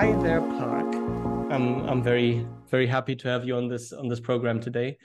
hi 0.00 0.12
there, 0.12 0.40
Park. 0.40 0.94
I'm 1.52 1.86
I'm 1.86 2.02
very 2.02 2.46
very 2.70 2.86
happy 2.86 3.14
to 3.16 3.28
have 3.28 3.44
you 3.44 3.54
on 3.54 3.68
this 3.68 3.92
on 3.92 4.08
this 4.08 4.18
program 4.18 4.58
today. 4.58 4.96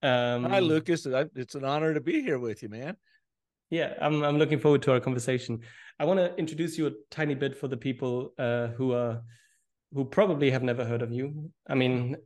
Um, 0.00 0.44
hi, 0.44 0.60
Lucas. 0.60 1.08
It's 1.34 1.56
an 1.56 1.64
honor 1.64 1.92
to 1.92 2.00
be 2.00 2.22
here 2.22 2.38
with 2.38 2.62
you, 2.62 2.68
man. 2.68 2.96
Yeah, 3.70 3.94
I'm 4.00 4.22
I'm 4.22 4.38
looking 4.38 4.60
forward 4.60 4.82
to 4.82 4.92
our 4.92 5.00
conversation. 5.00 5.58
I 5.98 6.04
want 6.04 6.20
to 6.20 6.36
introduce 6.36 6.78
you 6.78 6.86
a 6.86 6.92
tiny 7.10 7.34
bit 7.34 7.56
for 7.56 7.66
the 7.66 7.76
people 7.76 8.32
uh, 8.38 8.68
who 8.68 8.92
are 8.92 9.22
who 9.92 10.04
probably 10.04 10.52
have 10.52 10.62
never 10.62 10.84
heard 10.84 11.02
of 11.02 11.10
you. 11.10 11.50
I 11.66 11.74
mean, 11.74 12.16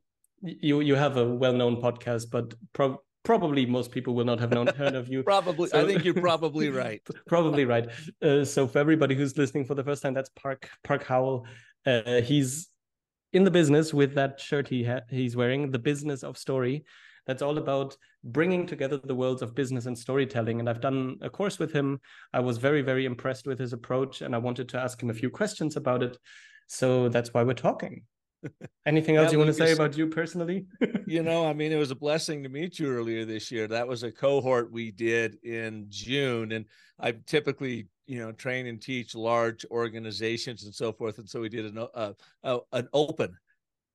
you 0.42 0.80
you 0.80 0.96
have 0.96 1.16
a 1.16 1.26
well-known 1.26 1.80
podcast, 1.80 2.26
but 2.30 2.52
pro- 2.74 3.00
probably 3.24 3.64
most 3.64 3.90
people 3.90 4.14
will 4.14 4.26
not 4.26 4.38
have 4.38 4.50
known 4.50 4.66
heard 4.66 4.94
of 4.94 5.08
you. 5.08 5.22
probably, 5.34 5.70
so, 5.70 5.80
I 5.80 5.86
think 5.86 6.04
you're 6.04 6.12
probably 6.12 6.68
right. 6.84 7.02
probably 7.26 7.64
right. 7.64 7.88
Uh, 8.22 8.44
so 8.44 8.68
for 8.68 8.80
everybody 8.80 9.14
who's 9.14 9.38
listening 9.38 9.64
for 9.64 9.74
the 9.74 9.82
first 9.82 10.02
time, 10.02 10.12
that's 10.12 10.30
Park 10.36 10.68
Park 10.84 11.02
Howell. 11.04 11.46
Uh, 11.86 12.20
he's 12.20 12.68
in 13.32 13.44
the 13.44 13.50
business 13.50 13.94
with 13.94 14.14
that 14.14 14.40
shirt 14.40 14.68
he 14.68 14.84
ha- 14.84 15.00
he's 15.08 15.36
wearing, 15.36 15.70
the 15.70 15.78
business 15.78 16.22
of 16.22 16.36
story. 16.36 16.84
That's 17.26 17.42
all 17.42 17.58
about 17.58 17.96
bringing 18.24 18.66
together 18.66 18.98
the 18.98 19.14
worlds 19.14 19.42
of 19.42 19.54
business 19.54 19.86
and 19.86 19.98
storytelling. 19.98 20.60
And 20.60 20.68
I've 20.68 20.80
done 20.80 21.16
a 21.22 21.30
course 21.30 21.58
with 21.58 21.72
him. 21.72 22.00
I 22.32 22.40
was 22.40 22.58
very, 22.58 22.82
very 22.82 23.04
impressed 23.04 23.46
with 23.46 23.58
his 23.58 23.72
approach, 23.72 24.22
and 24.22 24.34
I 24.34 24.38
wanted 24.38 24.68
to 24.70 24.78
ask 24.78 25.02
him 25.02 25.10
a 25.10 25.14
few 25.14 25.30
questions 25.30 25.76
about 25.76 26.02
it. 26.02 26.16
So 26.68 27.08
that's 27.08 27.32
why 27.32 27.42
we're 27.42 27.54
talking. 27.54 28.02
Anything 28.86 29.16
else 29.16 29.32
you 29.32 29.38
want 29.38 29.48
to 29.48 29.54
say 29.54 29.72
about 29.72 29.96
you 29.96 30.06
personally? 30.06 30.66
you 31.06 31.22
know, 31.22 31.46
I 31.46 31.52
mean, 31.52 31.72
it 31.72 31.76
was 31.76 31.90
a 31.90 31.96
blessing 31.96 32.42
to 32.42 32.48
meet 32.48 32.78
you 32.78 32.88
earlier 32.88 33.24
this 33.24 33.50
year. 33.50 33.66
That 33.66 33.88
was 33.88 34.02
a 34.02 34.12
cohort 34.12 34.70
we 34.70 34.90
did 34.90 35.38
in 35.44 35.86
June, 35.88 36.52
and 36.52 36.64
I 36.98 37.12
typically, 37.26 37.88
you 38.06 38.18
know, 38.18 38.32
train 38.32 38.66
and 38.66 38.80
teach 38.80 39.14
large 39.14 39.64
organizations 39.70 40.64
and 40.64 40.74
so 40.74 40.92
forth. 40.92 41.18
And 41.18 41.28
so 41.28 41.40
we 41.40 41.48
did 41.48 41.66
an 41.66 41.86
uh, 41.94 42.12
uh, 42.44 42.58
an 42.72 42.88
open 42.92 43.36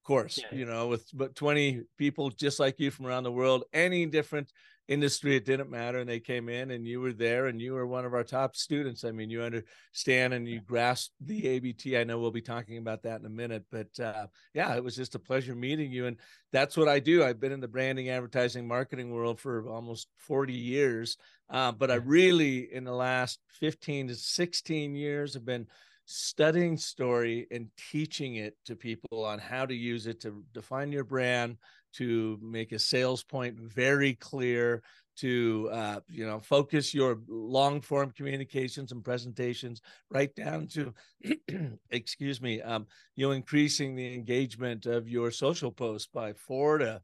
course, 0.04 0.40
yeah. 0.40 0.58
you 0.58 0.66
know, 0.66 0.88
with 0.88 1.08
but 1.14 1.36
20 1.36 1.84
people 1.98 2.30
just 2.30 2.60
like 2.60 2.80
you 2.80 2.92
from 2.92 3.06
around 3.06 3.24
the 3.24 3.32
world, 3.32 3.64
any 3.74 4.06
different 4.06 4.52
industry 4.88 5.36
it 5.36 5.46
didn't 5.46 5.70
matter 5.70 6.00
and 6.00 6.10
they 6.10 6.20
came 6.20 6.50
in 6.50 6.72
and 6.72 6.86
you 6.86 7.00
were 7.00 7.14
there 7.14 7.48
and 7.48 7.62
you 7.62 7.74
were 7.74 7.88
one 7.88 8.06
of 8.06 8.14
our 8.14 8.24
top 8.24 8.56
students. 8.56 9.04
I 9.04 9.12
mean 9.12 9.30
you 9.30 9.42
understand 9.42 10.34
and 10.34 10.48
you 10.48 10.60
grasp 10.62 11.12
the 11.22 11.56
abt 11.56 12.00
i 12.00 12.04
know 12.04 12.20
we'll 12.20 12.32
be 12.32 12.42
talking 12.42 12.78
about 12.78 13.04
that 13.04 13.20
in 13.20 13.26
a 13.26 13.30
minute 13.30 13.64
but 13.72 14.00
uh, 14.00 14.28
yeah 14.54 14.76
it 14.76 14.84
was 14.84 14.96
just 14.96 15.16
a 15.16 15.20
pleasure 15.20 15.56
meeting 15.56 15.92
you 15.92 16.08
and 16.08 16.18
that's 16.52 16.76
what 16.76 16.90
i 16.90 17.00
do. 17.00 17.24
I've 17.24 17.40
been 17.40 17.52
in 17.52 17.62
the 17.62 17.68
branding 17.68 18.10
advertising 18.10 18.68
marketing 18.68 19.12
world 19.12 19.40
for 19.40 19.68
almost 19.68 20.08
40 20.18 20.54
years 20.54 21.18
uh, 21.50 21.72
but 21.72 21.92
i 21.92 21.96
really 21.96 22.74
in 22.74 22.84
the 22.84 22.94
last 22.94 23.40
15 23.60 24.10
to 24.10 24.16
16 24.16 24.96
years 24.96 25.34
have 25.34 25.46
been 25.46 25.68
studying 26.12 26.78
story 26.78 27.48
and 27.52 27.68
teaching 27.92 28.36
it 28.36 28.56
to 28.66 28.76
people 28.76 29.24
on 29.26 29.40
how 29.40 29.66
to 29.66 29.74
use 29.74 30.08
it 30.08 30.22
to 30.22 30.44
define 30.54 30.92
your 30.92 31.04
brand 31.04 31.58
to 31.94 32.40
make 32.42 32.72
a 32.72 32.80
sales 32.80 33.24
point 33.24 33.60
very 33.60 34.14
clear 34.16 34.82
to 35.18 35.70
uh, 35.72 36.00
you 36.10 36.26
know 36.26 36.40
focus 36.40 36.94
your 36.94 37.20
long 37.28 37.82
form 37.82 38.12
communications 38.12 38.92
and 38.92 39.04
presentations 39.04 39.82
right 40.10 40.34
down 40.36 40.68
to 40.68 40.94
excuse 41.90 42.42
me 42.42 42.62
um, 42.62 42.88
you 43.16 43.28
know 43.28 43.34
increasing 43.34 43.96
the 43.96 44.14
engagement 44.14 44.86
of 44.86 45.10
your 45.10 45.32
social 45.32 45.72
posts 45.72 46.10
by 46.14 46.34
four 46.34 46.78
to 46.78 47.02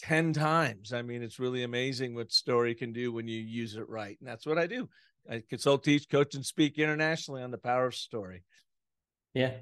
10 0.00 0.32
times. 0.32 0.92
I 0.92 1.02
mean 1.02 1.22
it's 1.22 1.38
really 1.38 1.62
amazing 1.62 2.14
what 2.14 2.32
story 2.32 2.74
can 2.74 2.92
do 2.92 3.12
when 3.12 3.28
you 3.28 3.38
use 3.38 3.76
it 3.76 3.88
right 3.88 4.16
and 4.20 4.28
that's 4.28 4.46
what 4.46 4.58
i 4.58 4.66
do 4.66 4.88
i 5.28 5.42
consult 5.48 5.84
teach 5.84 6.08
coach 6.08 6.34
and 6.34 6.44
speak 6.44 6.78
internationally 6.78 7.42
on 7.42 7.50
the 7.50 7.58
power 7.58 7.86
of 7.86 7.94
story. 7.94 8.44
Yeah. 9.34 9.52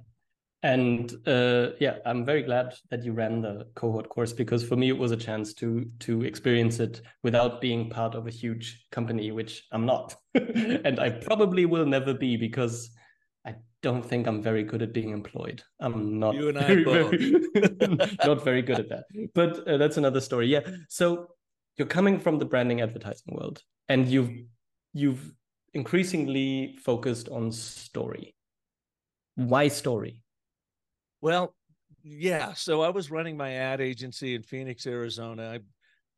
And 0.61 1.13
uh, 1.25 1.71
yeah 1.79 1.99
i'm 2.05 2.25
very 2.25 2.43
glad 2.43 2.75
that 2.91 3.05
you 3.05 3.13
ran 3.13 3.43
the 3.43 3.69
cohort 3.77 4.09
course 4.09 4.33
because 4.33 4.65
for 4.65 4.75
me 4.75 4.89
it 4.89 4.99
was 4.99 5.13
a 5.13 5.17
chance 5.17 5.55
to 5.55 5.89
to 6.01 6.23
experience 6.23 6.81
it 6.81 7.01
without 7.23 7.61
being 7.61 7.89
part 7.89 8.17
of 8.17 8.27
a 8.27 8.31
huge 8.31 8.87
company 8.91 9.31
which 9.31 9.65
i'm 9.71 9.87
not. 9.87 10.17
And 10.35 10.99
i 10.99 11.11
probably 11.11 11.65
will 11.65 11.87
never 11.87 12.13
be 12.13 12.37
because 12.37 12.91
i 13.47 13.55
don't 13.83 14.05
think 14.05 14.27
i'm 14.27 14.43
very 14.43 14.65
good 14.65 14.83
at 14.83 14.93
being 14.93 15.11
employed. 15.11 15.63
I'm 15.79 16.19
not 16.19 16.35
you 16.35 16.49
and 16.49 16.59
i 16.59 16.83
both. 16.83 17.11
Very, 17.11 17.35
not 18.27 18.45
very 18.45 18.63
good 18.63 18.81
at 18.81 18.89
that. 18.89 19.05
But 19.35 19.69
uh, 19.69 19.77
that's 19.77 19.97
another 19.97 20.21
story. 20.21 20.49
Yeah. 20.49 20.63
So 20.89 21.29
you're 21.77 21.87
coming 21.87 22.19
from 22.19 22.39
the 22.39 22.45
branding 22.45 22.81
advertising 22.81 23.35
world 23.37 23.63
and 23.89 24.09
you've 24.09 24.33
you've 24.93 25.33
increasingly 25.75 26.77
focused 26.83 27.29
on 27.29 27.53
story 27.53 28.35
why 29.37 29.69
story 29.69 30.23
well, 31.21 31.55
yeah. 32.03 32.53
So 32.55 32.83
I 32.83 32.91
was 32.91 33.11
running 33.11 33.37
my 33.37 33.55
ad 33.55 33.81
agency 33.81 34.35
in 34.35 34.43
Phoenix, 34.43 34.87
Arizona. 34.87 35.55
I 35.55 35.59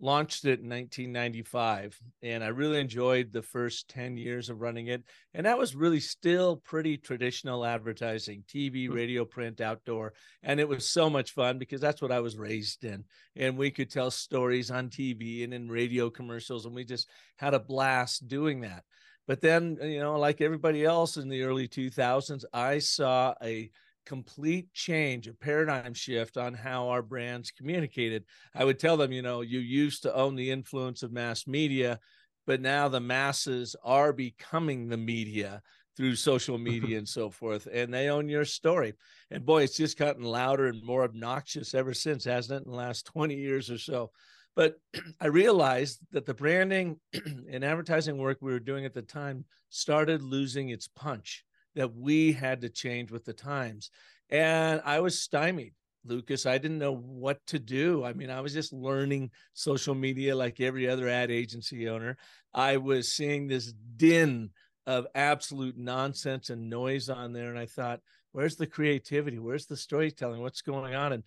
launched 0.03 0.47
it 0.47 0.61
in 0.61 0.69
1995 0.69 1.99
and 2.23 2.43
I 2.43 2.49
really 2.49 2.81
enjoyed 2.81 3.33
the 3.33 3.43
first 3.43 3.89
10 3.89 4.17
years 4.17 4.49
of 4.49 4.61
running 4.61 4.87
it. 4.87 5.03
And 5.35 5.45
that 5.45 5.59
was 5.59 5.75
really 5.75 6.01
still 6.01 6.57
pretty 6.57 6.97
traditional 6.97 7.67
advertising 7.67 8.45
TV, 8.49 8.87
hmm. 8.89 8.95
radio, 8.95 9.25
print, 9.25 9.61
outdoor. 9.61 10.15
And 10.43 10.61
it 10.61 10.69
was 10.69 10.89
so 10.89 11.11
much 11.11 11.33
fun 11.33 11.59
because 11.59 11.81
that's 11.81 12.01
what 12.01 12.13
I 12.13 12.21
was 12.21 12.39
raised 12.39 12.85
in. 12.85 13.05
And 13.37 13.59
we 13.59 13.71
could 13.71 13.91
tell 13.91 14.11
stories 14.11 14.71
on 14.71 14.89
TV 14.89 15.45
and 15.45 15.53
in 15.53 15.69
radio 15.69 16.09
commercials. 16.09 16.67
And 16.67 16.75
we 16.75 16.85
just 16.85 17.09
had 17.37 17.55
a 17.55 17.61
blast 17.61 18.29
doing 18.29 18.61
that. 18.63 18.85
But 19.31 19.41
then, 19.41 19.79
you 19.81 20.01
know, 20.01 20.19
like 20.19 20.41
everybody 20.41 20.85
else 20.85 21.17
in 21.17 21.29
the 21.29 21.45
early 21.45 21.69
2000s, 21.69 22.45
I 22.53 22.81
saw 22.81 23.33
a 23.41 23.71
complete 24.05 24.75
change, 24.75 25.29
a 25.29 25.35
paradigm 25.35 25.95
shift 25.95 26.37
on 26.37 26.53
how 26.53 26.89
our 26.89 27.01
brands 27.01 27.53
communicated. 27.53 28.25
I 28.57 28.65
would 28.65 28.81
tell 28.81 28.97
them, 28.97 29.13
you 29.13 29.23
know, 29.23 29.43
you 29.43 29.61
used 29.61 30.03
to 30.03 30.15
own 30.17 30.35
the 30.35 30.51
influence 30.51 31.05
of 31.05 31.13
mass 31.13 31.47
media, 31.47 32.01
but 32.45 32.61
now 32.61 32.89
the 32.89 32.99
masses 32.99 33.77
are 33.85 34.13
becoming 34.13 34.89
the 34.89 34.97
media 34.97 35.63
through 35.97 36.17
social 36.17 36.59
media 36.71 36.99
and 36.99 37.09
so 37.09 37.31
forth, 37.31 37.69
and 37.73 37.95
they 37.95 38.09
own 38.09 38.29
your 38.29 38.45
story. 38.45 38.95
And 39.31 39.47
boy, 39.47 39.63
it's 39.63 39.77
just 39.77 39.97
gotten 39.97 40.25
louder 40.25 40.67
and 40.67 40.83
more 40.83 41.05
obnoxious 41.05 41.73
ever 41.73 41.95
since, 41.95 42.25
hasn't 42.25 42.63
it, 42.63 42.67
in 42.67 42.73
the 42.73 42.77
last 42.77 43.07
20 43.07 43.37
years 43.37 43.71
or 43.71 43.79
so? 43.79 44.11
But 44.57 44.77
I 45.21 45.27
realized 45.27 46.01
that 46.13 46.27
the 46.27 46.35
branding 46.35 46.99
and 47.51 47.65
advertising 47.65 48.19
work 48.19 48.39
we 48.41 48.53
were 48.53 48.61
doing 48.61 48.85
at 48.85 48.95
the 48.95 49.03
time 49.03 49.45
started 49.69 50.23
losing 50.23 50.71
its 50.71 50.89
punch 50.89 51.45
that 51.77 51.95
we 51.95 52.33
had 52.33 52.61
to 52.63 52.69
change 52.69 53.11
with 53.11 53.25
the 53.25 53.33
times. 53.33 53.91
And 54.29 54.81
I 54.85 55.01
was 55.01 55.21
stymied, 55.21 55.75
Lucas. 56.05 56.47
I 56.47 56.59
didn't 56.59 56.79
know 56.79 56.97
what 56.97 57.45
to 57.49 57.59
do. 57.59 58.05
I 58.05 58.13
mean, 58.13 58.31
I 58.31 58.41
was 58.41 58.53
just 58.53 58.73
learning 58.73 59.31
social 59.55 59.95
media 59.95 60.37
like 60.37 60.61
every 60.61 60.89
other 60.89 61.09
ad 61.09 61.31
agency 61.31 61.89
owner. 61.89 62.17
I 62.53 62.77
was 62.79 63.13
seeing 63.13 63.47
this 63.47 63.73
din 63.97 64.51
of 64.87 65.07
absolute 65.15 65.77
nonsense 65.77 66.51
and 66.51 66.69
noise 66.69 67.09
on 67.09 67.33
there. 67.33 67.51
And 67.51 67.59
I 67.59 67.67
thought, 67.67 68.01
where's 68.33 68.57
the 68.57 68.67
creativity? 68.67 69.39
Where's 69.39 69.67
the 69.67 69.77
storytelling? 69.77 70.41
What's 70.41 70.63
going 70.63 70.95
on? 70.95 71.13
And 71.13 71.25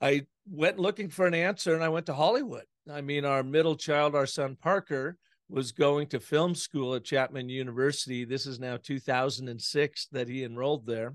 I 0.00 0.26
went 0.50 0.78
looking 0.78 1.08
for 1.08 1.26
an 1.26 1.34
answer 1.34 1.74
and 1.74 1.82
I 1.82 1.88
went 1.88 2.06
to 2.06 2.14
Hollywood. 2.14 2.64
I 2.90 3.00
mean, 3.00 3.24
our 3.24 3.42
middle 3.42 3.76
child, 3.76 4.14
our 4.14 4.26
son 4.26 4.56
Parker, 4.60 5.16
was 5.48 5.72
going 5.72 6.08
to 6.08 6.20
film 6.20 6.54
school 6.54 6.94
at 6.94 7.04
Chapman 7.04 7.48
University. 7.48 8.24
This 8.24 8.46
is 8.46 8.58
now 8.58 8.76
2006 8.76 10.08
that 10.12 10.28
he 10.28 10.44
enrolled 10.44 10.86
there. 10.86 11.14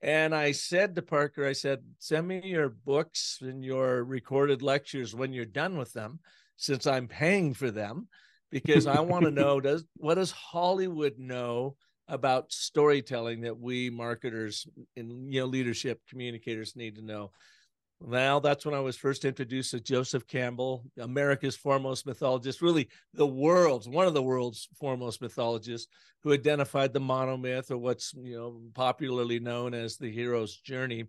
And 0.00 0.34
I 0.34 0.52
said 0.52 0.94
to 0.94 1.02
Parker, 1.02 1.46
I 1.46 1.52
said, 1.52 1.80
send 1.98 2.28
me 2.28 2.40
your 2.44 2.68
books 2.68 3.38
and 3.40 3.64
your 3.64 4.04
recorded 4.04 4.62
lectures 4.62 5.14
when 5.14 5.32
you're 5.32 5.44
done 5.44 5.76
with 5.76 5.92
them, 5.92 6.20
since 6.56 6.86
I'm 6.86 7.08
paying 7.08 7.54
for 7.54 7.70
them, 7.70 8.08
because 8.50 8.86
I 8.86 9.00
want 9.00 9.24
to 9.24 9.30
know 9.30 9.60
does 9.60 9.84
what 9.96 10.14
does 10.14 10.30
Hollywood 10.30 11.18
know 11.18 11.74
about 12.06 12.52
storytelling 12.52 13.42
that 13.42 13.58
we 13.58 13.90
marketers 13.90 14.66
and 14.96 15.32
you 15.32 15.40
know 15.40 15.46
leadership 15.46 16.00
communicators 16.08 16.76
need 16.76 16.96
to 16.96 17.02
know. 17.04 17.32
Well, 18.00 18.40
that's 18.40 18.64
when 18.64 18.74
I 18.74 18.80
was 18.80 18.96
first 18.96 19.24
introduced 19.24 19.72
to 19.72 19.80
Joseph 19.80 20.26
Campbell, 20.28 20.84
America's 20.98 21.56
foremost 21.56 22.06
mythologist, 22.06 22.62
really 22.62 22.88
the 23.12 23.26
world's 23.26 23.88
one 23.88 24.06
of 24.06 24.14
the 24.14 24.22
world's 24.22 24.68
foremost 24.78 25.20
mythologists 25.20 25.88
who 26.22 26.32
identified 26.32 26.92
the 26.92 27.00
monomyth 27.00 27.70
or 27.72 27.78
what's 27.78 28.14
you 28.14 28.36
know 28.36 28.60
popularly 28.74 29.40
known 29.40 29.74
as 29.74 29.96
the 29.96 30.10
hero's 30.10 30.56
journey. 30.58 31.06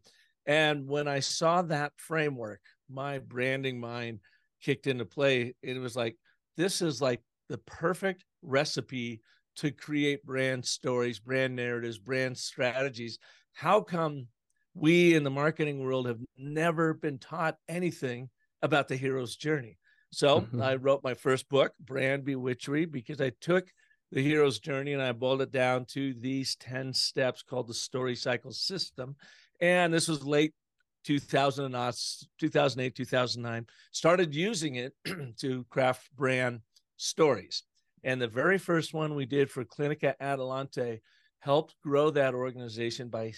And 0.47 0.87
when 0.87 1.07
I 1.07 1.19
saw 1.19 1.61
that 1.63 1.93
framework, 1.97 2.61
my 2.89 3.19
branding 3.19 3.79
mind 3.79 4.19
kicked 4.61 4.87
into 4.87 5.05
play. 5.05 5.53
It 5.61 5.77
was 5.77 5.95
like 5.95 6.17
this 6.57 6.81
is 6.81 7.01
like 7.01 7.21
the 7.49 7.59
perfect 7.59 8.25
recipe 8.41 9.21
to 9.57 9.69
create 9.71 10.25
brand 10.25 10.65
stories, 10.65 11.19
brand 11.19 11.55
narratives, 11.55 11.99
brand 11.99 12.35
strategies. 12.35 13.19
How 13.53 13.81
come 13.81 14.27
we 14.73 15.15
in 15.15 15.23
the 15.23 15.29
marketing 15.29 15.83
world 15.83 16.07
have 16.07 16.19
never 16.37 16.93
been 16.93 17.17
taught 17.17 17.57
anything 17.67 18.29
about 18.61 18.87
the 18.87 18.95
hero's 18.95 19.35
journey. 19.35 19.77
So 20.11 20.41
mm-hmm. 20.41 20.61
I 20.61 20.75
wrote 20.75 21.03
my 21.03 21.13
first 21.13 21.49
book, 21.49 21.73
Brand 21.79 22.25
Bewitchery, 22.25 22.89
because 22.89 23.21
I 23.21 23.31
took 23.41 23.67
the 24.11 24.23
hero's 24.23 24.59
journey 24.59 24.93
and 24.93 25.01
I 25.01 25.11
boiled 25.11 25.41
it 25.41 25.51
down 25.51 25.85
to 25.89 26.13
these 26.15 26.55
10 26.55 26.93
steps 26.93 27.43
called 27.43 27.67
the 27.67 27.73
story 27.73 28.15
cycle 28.15 28.51
system. 28.51 29.15
And 29.61 29.93
this 29.93 30.07
was 30.07 30.25
late 30.25 30.53
2000, 31.05 31.71
2008, 31.71 32.95
2009. 32.95 33.65
Started 33.91 34.33
using 34.33 34.75
it 34.75 34.93
to 35.39 35.65
craft 35.69 36.09
brand 36.15 36.61
stories. 36.97 37.63
And 38.03 38.21
the 38.21 38.27
very 38.27 38.57
first 38.57 38.93
one 38.93 39.15
we 39.15 39.25
did 39.25 39.49
for 39.49 39.63
Clinica 39.65 40.15
Adelante 40.19 41.01
helped 41.39 41.75
grow 41.83 42.09
that 42.11 42.33
organization 42.33 43.09
by 43.09 43.31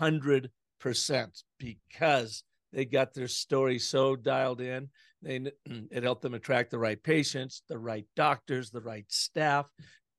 600% 0.00 1.42
because 1.58 2.44
they 2.72 2.84
got 2.84 3.14
their 3.14 3.28
story 3.28 3.78
so 3.78 4.16
dialed 4.16 4.60
in. 4.60 4.88
They, 5.22 5.36
it 5.66 6.02
helped 6.02 6.22
them 6.22 6.34
attract 6.34 6.70
the 6.70 6.78
right 6.78 7.02
patients, 7.02 7.62
the 7.68 7.78
right 7.78 8.06
doctors, 8.16 8.70
the 8.70 8.80
right 8.80 9.06
staff. 9.08 9.70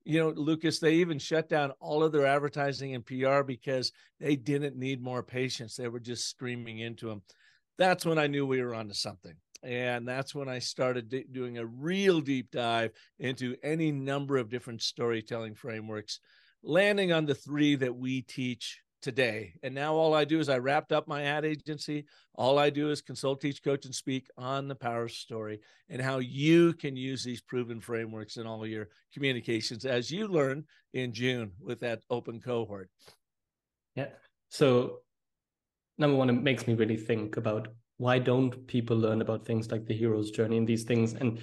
You 0.06 0.20
know, 0.20 0.30
Lucas, 0.30 0.80
they 0.80 0.96
even 0.96 1.18
shut 1.18 1.48
down 1.48 1.72
all 1.80 2.04
of 2.04 2.12
their 2.12 2.26
advertising 2.26 2.94
and 2.94 3.06
PR 3.06 3.42
because 3.42 3.92
they 4.20 4.36
didn't 4.36 4.76
need 4.76 5.02
more 5.02 5.24
patients. 5.24 5.76
They 5.76 5.88
were 5.88 6.00
just 6.00 6.28
streaming 6.28 6.80
into 6.80 7.08
them. 7.08 7.22
That's 7.78 8.06
when 8.06 8.20
I 8.20 8.28
knew 8.28 8.46
we 8.46 8.62
were 8.62 8.76
onto 8.76 8.94
something. 8.94 9.34
And 9.64 10.06
that's 10.06 10.36
when 10.36 10.50
I 10.50 10.60
started 10.60 11.08
d- 11.08 11.26
doing 11.32 11.58
a 11.58 11.66
real 11.66 12.20
deep 12.20 12.52
dive 12.52 12.92
into 13.18 13.56
any 13.64 13.94
number 13.94 14.36
of 14.36 14.50
different 14.50 14.82
storytelling 14.82 15.56
frameworks, 15.56 16.20
landing 16.64 17.14
on 17.14 17.26
the 17.26 17.34
three 17.34 17.76
that 17.78 17.96
we 17.96 18.24
teach 18.24 18.82
today. 19.04 19.54
And 19.62 19.76
now 19.76 19.94
all 19.94 20.16
I 20.16 20.26
do 20.26 20.40
is 20.40 20.50
I 20.50 20.58
wrapped 20.58 20.92
up 20.92 21.08
my 21.08 21.24
ad 21.24 21.46
agency. 21.46 22.06
All 22.34 22.58
I 22.58 22.72
do 22.72 22.90
is 22.90 23.02
consult, 23.02 23.42
teach, 23.42 23.62
coach, 23.62 23.86
and 23.86 23.94
speak 23.94 24.28
on 24.38 24.68
the 24.68 24.76
power 24.76 25.08
story 25.08 25.60
and 25.90 26.02
how 26.02 26.18
you 26.20 26.74
can 26.74 26.96
use 26.96 27.24
these 27.24 27.42
proven 27.42 27.82
frameworks 27.82 28.38
in 28.38 28.48
all 28.48 28.66
your 28.66 28.88
communications, 29.14 29.86
as 29.86 30.10
you 30.10 30.28
learn 30.28 30.64
in 30.94 31.14
June 31.14 31.52
with 31.62 31.82
that 31.82 32.02
open 32.10 32.40
cohort. 32.40 32.90
Yeah. 33.96 34.08
So 34.50 35.00
number 35.98 36.18
one, 36.18 36.30
it 36.30 36.42
makes 36.42 36.66
me 36.66 36.74
really 36.74 36.98
think 36.98 37.38
about 37.38 37.68
why 37.98 38.18
don't 38.20 38.66
people 38.68 38.98
learn 38.98 39.22
about 39.22 39.46
things 39.46 39.70
like 39.70 39.86
the 39.86 39.94
hero's 39.94 40.32
journey 40.32 40.58
and 40.58 40.68
these 40.68 40.84
things? 40.84 41.14
And 41.14 41.40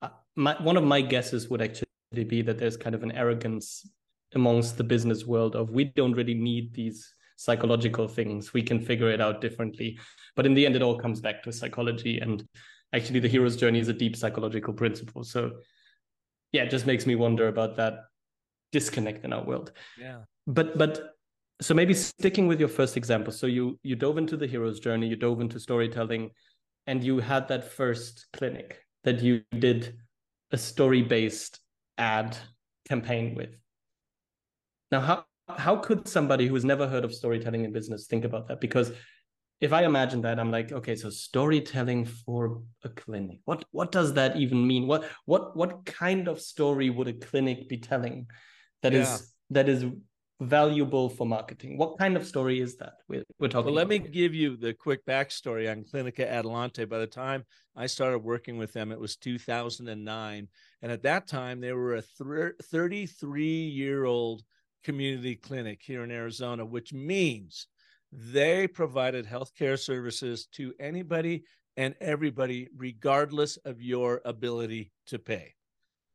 uh, 0.00 0.10
my, 0.36 0.54
one 0.62 0.76
of 0.76 0.84
my 0.84 1.00
guesses 1.00 1.48
would 1.48 1.60
actually 1.60 1.86
be 2.12 2.40
that 2.42 2.56
there's 2.56 2.76
kind 2.76 2.94
of 2.94 3.02
an 3.02 3.12
arrogance 3.12 3.84
amongst 4.36 4.76
the 4.76 4.84
business 4.84 5.26
world 5.26 5.56
of 5.56 5.70
we 5.70 5.84
don't 5.96 6.12
really 6.12 6.34
need 6.34 6.72
these 6.72 7.12
psychological 7.36 8.06
things. 8.06 8.52
We 8.52 8.62
can 8.62 8.80
figure 8.80 9.10
it 9.10 9.20
out 9.20 9.40
differently. 9.40 9.98
But 10.36 10.46
in 10.46 10.54
the 10.54 10.64
end 10.64 10.76
it 10.76 10.82
all 10.82 10.98
comes 10.98 11.20
back 11.20 11.42
to 11.42 11.52
psychology. 11.52 12.18
And 12.18 12.46
actually 12.92 13.20
the 13.20 13.28
hero's 13.28 13.56
journey 13.56 13.80
is 13.80 13.88
a 13.88 13.92
deep 13.92 14.16
psychological 14.16 14.72
principle. 14.72 15.24
So 15.24 15.52
yeah 16.52 16.62
it 16.62 16.70
just 16.70 16.86
makes 16.86 17.06
me 17.06 17.16
wonder 17.16 17.48
about 17.48 17.76
that 17.76 18.04
disconnect 18.72 19.24
in 19.24 19.32
our 19.32 19.44
world. 19.44 19.72
Yeah. 19.98 20.20
But 20.46 20.78
but 20.78 21.16
so 21.60 21.74
maybe 21.74 21.94
sticking 21.94 22.46
with 22.46 22.60
your 22.60 22.68
first 22.68 22.96
example. 22.96 23.32
So 23.32 23.46
you 23.46 23.78
you 23.82 23.96
dove 23.96 24.18
into 24.18 24.36
the 24.36 24.46
hero's 24.46 24.80
journey 24.80 25.08
you 25.08 25.16
dove 25.16 25.40
into 25.40 25.58
storytelling 25.58 26.30
and 26.86 27.02
you 27.02 27.18
had 27.18 27.48
that 27.48 27.64
first 27.64 28.26
clinic 28.32 28.80
that 29.04 29.20
you 29.20 29.42
did 29.58 29.96
a 30.52 30.58
story 30.58 31.02
based 31.02 31.60
ad 31.98 32.36
campaign 32.88 33.34
with 33.34 33.56
now, 34.90 35.00
how 35.00 35.24
how 35.48 35.76
could 35.76 36.08
somebody 36.08 36.46
who 36.46 36.54
has 36.54 36.64
never 36.64 36.88
heard 36.88 37.04
of 37.04 37.14
storytelling 37.14 37.64
in 37.64 37.72
business 37.72 38.06
think 38.06 38.24
about 38.24 38.48
that? 38.48 38.60
Because 38.60 38.92
if 39.60 39.72
I 39.72 39.84
imagine 39.84 40.20
that, 40.22 40.38
I'm 40.38 40.50
like, 40.50 40.72
okay, 40.72 40.96
so 40.96 41.08
storytelling 41.08 42.04
for 42.04 42.62
a 42.84 42.88
clinic. 42.88 43.40
What 43.44 43.64
what 43.70 43.92
does 43.92 44.14
that 44.14 44.36
even 44.36 44.66
mean? 44.66 44.86
What 44.86 45.08
what 45.24 45.56
what 45.56 45.84
kind 45.84 46.28
of 46.28 46.40
story 46.40 46.90
would 46.90 47.08
a 47.08 47.14
clinic 47.14 47.68
be 47.68 47.78
telling 47.78 48.26
that 48.82 48.92
yeah. 48.92 49.02
is 49.02 49.32
that 49.50 49.68
is 49.68 49.84
valuable 50.40 51.08
for 51.08 51.26
marketing? 51.26 51.78
What 51.78 51.96
kind 51.98 52.16
of 52.16 52.26
story 52.26 52.60
is 52.60 52.76
that 52.76 52.94
we're, 53.08 53.24
we're 53.38 53.48
talking? 53.48 53.66
Well, 53.66 53.74
let 53.74 53.88
me 53.88 53.98
give 53.98 54.34
you 54.34 54.56
the 54.56 54.74
quick 54.74 55.06
backstory 55.06 55.70
on 55.70 55.84
Clinica 55.84 56.28
Adelante. 56.28 56.84
By 56.84 56.98
the 56.98 57.06
time 57.06 57.44
I 57.74 57.86
started 57.86 58.18
working 58.18 58.58
with 58.58 58.74
them, 58.74 58.92
it 58.92 59.00
was 59.00 59.16
2009, 59.16 60.48
and 60.82 60.92
at 60.92 61.02
that 61.04 61.26
time 61.26 61.60
they 61.60 61.72
were 61.72 61.94
a 61.94 62.02
33 62.02 63.44
year 63.44 64.04
old 64.04 64.42
community 64.86 65.34
clinic 65.34 65.80
here 65.82 66.04
in 66.04 66.12
Arizona, 66.12 66.64
which 66.64 66.92
means 66.92 67.66
they 68.12 68.68
provided 68.68 69.26
healthcare 69.26 69.76
services 69.76 70.46
to 70.52 70.72
anybody 70.78 71.42
and 71.76 71.96
everybody, 72.00 72.68
regardless 72.76 73.56
of 73.70 73.82
your 73.82 74.22
ability 74.24 74.92
to 75.08 75.18
pay. 75.18 75.54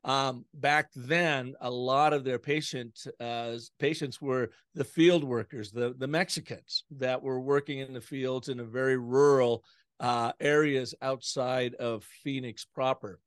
Um, 0.06 0.46
back 0.54 0.90
then, 0.96 1.54
a 1.60 1.70
lot 1.70 2.14
of 2.14 2.24
their 2.24 2.40
patient 2.40 2.98
uh, 3.20 3.58
patients 3.78 4.22
were 4.22 4.50
the 4.74 4.86
field 4.86 5.24
workers, 5.24 5.70
the 5.72 5.94
the 6.04 6.08
Mexicans 6.08 6.86
that 6.98 7.22
were 7.22 7.42
working 7.42 7.80
in 7.80 7.94
the 7.94 8.08
fields 8.14 8.48
in 8.48 8.62
a 8.62 8.74
very 8.80 8.98
rural 8.98 9.64
uh, 10.00 10.32
areas 10.40 10.96
outside 11.02 11.76
of 11.76 12.06
Phoenix 12.24 12.66
proper. 12.66 13.20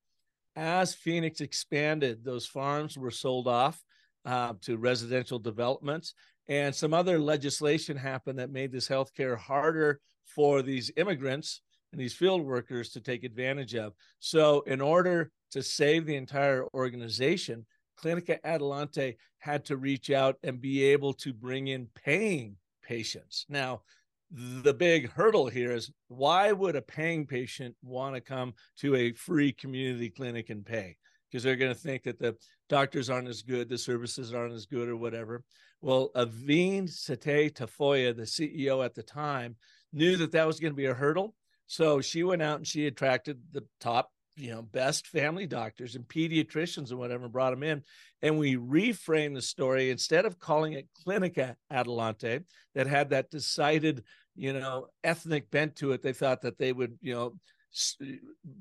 As 0.56 0.94
Phoenix 0.94 1.40
expanded, 1.40 2.24
those 2.24 2.46
farms 2.46 2.96
were 2.96 3.12
sold 3.12 3.46
off 3.46 3.78
uh, 4.24 4.54
to 4.62 4.76
residential 4.76 5.38
developments. 5.38 6.14
And 6.48 6.74
some 6.74 6.92
other 6.92 7.18
legislation 7.18 7.96
happened 7.96 8.38
that 8.38 8.50
made 8.50 8.72
this 8.72 8.88
healthcare 8.88 9.36
harder 9.36 10.00
for 10.26 10.62
these 10.62 10.90
immigrants 10.96 11.62
and 11.92 12.00
these 12.00 12.14
field 12.14 12.44
workers 12.44 12.90
to 12.90 13.00
take 13.00 13.24
advantage 13.24 13.74
of. 13.74 13.92
So, 14.18 14.62
in 14.62 14.80
order 14.80 15.30
to 15.52 15.62
save 15.62 16.06
the 16.06 16.16
entire 16.16 16.66
organization, 16.74 17.64
Clinica 18.02 18.38
Adelante 18.44 19.16
had 19.38 19.64
to 19.66 19.76
reach 19.76 20.10
out 20.10 20.36
and 20.42 20.60
be 20.60 20.82
able 20.84 21.14
to 21.14 21.32
bring 21.32 21.68
in 21.68 21.88
paying 21.94 22.56
patients. 22.82 23.46
Now, 23.48 23.82
the 24.30 24.74
big 24.74 25.10
hurdle 25.10 25.46
here 25.46 25.70
is 25.70 25.92
why 26.08 26.50
would 26.50 26.74
a 26.74 26.82
paying 26.82 27.26
patient 27.26 27.76
want 27.82 28.16
to 28.16 28.20
come 28.20 28.54
to 28.78 28.96
a 28.96 29.12
free 29.12 29.52
community 29.52 30.10
clinic 30.10 30.50
and 30.50 30.66
pay? 30.66 30.96
because 31.34 31.42
they're 31.42 31.56
going 31.56 31.74
to 31.74 31.80
think 31.80 32.04
that 32.04 32.20
the 32.20 32.36
doctors 32.68 33.10
aren't 33.10 33.28
as 33.28 33.42
good, 33.42 33.68
the 33.68 33.78
services 33.78 34.32
aren't 34.32 34.54
as 34.54 34.66
good, 34.66 34.88
or 34.88 34.96
whatever. 34.96 35.42
Well, 35.80 36.10
Avein 36.16 36.84
Saaty-Tafoya, 36.84 38.16
the 38.16 38.22
CEO 38.22 38.84
at 38.84 38.94
the 38.94 39.02
time, 39.02 39.56
knew 39.92 40.16
that 40.16 40.32
that 40.32 40.46
was 40.46 40.60
going 40.60 40.72
to 40.72 40.76
be 40.76 40.86
a 40.86 40.94
hurdle. 40.94 41.34
So 41.66 42.00
she 42.00 42.22
went 42.22 42.42
out 42.42 42.56
and 42.56 42.66
she 42.66 42.86
attracted 42.86 43.40
the 43.52 43.64
top, 43.80 44.10
you 44.36 44.50
know, 44.50 44.62
best 44.62 45.06
family 45.06 45.46
doctors 45.46 45.94
and 45.94 46.06
pediatricians 46.06 46.90
and 46.90 46.98
whatever, 46.98 47.28
brought 47.28 47.50
them 47.50 47.62
in. 47.62 47.82
And 48.22 48.38
we 48.38 48.56
reframed 48.56 49.34
the 49.34 49.42
story 49.42 49.90
instead 49.90 50.24
of 50.24 50.38
calling 50.38 50.72
it 50.72 50.88
Clinica 51.06 51.56
Adelante, 51.70 52.40
that 52.74 52.86
had 52.86 53.10
that 53.10 53.30
decided, 53.30 54.04
you 54.34 54.52
know, 54.52 54.88
ethnic 55.02 55.50
bent 55.50 55.76
to 55.76 55.92
it. 55.92 56.02
They 56.02 56.12
thought 56.12 56.42
that 56.42 56.58
they 56.58 56.72
would, 56.72 56.98
you 57.00 57.14
know, 57.14 57.34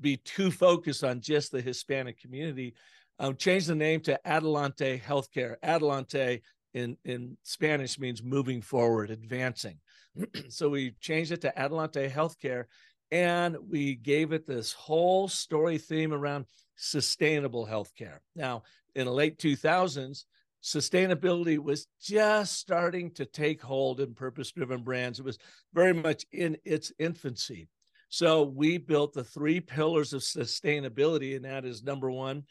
be 0.00 0.16
too 0.18 0.50
focused 0.50 1.04
on 1.04 1.20
just 1.20 1.52
the 1.52 1.60
Hispanic 1.60 2.20
community. 2.20 2.74
Um, 3.18 3.36
change 3.36 3.66
the 3.66 3.74
name 3.74 4.00
to 4.00 4.18
Adelante 4.26 4.98
Healthcare. 4.98 5.56
Adelante 5.62 6.42
in, 6.74 6.96
in 7.04 7.36
Spanish 7.44 7.98
means 7.98 8.22
moving 8.22 8.60
forward, 8.60 9.10
advancing. 9.10 9.78
so 10.48 10.68
we 10.68 10.92
changed 11.00 11.32
it 11.32 11.40
to 11.42 11.58
Adelante 11.58 12.08
Healthcare 12.08 12.64
and 13.10 13.56
we 13.70 13.94
gave 13.94 14.32
it 14.32 14.46
this 14.46 14.72
whole 14.72 15.28
story 15.28 15.78
theme 15.78 16.12
around 16.12 16.46
sustainable 16.74 17.66
healthcare. 17.66 18.18
Now, 18.34 18.64
in 18.96 19.06
the 19.06 19.12
late 19.12 19.38
2000s, 19.38 20.24
sustainability 20.62 21.58
was 21.58 21.86
just 22.02 22.58
starting 22.58 23.12
to 23.12 23.26
take 23.26 23.62
hold 23.62 24.00
in 24.00 24.14
purpose 24.14 24.50
driven 24.50 24.82
brands. 24.82 25.20
It 25.20 25.24
was 25.24 25.38
very 25.72 25.92
much 25.92 26.24
in 26.32 26.56
its 26.64 26.90
infancy. 26.98 27.68
So 28.08 28.44
we 28.44 28.78
built 28.78 29.12
the 29.12 29.24
three 29.24 29.60
pillars 29.60 30.12
of 30.12 30.22
sustainability, 30.22 31.36
and 31.36 31.44
that 31.44 31.64
is 31.64 31.82
number 31.82 32.10
one, 32.10 32.44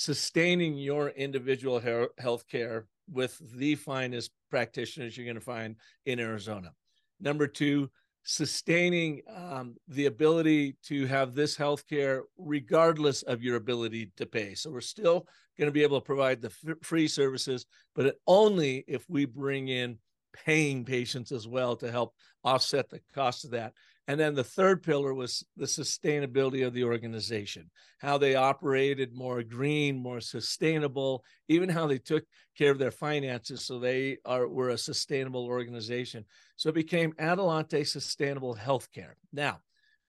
sustaining 0.00 0.78
your 0.78 1.10
individual 1.10 1.78
health 2.18 2.48
care 2.48 2.86
with 3.12 3.38
the 3.58 3.74
finest 3.74 4.30
practitioners 4.50 5.14
you're 5.14 5.26
going 5.26 5.34
to 5.34 5.42
find 5.42 5.76
in 6.06 6.18
Arizona. 6.18 6.72
Number 7.20 7.46
two, 7.46 7.90
sustaining 8.22 9.20
um, 9.36 9.76
the 9.88 10.06
ability 10.06 10.74
to 10.84 11.04
have 11.04 11.34
this 11.34 11.54
health 11.54 11.86
care 11.86 12.22
regardless 12.38 13.20
of 13.24 13.42
your 13.42 13.56
ability 13.56 14.10
to 14.16 14.24
pay. 14.24 14.54
So 14.54 14.70
we're 14.70 14.80
still 14.80 15.26
going 15.58 15.68
to 15.68 15.72
be 15.72 15.82
able 15.82 16.00
to 16.00 16.06
provide 16.06 16.40
the 16.40 16.52
f- 16.66 16.76
free 16.82 17.06
services, 17.06 17.66
but 17.94 18.16
only 18.26 18.84
if 18.88 19.04
we 19.06 19.26
bring 19.26 19.68
in 19.68 19.98
paying 20.32 20.82
patients 20.82 21.30
as 21.30 21.46
well 21.46 21.76
to 21.76 21.90
help 21.90 22.14
offset 22.42 22.88
the 22.88 23.02
cost 23.14 23.44
of 23.44 23.50
that. 23.50 23.74
And 24.10 24.18
then 24.18 24.34
the 24.34 24.42
third 24.42 24.82
pillar 24.82 25.14
was 25.14 25.44
the 25.56 25.66
sustainability 25.66 26.66
of 26.66 26.74
the 26.74 26.82
organization, 26.82 27.70
how 28.00 28.18
they 28.18 28.34
operated 28.34 29.14
more 29.14 29.44
green, 29.44 30.02
more 30.02 30.20
sustainable, 30.20 31.24
even 31.46 31.68
how 31.68 31.86
they 31.86 31.98
took 31.98 32.24
care 32.58 32.72
of 32.72 32.80
their 32.80 32.90
finances 32.90 33.64
so 33.64 33.78
they 33.78 34.18
are 34.24 34.48
were 34.48 34.70
a 34.70 34.78
sustainable 34.78 35.46
organization. 35.46 36.24
So 36.56 36.70
it 36.70 36.74
became 36.74 37.14
Adelante 37.20 37.84
Sustainable 37.84 38.56
Healthcare. 38.56 39.12
Now, 39.32 39.60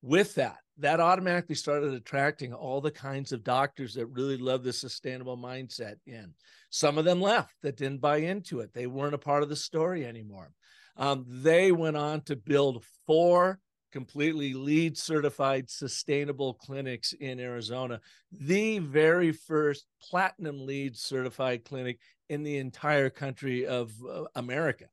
with 0.01 0.33
that, 0.33 0.57
that 0.79 0.99
automatically 0.99 1.53
started 1.53 1.93
attracting 1.93 2.55
all 2.55 2.81
the 2.81 2.89
kinds 2.89 3.31
of 3.31 3.43
doctors 3.43 3.93
that 3.93 4.07
really 4.07 4.37
love 4.37 4.63
the 4.63 4.73
sustainable 4.73 5.37
mindset 5.37 5.97
in. 6.07 6.33
Some 6.71 6.97
of 6.97 7.05
them 7.05 7.21
left 7.21 7.53
that 7.61 7.77
didn't 7.77 8.01
buy 8.01 8.17
into 8.17 8.61
it. 8.61 8.73
They 8.73 8.87
weren't 8.87 9.13
a 9.13 9.19
part 9.19 9.43
of 9.43 9.49
the 9.49 9.55
story 9.55 10.07
anymore. 10.07 10.53
Um, 10.97 11.23
they 11.27 11.71
went 11.71 11.97
on 11.97 12.21
to 12.21 12.35
build 12.35 12.83
four 13.05 13.59
completely 13.91 14.53
LEED 14.53 14.97
certified 14.97 15.69
sustainable 15.69 16.53
clinics 16.53 17.13
in 17.13 17.39
Arizona, 17.39 17.99
the 18.31 18.79
very 18.79 19.31
first 19.31 19.85
platinum 20.01 20.65
LEED 20.65 20.97
certified 20.97 21.63
clinic 21.65 21.99
in 22.29 22.43
the 22.43 22.57
entire 22.57 23.09
country 23.09 23.65
of 23.65 23.91
uh, 24.09 24.23
America. 24.35 24.85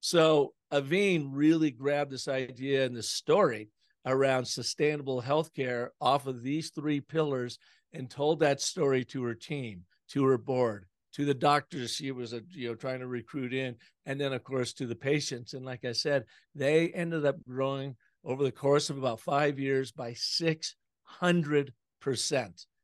So 0.00 0.54
Avein 0.72 1.30
really 1.32 1.70
grabbed 1.70 2.10
this 2.10 2.28
idea 2.28 2.84
and 2.84 2.94
this 2.94 3.10
story 3.10 3.70
around 4.04 4.44
sustainable 4.44 5.20
healthcare 5.22 5.88
off 6.00 6.26
of 6.26 6.42
these 6.42 6.70
three 6.70 7.00
pillars 7.00 7.58
and 7.92 8.10
told 8.10 8.40
that 8.40 8.60
story 8.60 9.04
to 9.06 9.24
her 9.24 9.34
team, 9.34 9.84
to 10.10 10.24
her 10.24 10.38
board, 10.38 10.86
to 11.16 11.24
the 11.24 11.34
doctors 11.34 11.92
she 11.92 12.12
was 12.12 12.34
uh, 12.34 12.40
you 12.50 12.68
know 12.68 12.74
trying 12.74 13.00
to 13.00 13.06
recruit 13.06 13.54
in 13.54 13.74
and 14.04 14.20
then 14.20 14.34
of 14.34 14.44
course 14.44 14.74
to 14.74 14.86
the 14.86 14.94
patients 14.94 15.54
and 15.54 15.64
like 15.64 15.84
i 15.84 15.92
said 15.92 16.24
they 16.54 16.90
ended 16.90 17.24
up 17.24 17.42
growing 17.42 17.96
over 18.26 18.42
the 18.42 18.52
course 18.52 18.90
of 18.90 18.98
about 18.98 19.20
five 19.20 19.58
years 19.58 19.92
by 19.92 20.10
600%. 20.10 20.66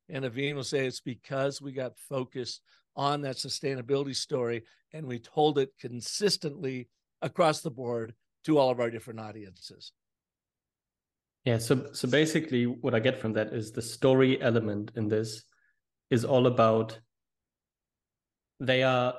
And 0.09 0.25
Avein 0.25 0.55
will 0.55 0.65
say 0.65 0.87
it's 0.87 1.01
because 1.01 1.61
we 1.61 1.73
got 1.73 1.99
focused 1.99 2.63
on 2.95 3.23
that 3.23 3.37
sustainability 3.37 4.15
story 4.15 4.63
and 4.93 5.07
we 5.07 5.19
told 5.19 5.59
it 5.59 5.71
consistently 5.81 6.89
across 7.23 7.61
the 7.61 7.71
board 7.71 8.15
to 8.45 8.59
all 8.59 8.71
of 8.71 8.81
our 8.81 8.91
different 8.91 9.21
audiences. 9.21 9.93
Yeah, 11.45 11.59
so 11.59 11.93
so 11.93 12.09
basically 12.09 12.67
what 12.67 12.95
I 12.95 13.01
get 13.01 13.19
from 13.19 13.33
that 13.33 13.49
is 13.53 13.73
the 13.73 13.83
story 13.83 14.41
element 14.41 14.93
in 14.95 15.09
this 15.09 15.43
is 16.11 16.25
all 16.25 16.47
about 16.47 17.01
they 18.61 18.85
are 18.85 19.15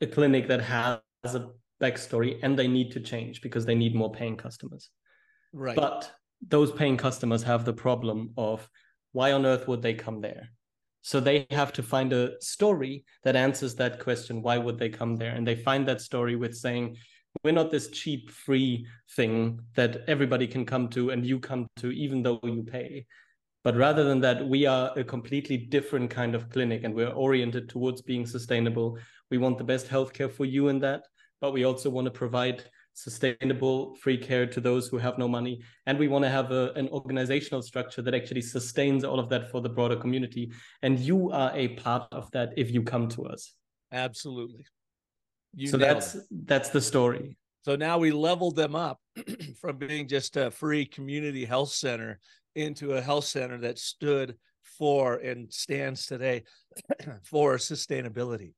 a 0.00 0.06
clinic 0.06 0.48
that 0.48 0.62
has 0.62 1.00
a 1.34 1.50
backstory 1.82 2.38
and 2.42 2.58
they 2.58 2.68
need 2.68 2.90
to 2.92 3.00
change 3.00 3.42
because 3.42 3.66
they 3.66 3.74
need 3.74 3.94
more 3.94 4.10
paying 4.10 4.36
customers. 4.36 4.90
Right. 5.52 5.76
But 5.76 6.10
those 6.46 6.72
paying 6.72 6.96
customers 6.96 7.42
have 7.42 7.64
the 7.64 7.72
problem 7.72 8.32
of 8.36 8.68
why 9.12 9.32
on 9.32 9.46
earth 9.46 9.66
would 9.68 9.82
they 9.82 9.94
come 9.94 10.20
there? 10.20 10.50
So 11.02 11.20
they 11.20 11.46
have 11.50 11.72
to 11.74 11.82
find 11.82 12.12
a 12.12 12.40
story 12.42 13.04
that 13.24 13.36
answers 13.36 13.74
that 13.76 14.00
question. 14.00 14.42
Why 14.42 14.58
would 14.58 14.78
they 14.78 14.90
come 14.90 15.16
there? 15.16 15.34
And 15.34 15.46
they 15.46 15.56
find 15.56 15.86
that 15.88 16.00
story 16.00 16.36
with 16.36 16.54
saying, 16.54 16.96
we're 17.42 17.52
not 17.52 17.70
this 17.70 17.88
cheap 17.88 18.30
free 18.30 18.86
thing 19.16 19.60
that 19.74 20.04
everybody 20.08 20.46
can 20.46 20.66
come 20.66 20.88
to 20.90 21.10
and 21.10 21.24
you 21.24 21.38
come 21.38 21.66
to 21.76 21.90
even 21.90 22.22
though 22.22 22.40
you 22.42 22.62
pay. 22.62 23.06
But 23.64 23.76
rather 23.76 24.04
than 24.04 24.20
that, 24.20 24.46
we 24.46 24.66
are 24.66 24.92
a 24.96 25.04
completely 25.04 25.56
different 25.56 26.10
kind 26.10 26.34
of 26.34 26.50
clinic 26.50 26.84
and 26.84 26.94
we're 26.94 27.08
oriented 27.08 27.68
towards 27.68 28.02
being 28.02 28.26
sustainable. 28.26 28.98
We 29.30 29.38
want 29.38 29.58
the 29.58 29.64
best 29.64 29.88
healthcare 29.88 30.30
for 30.30 30.44
you 30.44 30.68
in 30.68 30.78
that, 30.80 31.02
but 31.40 31.52
we 31.52 31.64
also 31.64 31.90
want 31.90 32.06
to 32.06 32.10
provide 32.10 32.64
sustainable 32.98 33.94
free 33.94 34.18
care 34.18 34.44
to 34.44 34.60
those 34.60 34.88
who 34.88 34.98
have 34.98 35.18
no 35.18 35.28
money. 35.28 35.60
And 35.86 35.98
we 35.98 36.08
want 36.08 36.24
to 36.24 36.28
have 36.28 36.50
a, 36.50 36.72
an 36.72 36.88
organizational 36.88 37.62
structure 37.62 38.02
that 38.02 38.14
actually 38.14 38.42
sustains 38.42 39.04
all 39.04 39.20
of 39.20 39.28
that 39.28 39.50
for 39.50 39.60
the 39.60 39.68
broader 39.68 39.96
community. 39.96 40.50
And 40.82 40.98
you 40.98 41.30
are 41.30 41.52
a 41.54 41.68
part 41.76 42.08
of 42.12 42.28
that 42.32 42.54
if 42.56 42.72
you 42.72 42.82
come 42.82 43.08
to 43.10 43.26
us. 43.26 43.54
Absolutely. 43.92 44.66
You 45.54 45.68
so 45.68 45.76
that's 45.76 46.16
it. 46.16 46.24
that's 46.44 46.70
the 46.70 46.80
story. 46.80 47.38
So 47.64 47.76
now 47.76 47.98
we 47.98 48.10
leveled 48.10 48.56
them 48.56 48.74
up 48.74 49.00
from 49.60 49.76
being 49.76 50.08
just 50.08 50.36
a 50.36 50.50
free 50.50 50.84
community 50.84 51.44
health 51.44 51.70
center 51.70 52.18
into 52.54 52.94
a 52.94 53.00
health 53.00 53.24
center 53.24 53.58
that 53.58 53.78
stood 53.78 54.36
for 54.78 55.16
and 55.16 55.52
stands 55.52 56.06
today 56.06 56.42
for 57.22 57.56
sustainability. 57.56 58.54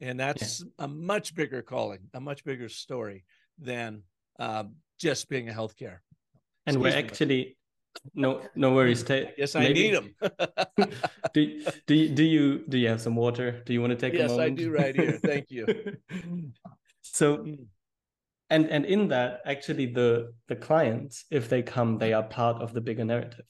And 0.00 0.18
that's 0.18 0.60
yeah. 0.60 0.84
a 0.84 0.88
much 0.88 1.34
bigger 1.34 1.62
calling 1.62 2.00
a 2.12 2.20
much 2.20 2.44
bigger 2.44 2.68
story 2.68 3.24
than 3.58 4.02
um, 4.38 4.76
just 4.98 5.28
being 5.28 5.48
a 5.48 5.52
healthcare. 5.52 5.98
And 6.66 6.76
Excuse 6.76 6.94
we're 6.94 6.98
actually 6.98 7.56
no 8.14 8.42
no 8.54 8.74
worries. 8.74 9.04
yes, 9.08 9.54
I 9.54 9.60
maybe. 9.60 9.90
need 9.90 9.94
them. 9.94 10.14
do, 11.34 11.64
do 11.86 12.08
do 12.08 12.24
you 12.24 12.64
do 12.68 12.78
you 12.78 12.88
have 12.88 13.00
some 13.00 13.16
water? 13.16 13.62
Do 13.64 13.72
you 13.72 13.80
want 13.80 13.92
to 13.92 13.96
take 13.96 14.14
yes, 14.14 14.30
a 14.30 14.36
moment? 14.36 14.60
I 14.60 14.62
do 14.62 14.70
right 14.70 14.94
here. 14.94 15.18
Thank 15.22 15.50
you. 15.50 15.66
so 17.16 17.38
mm. 17.38 17.66
and 18.50 18.66
and 18.66 18.84
in 18.84 19.08
that 19.08 19.40
actually 19.46 19.86
the 19.86 20.32
the 20.48 20.56
clients 20.56 21.24
if 21.30 21.48
they 21.48 21.62
come 21.62 21.98
they 21.98 22.12
are 22.12 22.22
part 22.22 22.60
of 22.60 22.72
the 22.72 22.80
bigger 22.80 23.04
narrative 23.04 23.46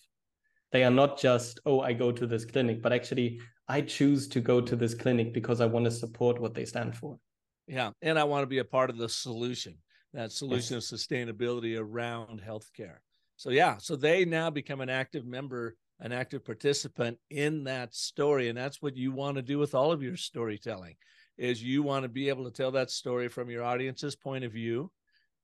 they 0.72 0.84
are 0.84 0.90
not 0.90 1.18
just 1.18 1.58
oh 1.66 1.80
i 1.80 1.92
go 1.92 2.12
to 2.12 2.26
this 2.26 2.44
clinic 2.44 2.82
but 2.82 2.92
actually 2.92 3.40
i 3.68 3.80
choose 3.80 4.28
to 4.28 4.40
go 4.40 4.60
to 4.60 4.76
this 4.76 4.94
clinic 4.94 5.32
because 5.32 5.60
i 5.60 5.66
want 5.66 5.84
to 5.84 5.90
support 5.90 6.40
what 6.40 6.54
they 6.54 6.64
stand 6.64 6.94
for 6.94 7.18
yeah 7.66 7.90
and 8.02 8.18
i 8.18 8.24
want 8.24 8.42
to 8.42 8.46
be 8.46 8.58
a 8.58 8.64
part 8.64 8.90
of 8.90 8.98
the 8.98 9.08
solution 9.08 9.74
that 10.16 10.32
solution 10.32 10.78
of 10.78 10.82
sustainability 10.82 11.78
around 11.78 12.40
healthcare. 12.40 12.96
So 13.36 13.50
yeah, 13.50 13.76
so 13.76 13.96
they 13.96 14.24
now 14.24 14.48
become 14.48 14.80
an 14.80 14.88
active 14.88 15.26
member, 15.26 15.76
an 16.00 16.10
active 16.10 16.42
participant 16.42 17.18
in 17.28 17.64
that 17.64 17.94
story, 17.94 18.48
and 18.48 18.56
that's 18.56 18.80
what 18.80 18.96
you 18.96 19.12
want 19.12 19.36
to 19.36 19.42
do 19.42 19.58
with 19.58 19.74
all 19.74 19.92
of 19.92 20.02
your 20.02 20.16
storytelling. 20.16 20.96
Is 21.36 21.62
you 21.62 21.82
want 21.82 22.04
to 22.04 22.08
be 22.08 22.30
able 22.30 22.44
to 22.44 22.50
tell 22.50 22.70
that 22.70 22.90
story 22.90 23.28
from 23.28 23.50
your 23.50 23.62
audience's 23.62 24.16
point 24.16 24.42
of 24.42 24.52
view, 24.52 24.90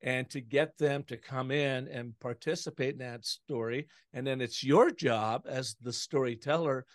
and 0.01 0.29
to 0.31 0.41
get 0.41 0.79
them 0.79 1.05
to 1.05 1.19
come 1.19 1.51
in 1.51 1.87
and 1.89 2.19
participate 2.19 2.95
in 2.95 3.01
that 3.01 3.27
story, 3.27 3.89
and 4.15 4.27
then 4.27 4.41
it's 4.41 4.65
your 4.65 4.91
job 4.91 5.43
as 5.47 5.77
the 5.83 5.93
storyteller 5.93 6.87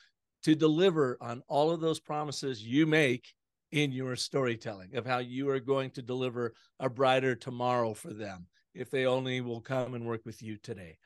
to 0.41 0.55
deliver 0.55 1.15
on 1.22 1.43
all 1.48 1.69
of 1.69 1.79
those 1.79 2.00
promises 2.00 2.63
you 2.63 2.88
make 2.88 3.34
in 3.71 3.91
your 3.91 4.15
storytelling 4.15 4.95
of 4.95 5.05
how 5.05 5.17
you 5.17 5.50
are 5.50 5.59
going 5.59 5.91
to 5.91 6.01
deliver 6.01 6.53
a 6.79 6.89
brighter 6.89 7.36
tomorrow 7.36 7.93
for 7.93 8.13
them 8.13 8.47
if 8.74 8.89
they 8.89 9.05
only 9.05 9.41
will 9.41 9.62
come 9.62 9.93
and 9.93 10.05
work 10.05 10.21
with 10.25 10.41
you 10.41 10.57
today. 10.57 10.97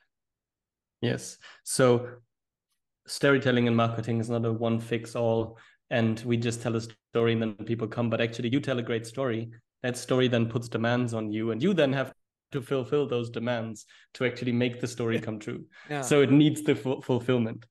Yes. 1.01 1.37
So 1.63 2.07
storytelling 3.07 3.67
and 3.67 3.75
marketing 3.75 4.19
is 4.19 4.29
not 4.29 4.45
a 4.45 4.51
one 4.51 4.79
fix 4.79 5.15
all 5.15 5.57
and 5.89 6.19
we 6.21 6.37
just 6.37 6.61
tell 6.61 6.75
a 6.75 6.81
story 7.11 7.33
and 7.33 7.41
then 7.41 7.53
people 7.65 7.87
come 7.87 8.09
but 8.09 8.21
actually 8.21 8.49
you 8.49 8.59
tell 8.59 8.79
a 8.79 8.83
great 8.83 9.05
story 9.05 9.49
that 9.81 9.97
story 9.97 10.27
then 10.27 10.45
puts 10.45 10.69
demands 10.69 11.13
on 11.13 11.31
you 11.31 11.51
and 11.51 11.61
you 11.63 11.73
then 11.73 11.91
have 11.91 12.13
to 12.51 12.61
fulfill 12.61 13.07
those 13.07 13.29
demands 13.29 13.85
to 14.13 14.25
actually 14.25 14.51
make 14.51 14.79
the 14.79 14.87
story 14.87 15.19
come 15.19 15.39
true 15.39 15.65
yeah. 15.89 16.01
so 16.01 16.21
it 16.21 16.31
needs 16.31 16.61
the 16.61 16.75
fulfillment 16.75 17.65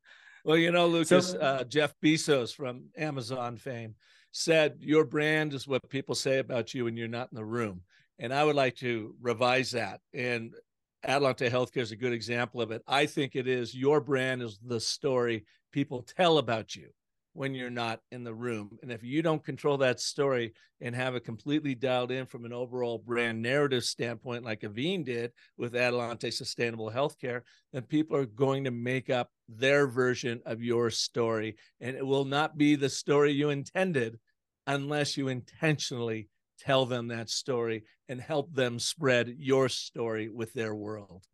well 0.44 0.56
you 0.56 0.72
know 0.72 0.86
lucas 0.86 1.30
so, 1.30 1.38
uh, 1.38 1.64
jeff 1.64 1.94
bezos 2.02 2.54
from 2.54 2.84
amazon 2.96 3.56
fame 3.56 3.94
said 4.32 4.76
your 4.80 5.04
brand 5.04 5.54
is 5.54 5.66
what 5.66 5.88
people 5.88 6.14
say 6.14 6.38
about 6.38 6.74
you 6.74 6.84
when 6.84 6.96
you're 6.96 7.08
not 7.08 7.28
in 7.32 7.36
the 7.36 7.44
room. 7.44 7.82
And 8.18 8.32
I 8.32 8.44
would 8.44 8.56
like 8.56 8.76
to 8.76 9.14
revise 9.20 9.70
that. 9.72 10.00
And 10.12 10.54
Adelante 11.02 11.48
Healthcare 11.48 11.78
is 11.78 11.92
a 11.92 11.96
good 11.96 12.12
example 12.12 12.60
of 12.60 12.70
it. 12.70 12.82
I 12.86 13.06
think 13.06 13.34
it 13.34 13.48
is 13.48 13.74
your 13.74 14.00
brand 14.00 14.42
is 14.42 14.58
the 14.62 14.80
story 14.80 15.44
people 15.72 16.02
tell 16.02 16.38
about 16.38 16.76
you 16.76 16.90
when 17.32 17.54
you're 17.54 17.70
not 17.70 18.00
in 18.10 18.24
the 18.24 18.34
room. 18.34 18.78
And 18.82 18.90
if 18.90 19.02
you 19.02 19.22
don't 19.22 19.44
control 19.44 19.78
that 19.78 20.00
story 20.00 20.52
and 20.80 20.94
have 20.94 21.14
it 21.14 21.24
completely 21.24 21.74
dialed 21.74 22.10
in 22.10 22.26
from 22.26 22.44
an 22.44 22.52
overall 22.52 22.98
brand 22.98 23.40
narrative 23.40 23.84
standpoint, 23.84 24.44
like 24.44 24.62
Avein 24.62 25.04
did 25.04 25.32
with 25.56 25.76
Adelante 25.76 26.30
Sustainable 26.30 26.90
Healthcare, 26.90 27.42
then 27.72 27.82
people 27.82 28.16
are 28.16 28.26
going 28.26 28.64
to 28.64 28.70
make 28.70 29.10
up 29.10 29.30
their 29.48 29.86
version 29.86 30.40
of 30.44 30.62
your 30.62 30.90
story. 30.90 31.56
And 31.80 31.96
it 31.96 32.06
will 32.06 32.24
not 32.24 32.58
be 32.58 32.74
the 32.74 32.88
story 32.88 33.32
you 33.32 33.50
intended 33.50 34.18
unless 34.66 35.16
you 35.16 35.28
intentionally 35.28 36.28
tell 36.58 36.84
them 36.84 37.08
that 37.08 37.30
story 37.30 37.84
and 38.08 38.20
help 38.20 38.52
them 38.52 38.78
spread 38.78 39.34
your 39.38 39.68
story 39.68 40.28
with 40.28 40.52
their 40.52 40.74
world. 40.74 41.24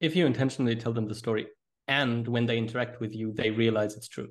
If 0.00 0.14
you 0.14 0.26
intentionally 0.26 0.76
tell 0.76 0.92
them 0.92 1.08
the 1.08 1.14
story 1.14 1.48
and 1.88 2.28
when 2.28 2.46
they 2.46 2.56
interact 2.56 3.00
with 3.00 3.14
you, 3.14 3.32
they 3.32 3.50
realize 3.50 3.96
it's 3.96 4.06
true. 4.06 4.28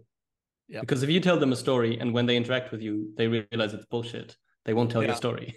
Because 0.69 1.03
if 1.03 1.09
you 1.09 1.19
tell 1.19 1.37
them 1.39 1.51
a 1.51 1.55
story 1.55 1.99
and 1.99 2.13
when 2.13 2.25
they 2.25 2.37
interact 2.37 2.71
with 2.71 2.81
you, 2.81 3.11
they 3.17 3.27
realize 3.27 3.73
it's 3.73 3.85
bullshit, 3.85 4.37
they 4.65 4.73
won't 4.73 4.91
tell 4.91 5.01
yeah. 5.01 5.09
your 5.09 5.17
story. 5.17 5.55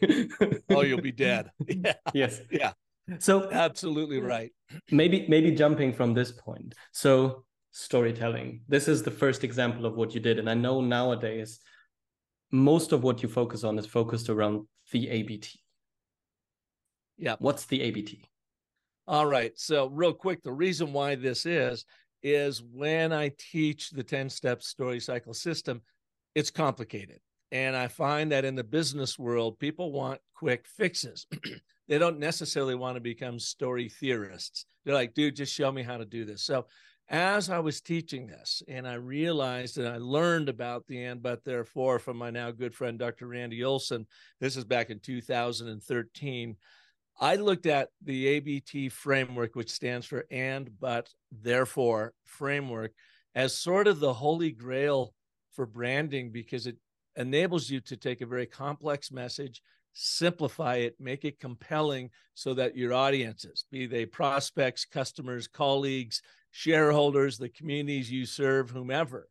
oh, 0.70 0.82
you'll 0.82 1.00
be 1.12 1.12
dead. 1.12 1.50
Yeah. 1.66 1.94
Yes. 2.14 2.40
Yeah. 2.50 2.72
So 3.18 3.50
absolutely 3.50 4.20
right. 4.20 4.52
maybe 4.90 5.26
maybe 5.28 5.50
jumping 5.50 5.92
from 5.92 6.14
this 6.14 6.30
point. 6.32 6.74
So 6.92 7.44
storytelling. 7.72 8.62
This 8.68 8.86
is 8.88 9.02
the 9.02 9.10
first 9.10 9.44
example 9.44 9.86
of 9.86 9.96
what 9.96 10.14
you 10.14 10.20
did. 10.20 10.38
And 10.38 10.48
I 10.48 10.54
know 10.54 10.80
nowadays 10.80 11.58
most 12.50 12.92
of 12.92 13.02
what 13.02 13.22
you 13.22 13.28
focus 13.28 13.64
on 13.64 13.78
is 13.78 13.86
focused 13.86 14.28
around 14.28 14.66
the 14.92 15.08
ABT. 15.08 15.58
Yeah. 17.16 17.36
What's 17.38 17.66
the 17.66 17.82
ABT? 17.82 18.28
All 19.08 19.26
right. 19.26 19.52
So, 19.56 19.88
real 19.88 20.12
quick, 20.12 20.42
the 20.42 20.52
reason 20.52 20.92
why 20.92 21.16
this 21.16 21.44
is 21.44 21.84
is 22.22 22.62
when 22.62 23.12
I 23.12 23.32
teach 23.38 23.90
the 23.90 24.02
10 24.02 24.30
step 24.30 24.62
story 24.62 25.00
cycle 25.00 25.34
system, 25.34 25.82
it's 26.34 26.50
complicated. 26.50 27.20
And 27.50 27.76
I 27.76 27.88
find 27.88 28.32
that 28.32 28.46
in 28.46 28.54
the 28.54 28.64
business 28.64 29.18
world, 29.18 29.58
people 29.58 29.92
want 29.92 30.20
quick 30.34 30.66
fixes. 30.66 31.26
they 31.88 31.98
don't 31.98 32.18
necessarily 32.18 32.74
want 32.74 32.96
to 32.96 33.00
become 33.00 33.38
story 33.38 33.88
theorists. 33.88 34.64
They're 34.84 34.94
like, 34.94 35.14
dude, 35.14 35.36
just 35.36 35.54
show 35.54 35.70
me 35.70 35.82
how 35.82 35.98
to 35.98 36.06
do 36.06 36.24
this. 36.24 36.42
So 36.42 36.66
as 37.08 37.50
I 37.50 37.58
was 37.58 37.82
teaching 37.82 38.26
this, 38.26 38.62
and 38.68 38.88
I 38.88 38.94
realized 38.94 39.76
and 39.76 39.86
I 39.86 39.98
learned 39.98 40.48
about 40.48 40.86
the 40.86 41.04
and 41.04 41.22
but 41.22 41.44
therefore 41.44 41.98
from 41.98 42.16
my 42.16 42.30
now 42.30 42.50
good 42.50 42.74
friend 42.74 42.98
Dr. 42.98 43.26
Randy 43.26 43.62
Olson. 43.62 44.06
This 44.40 44.56
is 44.56 44.64
back 44.64 44.88
in 44.88 44.98
2013. 44.98 46.56
I 47.20 47.36
looked 47.36 47.66
at 47.66 47.88
the 48.02 48.26
ABT 48.26 48.88
framework, 48.88 49.54
which 49.54 49.70
stands 49.70 50.06
for 50.06 50.24
and 50.30 50.70
but 50.80 51.08
therefore 51.30 52.14
framework, 52.24 52.92
as 53.34 53.56
sort 53.56 53.86
of 53.86 54.00
the 54.00 54.12
holy 54.12 54.50
grail 54.50 55.14
for 55.52 55.66
branding 55.66 56.30
because 56.32 56.66
it 56.66 56.76
enables 57.16 57.70
you 57.70 57.80
to 57.80 57.96
take 57.96 58.20
a 58.20 58.26
very 58.26 58.46
complex 58.46 59.10
message, 59.10 59.62
simplify 59.92 60.76
it, 60.76 60.96
make 60.98 61.24
it 61.24 61.38
compelling 61.38 62.10
so 62.34 62.54
that 62.54 62.76
your 62.76 62.92
audiences, 62.94 63.64
be 63.70 63.86
they 63.86 64.06
prospects, 64.06 64.84
customers, 64.84 65.46
colleagues, 65.46 66.22
shareholders, 66.50 67.38
the 67.38 67.48
communities 67.50 68.10
you 68.10 68.24
serve, 68.26 68.70
whomever, 68.70 69.28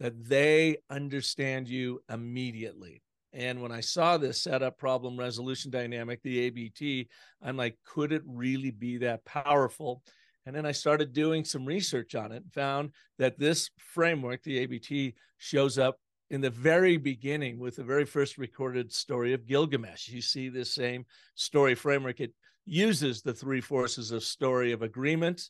that 0.00 0.24
they 0.24 0.76
understand 0.90 1.68
you 1.68 2.00
immediately. 2.10 3.02
And 3.32 3.62
when 3.62 3.72
I 3.72 3.80
saw 3.80 4.18
this 4.18 4.42
setup 4.42 4.78
problem 4.78 5.16
resolution 5.16 5.70
dynamic, 5.70 6.22
the 6.22 6.40
ABT, 6.40 7.08
I'm 7.42 7.56
like, 7.56 7.76
could 7.84 8.12
it 8.12 8.22
really 8.26 8.70
be 8.70 8.98
that 8.98 9.24
powerful? 9.24 10.02
And 10.44 10.54
then 10.54 10.66
I 10.66 10.72
started 10.72 11.12
doing 11.12 11.44
some 11.44 11.64
research 11.64 12.14
on 12.14 12.32
it 12.32 12.42
and 12.42 12.52
found 12.52 12.90
that 13.18 13.38
this 13.38 13.70
framework, 13.78 14.42
the 14.42 14.58
ABT, 14.58 15.14
shows 15.38 15.78
up 15.78 15.98
in 16.30 16.40
the 16.40 16.50
very 16.50 16.96
beginning 16.96 17.58
with 17.58 17.76
the 17.76 17.84
very 17.84 18.04
first 18.04 18.38
recorded 18.38 18.92
story 18.92 19.34
of 19.34 19.46
Gilgamesh. 19.46 20.08
You 20.08 20.20
see 20.20 20.48
this 20.48 20.74
same 20.74 21.04
story 21.34 21.74
framework. 21.74 22.20
It 22.20 22.32
uses 22.64 23.22
the 23.22 23.34
three 23.34 23.60
forces 23.60 24.10
of 24.10 24.24
story 24.24 24.72
of 24.72 24.82
agreement, 24.82 25.48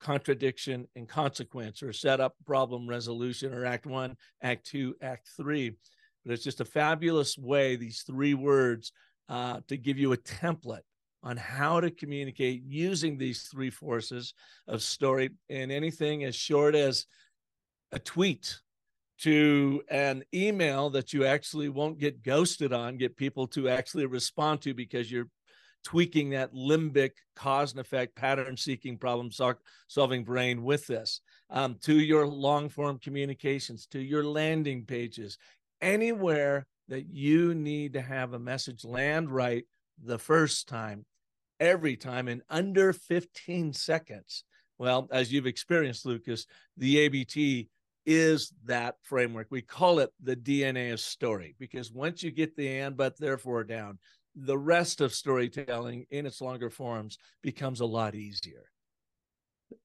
contradiction, 0.00 0.86
and 0.96 1.08
consequence, 1.08 1.82
or 1.82 1.92
setup, 1.92 2.34
problem, 2.46 2.88
resolution, 2.88 3.54
or 3.54 3.64
act 3.64 3.86
one, 3.86 4.16
act 4.42 4.66
two, 4.66 4.94
act 5.00 5.28
three. 5.36 5.76
But 6.24 6.32
it's 6.32 6.44
just 6.44 6.60
a 6.60 6.64
fabulous 6.64 7.36
way, 7.36 7.76
these 7.76 8.02
three 8.02 8.34
words, 8.34 8.92
uh, 9.28 9.60
to 9.68 9.76
give 9.76 9.98
you 9.98 10.12
a 10.12 10.16
template 10.16 10.80
on 11.22 11.36
how 11.36 11.80
to 11.80 11.90
communicate 11.90 12.62
using 12.64 13.16
these 13.16 13.44
three 13.44 13.70
forces 13.70 14.34
of 14.68 14.82
story 14.82 15.30
in 15.48 15.70
anything 15.70 16.24
as 16.24 16.36
short 16.36 16.74
as 16.74 17.06
a 17.92 17.98
tweet 17.98 18.60
to 19.20 19.82
an 19.90 20.22
email 20.34 20.90
that 20.90 21.12
you 21.12 21.24
actually 21.24 21.68
won't 21.68 21.98
get 21.98 22.22
ghosted 22.22 22.72
on, 22.72 22.98
get 22.98 23.16
people 23.16 23.46
to 23.46 23.68
actually 23.68 24.06
respond 24.06 24.60
to 24.60 24.74
because 24.74 25.10
you're 25.10 25.28
tweaking 25.84 26.30
that 26.30 26.52
limbic 26.54 27.10
cause 27.36 27.72
and 27.72 27.80
effect 27.80 28.16
pattern 28.16 28.56
seeking 28.56 28.96
problem 28.96 29.30
solving 29.88 30.24
brain 30.24 30.64
with 30.64 30.86
this 30.86 31.20
um, 31.50 31.76
to 31.82 31.98
your 32.00 32.26
long 32.26 32.68
form 32.68 32.98
communications 32.98 33.86
to 33.86 34.00
your 34.00 34.24
landing 34.24 34.84
pages 34.84 35.36
anywhere 35.84 36.66
that 36.88 37.06
you 37.08 37.54
need 37.54 37.92
to 37.92 38.00
have 38.00 38.32
a 38.32 38.38
message 38.38 38.84
land 38.84 39.30
right 39.30 39.64
the 40.02 40.18
first 40.18 40.66
time 40.66 41.04
every 41.60 41.96
time 41.96 42.26
in 42.26 42.42
under 42.48 42.92
15 42.92 43.72
seconds. 43.74 44.44
Well, 44.78 45.08
as 45.12 45.32
you've 45.32 45.46
experienced, 45.46 46.04
Lucas, 46.04 46.46
the 46.76 46.98
ABT 46.98 47.68
is 48.06 48.52
that 48.64 48.96
framework. 49.02 49.46
We 49.50 49.62
call 49.62 50.00
it 50.00 50.10
the 50.22 50.36
DNA 50.36 50.92
of 50.92 51.00
story 51.00 51.54
because 51.58 51.92
once 51.92 52.22
you 52.22 52.30
get 52.30 52.56
the 52.56 52.68
and, 52.80 52.96
but, 52.96 53.18
therefore 53.18 53.64
down, 53.64 53.98
the 54.34 54.58
rest 54.58 55.00
of 55.00 55.14
storytelling 55.14 56.06
in 56.10 56.26
its 56.26 56.40
longer 56.40 56.70
forms 56.70 57.18
becomes 57.42 57.80
a 57.80 57.86
lot 57.86 58.14
easier. 58.14 58.64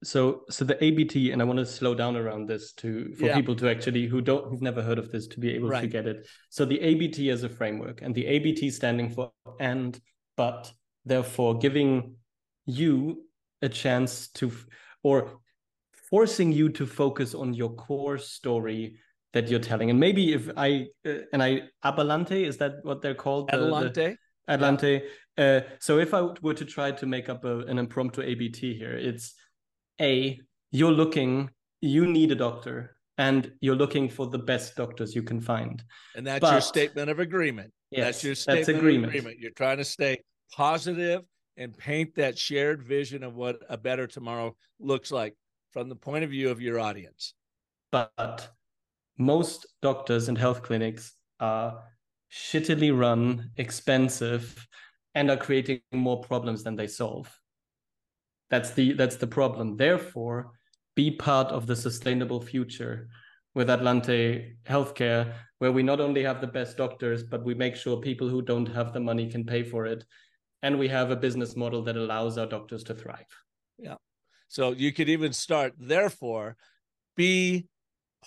So, 0.02 0.42
so 0.50 0.64
the 0.64 0.82
ABT, 0.82 1.32
and 1.32 1.40
I 1.40 1.44
want 1.44 1.58
to 1.58 1.66
slow 1.66 1.94
down 1.94 2.16
around 2.16 2.48
this 2.48 2.72
to 2.74 3.14
for 3.14 3.26
yeah. 3.26 3.34
people 3.34 3.54
to 3.56 3.68
actually 3.70 4.06
who 4.06 4.20
don't 4.20 4.48
who've 4.48 4.62
never 4.62 4.82
heard 4.82 4.98
of 4.98 5.10
this 5.10 5.26
to 5.28 5.40
be 5.40 5.54
able 5.54 5.68
right. 5.68 5.80
to 5.80 5.86
get 5.86 6.06
it. 6.06 6.26
So 6.48 6.64
the 6.64 6.80
ABT 6.80 7.30
as 7.30 7.44
a 7.44 7.48
framework, 7.48 8.02
and 8.02 8.14
the 8.14 8.26
ABT 8.26 8.70
standing 8.70 9.10
for 9.10 9.32
and, 9.58 9.98
but, 10.36 10.72
therefore 11.04 11.58
giving 11.58 12.14
you 12.66 13.24
a 13.62 13.68
chance 13.68 14.28
to 14.28 14.52
or 15.02 15.40
forcing 16.10 16.52
you 16.52 16.68
to 16.68 16.86
focus 16.86 17.34
on 17.34 17.54
your 17.54 17.70
core 17.70 18.18
story 18.18 18.96
that 19.32 19.48
you're 19.48 19.60
telling 19.60 19.90
and 19.90 20.00
maybe 20.00 20.32
if 20.32 20.50
i 20.56 20.86
uh, 21.06 21.18
and 21.32 21.42
i 21.42 21.62
abalante 21.84 22.44
is 22.44 22.56
that 22.56 22.72
what 22.82 23.00
they're 23.00 23.14
called 23.14 23.50
abalante 23.50 23.94
the, 23.94 24.16
adelante 24.48 25.02
yeah. 25.38 25.44
uh, 25.44 25.60
so 25.78 25.98
if 25.98 26.12
i 26.12 26.20
were 26.42 26.54
to 26.54 26.64
try 26.64 26.90
to 26.90 27.06
make 27.06 27.28
up 27.28 27.44
a, 27.44 27.58
an 27.60 27.78
impromptu 27.78 28.22
abt 28.22 28.56
here 28.56 28.96
it's 28.96 29.34
a 30.00 30.40
you're 30.70 30.92
looking 30.92 31.50
you 31.80 32.06
need 32.06 32.30
a 32.32 32.34
doctor 32.34 32.96
and 33.18 33.52
you're 33.60 33.76
looking 33.76 34.08
for 34.08 34.26
the 34.26 34.38
best 34.38 34.76
doctors 34.76 35.14
you 35.14 35.22
can 35.22 35.40
find 35.40 35.82
and 36.16 36.26
that's 36.26 36.40
but, 36.40 36.52
your 36.52 36.60
statement 36.60 37.10
of 37.10 37.18
agreement 37.18 37.72
yes, 37.90 38.04
that's 38.04 38.24
your 38.24 38.34
statement 38.34 38.66
that's 38.66 38.78
agreement. 38.78 39.04
of 39.04 39.10
agreement 39.10 39.38
you're 39.38 39.50
trying 39.52 39.78
to 39.78 39.84
stay 39.84 40.18
positive 40.52 41.22
and 41.56 41.76
paint 41.76 42.14
that 42.14 42.38
shared 42.38 42.82
vision 42.82 43.22
of 43.22 43.34
what 43.34 43.58
a 43.68 43.76
better 43.76 44.06
tomorrow 44.06 44.56
looks 44.78 45.12
like 45.12 45.34
from 45.72 45.88
the 45.88 45.94
point 45.94 46.24
of 46.24 46.30
view 46.30 46.50
of 46.50 46.60
your 46.60 46.80
audience. 46.80 47.34
But 47.92 48.48
most 49.18 49.66
doctors 49.82 50.28
and 50.28 50.38
health 50.38 50.62
clinics 50.62 51.12
are 51.38 51.82
shittily 52.32 52.96
run, 52.96 53.50
expensive, 53.56 54.66
and 55.14 55.30
are 55.30 55.36
creating 55.36 55.80
more 55.92 56.20
problems 56.20 56.62
than 56.62 56.76
they 56.76 56.86
solve. 56.86 57.30
That's 58.50 58.70
the 58.72 58.92
that's 58.92 59.16
the 59.16 59.26
problem. 59.26 59.76
Therefore, 59.76 60.52
be 60.96 61.10
part 61.10 61.48
of 61.48 61.66
the 61.66 61.76
sustainable 61.76 62.40
future 62.40 63.08
with 63.54 63.68
Atlante 63.68 64.54
Healthcare, 64.64 65.34
where 65.58 65.72
we 65.72 65.82
not 65.82 66.00
only 66.00 66.22
have 66.22 66.40
the 66.40 66.46
best 66.46 66.76
doctors, 66.76 67.22
but 67.22 67.44
we 67.44 67.54
make 67.54 67.76
sure 67.76 68.00
people 68.00 68.28
who 68.28 68.42
don't 68.42 68.66
have 68.66 68.92
the 68.92 69.00
money 69.00 69.30
can 69.30 69.44
pay 69.44 69.62
for 69.62 69.86
it 69.86 70.04
and 70.62 70.78
we 70.78 70.88
have 70.88 71.10
a 71.10 71.16
business 71.16 71.56
model 71.56 71.82
that 71.82 71.96
allows 71.96 72.36
our 72.38 72.46
doctors 72.46 72.84
to 72.84 72.94
thrive. 72.94 73.26
Yeah. 73.78 73.96
So 74.48 74.72
you 74.72 74.92
could 74.92 75.08
even 75.08 75.32
start, 75.32 75.74
therefore, 75.78 76.56
be 77.16 77.66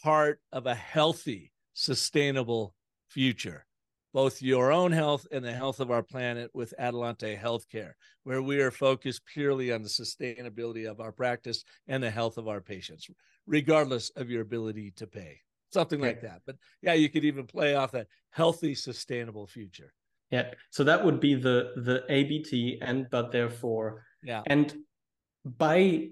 part 0.02 0.40
of 0.52 0.66
a 0.66 0.76
healthy, 0.76 1.52
sustainable 1.74 2.74
future, 3.10 3.66
both 4.14 4.42
your 4.42 4.72
own 4.72 4.92
health 4.92 5.26
and 5.32 5.44
the 5.44 5.54
health 5.54 5.80
of 5.80 5.90
our 5.90 6.04
planet 6.04 6.52
with 6.54 6.74
Adelante 6.78 7.36
Healthcare, 7.36 7.94
where 8.24 8.42
we 8.42 8.62
are 8.62 8.72
focused 8.72 9.26
purely 9.26 9.72
on 9.72 9.82
the 9.82 9.90
sustainability 9.90 10.90
of 10.90 11.00
our 11.00 11.12
practice 11.12 11.64
and 11.88 12.02
the 12.02 12.12
health 12.12 12.38
of 12.38 12.48
our 12.48 12.62
patients, 12.62 13.10
regardless 13.48 14.12
of 14.12 14.30
your 14.30 14.42
ability 14.42 14.94
to 14.98 15.08
pay. 15.08 15.40
Something 15.74 16.00
like 16.00 16.22
that. 16.22 16.42
But 16.46 16.58
yeah, 16.84 16.94
you 16.94 17.10
could 17.10 17.26
even 17.26 17.48
play 17.48 17.74
off 17.74 17.94
that 17.94 18.08
healthy, 18.30 18.76
sustainable 18.76 19.48
future. 19.48 19.92
Yeah. 20.30 20.52
So 20.70 20.84
that 20.84 21.04
would 21.04 21.20
be 21.20 21.34
the 21.34 21.74
the 21.76 22.04
ABT 22.10 22.80
and 22.82 23.08
but 23.10 23.32
therefore. 23.32 24.04
Yeah. 24.22 24.44
And 24.46 24.72
by 25.44 26.10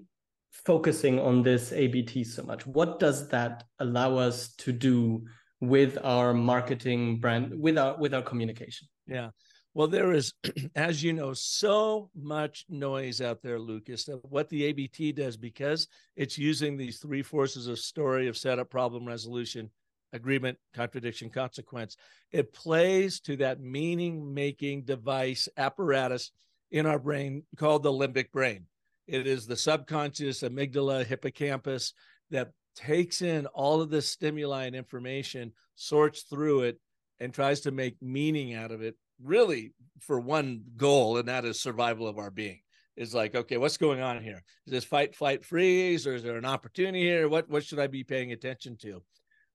focusing 0.50 1.20
on 1.20 1.44
this 1.44 1.72
ABT 1.72 2.24
so 2.24 2.42
much, 2.42 2.66
what 2.66 2.98
does 2.98 3.28
that 3.28 3.64
allow 3.78 4.16
us 4.16 4.54
to 4.56 4.72
do 4.72 5.24
with 5.62 5.96
our 6.02 6.34
marketing 6.34 7.18
brand, 7.18 7.54
with 7.56 7.78
our 7.78 7.96
with 7.96 8.12
our 8.12 8.20
communication? 8.20 8.88
Yeah. 9.06 9.30
Well, 9.74 9.86
there 9.88 10.12
is, 10.12 10.34
as 10.76 11.02
you 11.02 11.12
know, 11.12 11.32
so 11.32 12.10
much 12.14 12.66
noise 12.68 13.20
out 13.20 13.42
there, 13.42 13.58
Lucas, 13.58 14.08
what 14.22 14.48
the 14.50 14.64
ABT 14.64 15.12
does 15.12 15.36
because 15.36 15.86
it's 16.16 16.36
using 16.36 16.76
these 16.76 16.98
three 16.98 17.22
forces 17.22 17.68
of 17.68 17.78
story, 17.78 18.28
of 18.28 18.36
setup, 18.36 18.70
problem, 18.70 19.06
resolution, 19.06 19.70
agreement, 20.12 20.58
contradiction, 20.74 21.30
consequence. 21.30 21.96
It 22.32 22.52
plays 22.52 23.20
to 23.20 23.36
that 23.36 23.60
meaning 23.60 24.34
making 24.34 24.82
device 24.82 25.48
apparatus 25.56 26.32
in 26.72 26.86
our 26.86 26.98
brain 26.98 27.44
called 27.56 27.84
the 27.84 27.92
limbic 27.92 28.32
brain. 28.32 28.66
It 29.06 29.26
is 29.28 29.46
the 29.46 29.56
subconscious 29.56 30.42
amygdala 30.42 31.06
hippocampus 31.06 31.94
that 32.30 32.50
takes 32.74 33.22
in 33.22 33.46
all 33.46 33.80
of 33.80 33.90
this 33.90 34.08
stimuli 34.08 34.64
and 34.64 34.76
information, 34.76 35.52
sorts 35.74 36.22
through 36.22 36.62
it, 36.62 36.80
and 37.20 37.32
tries 37.32 37.60
to 37.60 37.70
make 37.70 37.96
meaning 38.02 38.54
out 38.54 38.72
of 38.72 38.82
it, 38.82 38.96
really 39.22 39.72
for 40.00 40.18
one 40.18 40.62
goal, 40.76 41.18
and 41.18 41.28
that 41.28 41.44
is 41.44 41.60
survival 41.60 42.08
of 42.08 42.18
our 42.18 42.30
being. 42.30 42.60
Is 42.96 43.14
like, 43.14 43.34
okay, 43.34 43.56
what's 43.56 43.78
going 43.78 44.00
on 44.00 44.22
here? 44.22 44.42
Is 44.66 44.72
this 44.72 44.84
fight, 44.84 45.14
flight, 45.14 45.44
freeze, 45.44 46.06
or 46.06 46.14
is 46.14 46.22
there 46.22 46.36
an 46.36 46.44
opportunity 46.44 47.00
here? 47.02 47.26
What 47.26 47.48
what 47.48 47.64
should 47.64 47.78
I 47.78 47.86
be 47.86 48.04
paying 48.04 48.32
attention 48.32 48.76
to? 48.82 49.02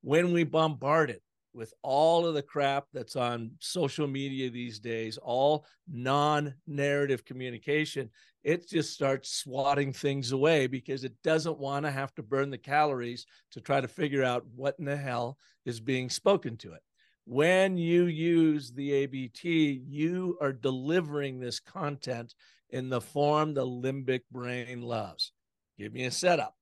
when 0.02 0.32
we 0.32 0.44
bombard 0.44 1.10
it 1.10 1.22
with 1.58 1.74
all 1.82 2.28
of 2.28 2.36
the 2.36 2.42
crap 2.42 2.86
that's 2.94 3.16
on 3.16 3.50
social 3.60 4.06
media 4.06 4.48
these 4.50 4.80
days, 4.80 5.18
all 5.18 5.66
non 5.92 6.54
narrative 6.68 7.26
communication, 7.26 8.12
it 8.44 8.70
just 8.70 8.94
starts 8.94 9.34
swatting 9.34 9.92
things 9.92 10.32
away 10.32 10.68
because 10.68 11.04
it 11.04 11.14
doesn't 11.24 11.58
want 11.58 11.84
to 11.84 11.92
have 11.92 12.14
to 12.14 12.22
burn 12.22 12.52
the 12.52 12.58
calories 12.60 13.26
to 13.52 13.60
try 13.60 13.82
to 13.82 13.88
figure 13.88 14.24
out 14.24 14.46
what 14.56 14.76
in 14.78 14.86
the 14.86 14.96
hell 14.96 15.40
is 15.66 15.80
being 15.80 16.12
spoken 16.12 16.56
to 16.58 16.74
it. 16.74 16.82
When 17.26 17.76
you 17.76 18.06
use 18.06 18.72
the 18.72 18.94
ABT, 18.94 19.82
you 19.86 20.38
are 20.40 20.54
delivering 20.54 21.40
this 21.40 21.60
content 21.60 22.36
in 22.70 22.88
the 22.88 23.02
form 23.02 23.56
the 23.56 23.66
limbic 23.66 24.22
brain 24.32 24.84
loves. 24.84 25.32
Give 25.78 25.92
me 25.92 26.06
a 26.06 26.12
setup, 26.12 26.56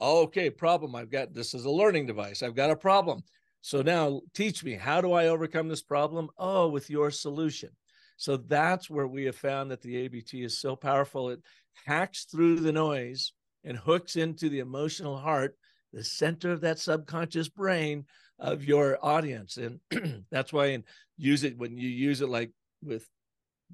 Okay, 0.00 0.48
problem. 0.48 0.94
I've 0.94 1.10
got 1.10 1.34
this 1.34 1.54
is 1.54 1.64
a 1.64 1.70
learning 1.70 2.06
device. 2.06 2.42
I've 2.42 2.54
got 2.54 2.70
a 2.70 2.76
problem. 2.76 3.22
So 3.68 3.82
now 3.82 4.22
teach 4.32 4.64
me, 4.64 4.72
how 4.72 5.02
do 5.02 5.12
I 5.12 5.28
overcome 5.28 5.68
this 5.68 5.82
problem? 5.82 6.30
Oh, 6.38 6.68
with 6.68 6.88
your 6.88 7.10
solution. 7.10 7.68
So 8.16 8.38
that's 8.38 8.88
where 8.88 9.06
we 9.06 9.26
have 9.26 9.36
found 9.36 9.70
that 9.70 9.82
the 9.82 9.94
ABT 9.98 10.42
is 10.42 10.58
so 10.58 10.74
powerful. 10.74 11.28
It 11.28 11.42
hacks 11.84 12.24
through 12.24 12.60
the 12.60 12.72
noise 12.72 13.34
and 13.64 13.76
hooks 13.76 14.16
into 14.16 14.48
the 14.48 14.60
emotional 14.60 15.18
heart, 15.18 15.54
the 15.92 16.02
center 16.02 16.50
of 16.50 16.62
that 16.62 16.78
subconscious 16.78 17.50
brain 17.50 18.06
of 18.38 18.64
your 18.64 18.98
audience. 19.04 19.58
And 19.58 19.80
that's 20.30 20.50
why 20.50 20.68
and 20.68 20.84
use 21.18 21.44
it 21.44 21.58
when 21.58 21.76
you 21.76 21.90
use 21.90 22.22
it 22.22 22.30
like 22.30 22.52
with 22.82 23.06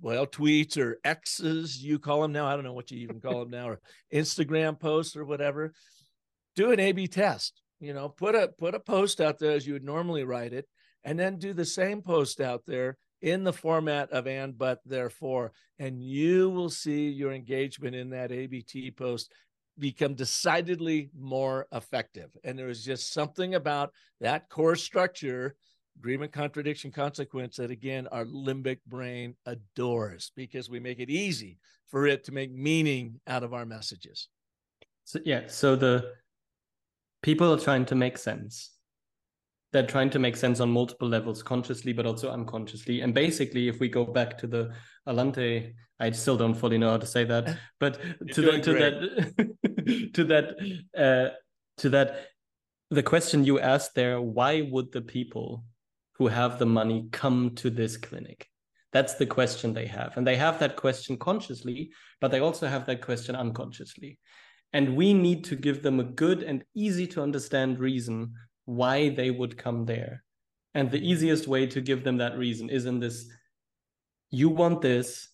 well, 0.02 0.26
tweets 0.26 0.76
or 0.76 0.98
X's, 1.04 1.80
you 1.80 2.00
call 2.00 2.20
them 2.22 2.32
now. 2.32 2.46
I 2.46 2.56
don't 2.56 2.64
know 2.64 2.72
what 2.72 2.90
you 2.90 2.98
even 2.98 3.20
call 3.20 3.38
them 3.38 3.50
now, 3.50 3.68
or 3.68 3.80
Instagram 4.12 4.76
posts 4.76 5.14
or 5.14 5.24
whatever. 5.24 5.72
Do 6.56 6.72
an 6.72 6.80
A/B 6.80 7.06
test. 7.06 7.60
You 7.84 7.94
know, 7.94 8.08
put 8.08 8.34
a 8.34 8.48
put 8.48 8.74
a 8.74 8.80
post 8.80 9.20
out 9.20 9.38
there 9.38 9.52
as 9.52 9.66
you 9.66 9.74
would 9.74 9.84
normally 9.84 10.24
write 10.24 10.52
it, 10.52 10.66
and 11.04 11.18
then 11.18 11.38
do 11.38 11.52
the 11.52 11.64
same 11.64 12.02
post 12.02 12.40
out 12.40 12.62
there 12.66 12.96
in 13.22 13.44
the 13.44 13.52
format 13.52 14.10
of 14.10 14.26
and 14.26 14.56
but 14.56 14.80
therefore, 14.84 15.52
and 15.78 16.02
you 16.02 16.50
will 16.50 16.70
see 16.70 17.08
your 17.08 17.32
engagement 17.32 17.94
in 17.94 18.10
that 18.10 18.32
ABT 18.32 18.90
post 18.92 19.32
become 19.78 20.14
decidedly 20.14 21.10
more 21.18 21.66
effective. 21.72 22.30
And 22.44 22.58
there 22.58 22.68
is 22.68 22.84
just 22.84 23.12
something 23.12 23.54
about 23.54 23.92
that 24.20 24.48
core 24.48 24.76
structure 24.76 25.56
agreement, 25.98 26.32
contradiction, 26.32 26.90
consequence 26.90 27.56
that 27.56 27.70
again 27.70 28.06
our 28.08 28.24
limbic 28.24 28.78
brain 28.86 29.34
adores 29.46 30.32
because 30.36 30.68
we 30.68 30.80
make 30.80 30.98
it 30.98 31.10
easy 31.10 31.58
for 31.86 32.06
it 32.06 32.24
to 32.24 32.32
make 32.32 32.52
meaning 32.52 33.20
out 33.26 33.42
of 33.42 33.54
our 33.54 33.64
messages. 33.64 34.28
So 35.04 35.20
yeah, 35.24 35.42
so 35.48 35.76
the 35.76 36.12
people 37.24 37.50
are 37.50 37.58
trying 37.58 37.86
to 37.86 37.94
make 37.94 38.18
sense. 38.18 38.70
They're 39.72 39.86
trying 39.86 40.10
to 40.10 40.18
make 40.18 40.36
sense 40.36 40.60
on 40.60 40.70
multiple 40.70 41.08
levels, 41.08 41.42
consciously 41.42 41.94
but 41.94 42.06
also 42.06 42.30
unconsciously. 42.30 43.00
And 43.00 43.14
basically, 43.14 43.66
if 43.66 43.80
we 43.80 43.88
go 43.88 44.04
back 44.04 44.36
to 44.38 44.46
the 44.46 44.72
Alante, 45.08 45.72
I 45.98 46.10
still 46.10 46.36
don't 46.36 46.54
fully 46.54 46.76
know 46.76 46.90
how 46.90 46.98
to 46.98 47.06
say 47.06 47.24
that, 47.24 47.56
but 47.80 47.98
to, 48.34 48.42
the, 48.42 48.60
to 48.60 48.72
that 48.82 50.10
to 50.14 50.24
that 50.24 50.44
uh, 50.96 51.34
to 51.78 51.88
that 51.88 52.28
the 52.90 53.02
question 53.02 53.44
you 53.44 53.58
asked 53.58 53.94
there, 53.94 54.20
why 54.20 54.68
would 54.70 54.92
the 54.92 55.00
people 55.00 55.64
who 56.18 56.28
have 56.28 56.58
the 56.58 56.66
money 56.66 57.08
come 57.10 57.54
to 57.56 57.70
this 57.70 57.96
clinic? 57.96 58.48
That's 58.92 59.14
the 59.14 59.26
question 59.26 59.72
they 59.72 59.86
have. 59.86 60.16
And 60.16 60.26
they 60.26 60.36
have 60.36 60.60
that 60.60 60.76
question 60.76 61.16
consciously, 61.16 61.90
but 62.20 62.30
they 62.30 62.38
also 62.38 62.68
have 62.68 62.86
that 62.86 63.00
question 63.00 63.34
unconsciously. 63.34 64.18
And 64.74 64.96
we 64.96 65.14
need 65.14 65.44
to 65.44 65.56
give 65.56 65.82
them 65.82 66.00
a 66.00 66.04
good 66.04 66.42
and 66.42 66.64
easy 66.74 67.06
to 67.06 67.22
understand 67.22 67.78
reason 67.78 68.34
why 68.66 69.08
they 69.08 69.30
would 69.30 69.56
come 69.56 69.86
there. 69.86 70.24
And 70.74 70.90
the 70.90 70.98
easiest 70.98 71.46
way 71.46 71.66
to 71.68 71.80
give 71.80 72.04
them 72.04 72.18
that 72.18 72.36
reason 72.36 72.68
is 72.68 72.84
in 72.84 72.98
this 72.98 73.30
you 74.30 74.48
want 74.48 74.82
this, 74.82 75.28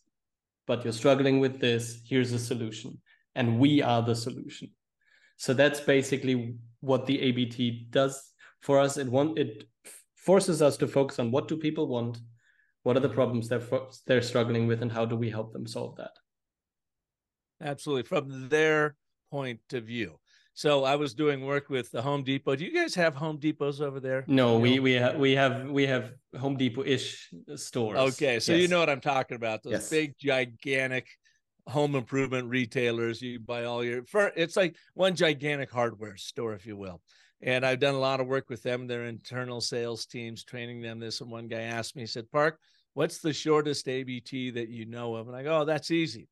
but 0.66 0.85
you're 0.85 0.92
struggling 0.92 1.40
with 1.40 1.59
this. 1.59 2.03
Here's 2.07 2.33
a 2.33 2.38
solution. 2.38 3.00
And 3.35 3.59
we 3.59 3.81
are 3.81 4.03
the 4.03 4.14
solution. 4.14 4.70
So 5.38 5.55
that's 5.55 5.81
basically 5.81 6.57
what 6.81 7.07
the 7.07 7.18
ABT 7.20 7.87
does 7.88 8.33
for 8.61 8.79
us. 8.79 8.98
It 8.98 9.09
want 9.09 9.38
it 9.38 9.64
forces 10.16 10.61
us 10.61 10.76
to 10.76 10.87
focus 10.87 11.18
on 11.18 11.31
what 11.31 11.48
do 11.48 11.57
people 11.57 11.88
want, 11.88 12.18
what 12.83 12.94
are 12.96 13.00
the 13.00 13.09
problems 13.09 13.48
they're 13.48 13.66
they're 14.07 14.20
struggling 14.20 14.66
with, 14.66 14.83
and 14.83 14.92
how 14.92 15.07
do 15.07 15.16
we 15.16 15.31
help 15.31 15.55
them 15.55 15.66
solve 15.66 15.96
that. 15.96 16.12
Absolutely, 17.62 18.03
from 18.03 18.50
their 18.50 18.96
point 19.30 19.60
of 19.72 19.84
view. 19.84 20.18
So 20.54 20.84
I 20.84 20.96
was 20.96 21.14
doing 21.14 21.46
work 21.46 21.70
with 21.70 21.90
the 21.90 22.02
Home 22.02 22.22
Depot. 22.22 22.56
Do 22.56 22.64
you 22.64 22.74
guys 22.74 22.94
have 22.94 23.14
Home 23.14 23.38
Depots 23.38 23.80
over 23.80 24.00
there? 24.00 24.24
No, 24.26 24.58
we 24.58 24.78
we 24.78 24.92
have 24.92 25.16
we 25.16 25.32
have 25.32 25.70
we 25.70 25.86
have 25.86 26.12
Home 26.38 26.56
Depot 26.56 26.84
ish 26.84 27.30
stores. 27.56 27.98
Okay, 27.98 28.40
so 28.40 28.52
yes. 28.52 28.62
you 28.62 28.68
know 28.68 28.80
what 28.80 28.90
I'm 28.90 29.00
talking 29.00 29.36
about. 29.36 29.62
Those 29.62 29.72
yes. 29.72 29.90
big 29.90 30.14
gigantic 30.18 31.08
home 31.66 31.94
improvement 31.94 32.48
retailers. 32.48 33.22
You 33.22 33.40
buy 33.40 33.64
all 33.64 33.82
your 33.84 34.02
it's 34.36 34.56
like 34.56 34.76
one 34.94 35.14
gigantic 35.14 35.70
hardware 35.70 36.16
store, 36.16 36.52
if 36.54 36.66
you 36.66 36.76
will. 36.76 37.00
And 37.42 37.64
I've 37.64 37.80
done 37.80 37.94
a 37.94 37.98
lot 37.98 38.20
of 38.20 38.26
work 38.26 38.50
with 38.50 38.62
them, 38.62 38.86
their 38.86 39.06
internal 39.06 39.62
sales 39.62 40.04
teams, 40.04 40.44
training 40.44 40.82
them 40.82 40.98
this. 40.98 41.22
And 41.22 41.30
one 41.30 41.48
guy 41.48 41.62
asked 41.62 41.96
me, 41.96 42.02
he 42.02 42.06
said, 42.06 42.30
Park, 42.30 42.58
what's 42.92 43.20
the 43.20 43.32
shortest 43.32 43.88
ABT 43.88 44.50
that 44.50 44.68
you 44.68 44.84
know 44.84 45.14
of? 45.14 45.28
And 45.28 45.36
I 45.36 45.42
go, 45.42 45.60
oh, 45.60 45.64
that's 45.64 45.90
easy. 45.90 46.28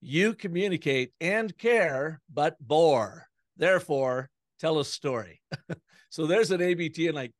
You 0.00 0.34
communicate 0.34 1.12
and 1.20 1.56
care, 1.56 2.20
but 2.32 2.56
bore. 2.60 3.26
Therefore, 3.56 4.30
tell 4.58 4.78
a 4.78 4.84
story. 4.84 5.40
so 6.10 6.26
there's 6.26 6.50
an 6.50 6.62
ABT 6.62 7.08
in 7.08 7.14
like 7.14 7.32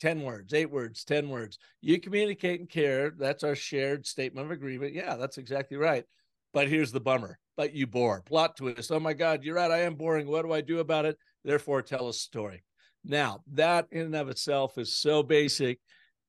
10 0.00 0.22
words, 0.22 0.54
eight 0.54 0.70
words, 0.70 1.04
10 1.04 1.28
words. 1.28 1.58
You 1.80 2.00
communicate 2.00 2.60
and 2.60 2.68
care. 2.68 3.10
That's 3.10 3.44
our 3.44 3.54
shared 3.54 4.06
statement 4.06 4.46
of 4.46 4.52
agreement. 4.52 4.94
Yeah, 4.94 5.16
that's 5.16 5.38
exactly 5.38 5.76
right. 5.76 6.04
But 6.52 6.68
here's 6.68 6.92
the 6.92 7.00
bummer. 7.00 7.38
But 7.56 7.74
you 7.74 7.86
bore. 7.86 8.22
Plot 8.22 8.56
twist. 8.56 8.92
Oh 8.92 9.00
my 9.00 9.12
God, 9.12 9.42
you're 9.42 9.56
right. 9.56 9.70
I 9.70 9.82
am 9.82 9.94
boring. 9.94 10.26
What 10.26 10.42
do 10.42 10.52
I 10.52 10.60
do 10.60 10.80
about 10.80 11.04
it? 11.04 11.16
therefore 11.44 11.82
tell 11.82 12.08
a 12.08 12.12
story. 12.12 12.64
Now, 13.04 13.42
that 13.52 13.86
in 13.92 14.02
and 14.02 14.16
of 14.16 14.28
itself 14.28 14.78
is 14.78 14.96
so 14.96 15.22
basic. 15.22 15.78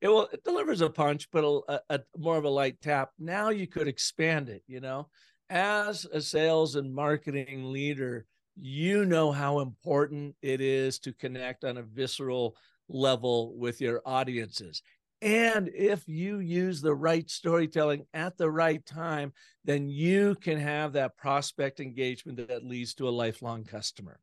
It 0.02 0.10
will 0.10 0.28
it 0.32 0.43
delivers 0.43 0.82
a 0.82 0.89
punch, 0.89 1.30
but 1.32 1.43
a, 1.43 1.80
a, 1.89 2.00
more 2.17 2.38
of 2.38 2.43
a 2.43 2.50
light 2.50 2.82
tap. 2.82 3.12
Now 3.17 3.50
you 3.50 3.65
could 3.65 3.88
expand 3.88 4.50
it, 4.50 4.62
you 4.67 4.82
know. 4.82 5.08
As 5.49 6.05
a 6.12 6.21
sales 6.21 6.75
and 6.75 6.93
marketing 6.93 7.71
leader, 7.71 8.25
you 8.55 9.05
know 9.05 9.31
how 9.31 9.60
important 9.60 10.36
it 10.41 10.62
is 10.62 10.99
to 10.99 11.13
connect 11.13 11.63
on 11.63 11.77
a 11.77 11.84
visceral 11.84 12.55
level 12.88 13.58
with 13.58 13.81
your 13.81 14.01
audiences. 14.05 14.81
And 15.21 15.69
if 15.73 16.08
you 16.08 16.39
use 16.39 16.81
the 16.81 16.93
right 16.93 17.29
storytelling 17.29 18.05
at 18.13 18.38
the 18.38 18.49
right 18.49 18.86
time, 18.86 19.34
then 19.63 19.89
you 19.89 20.36
can 20.36 20.60
have 20.60 20.93
that 20.93 21.17
prospect 21.17 21.79
engagement 21.79 22.47
that 22.47 22.65
leads 22.65 22.93
to 22.95 23.08
a 23.08 23.12
lifelong 23.12 23.63
customer 23.63 24.19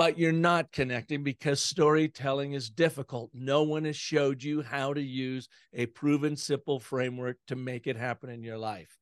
but 0.00 0.18
you're 0.18 0.32
not 0.32 0.72
connecting 0.72 1.22
because 1.22 1.60
storytelling 1.60 2.54
is 2.54 2.70
difficult. 2.70 3.30
No 3.34 3.64
one 3.64 3.84
has 3.84 3.96
showed 3.96 4.42
you 4.42 4.62
how 4.62 4.94
to 4.94 5.02
use 5.02 5.46
a 5.74 5.84
proven 5.84 6.36
simple 6.36 6.80
framework 6.80 7.36
to 7.48 7.54
make 7.54 7.86
it 7.86 7.98
happen 7.98 8.30
in 8.30 8.42
your 8.42 8.56
life. 8.56 8.96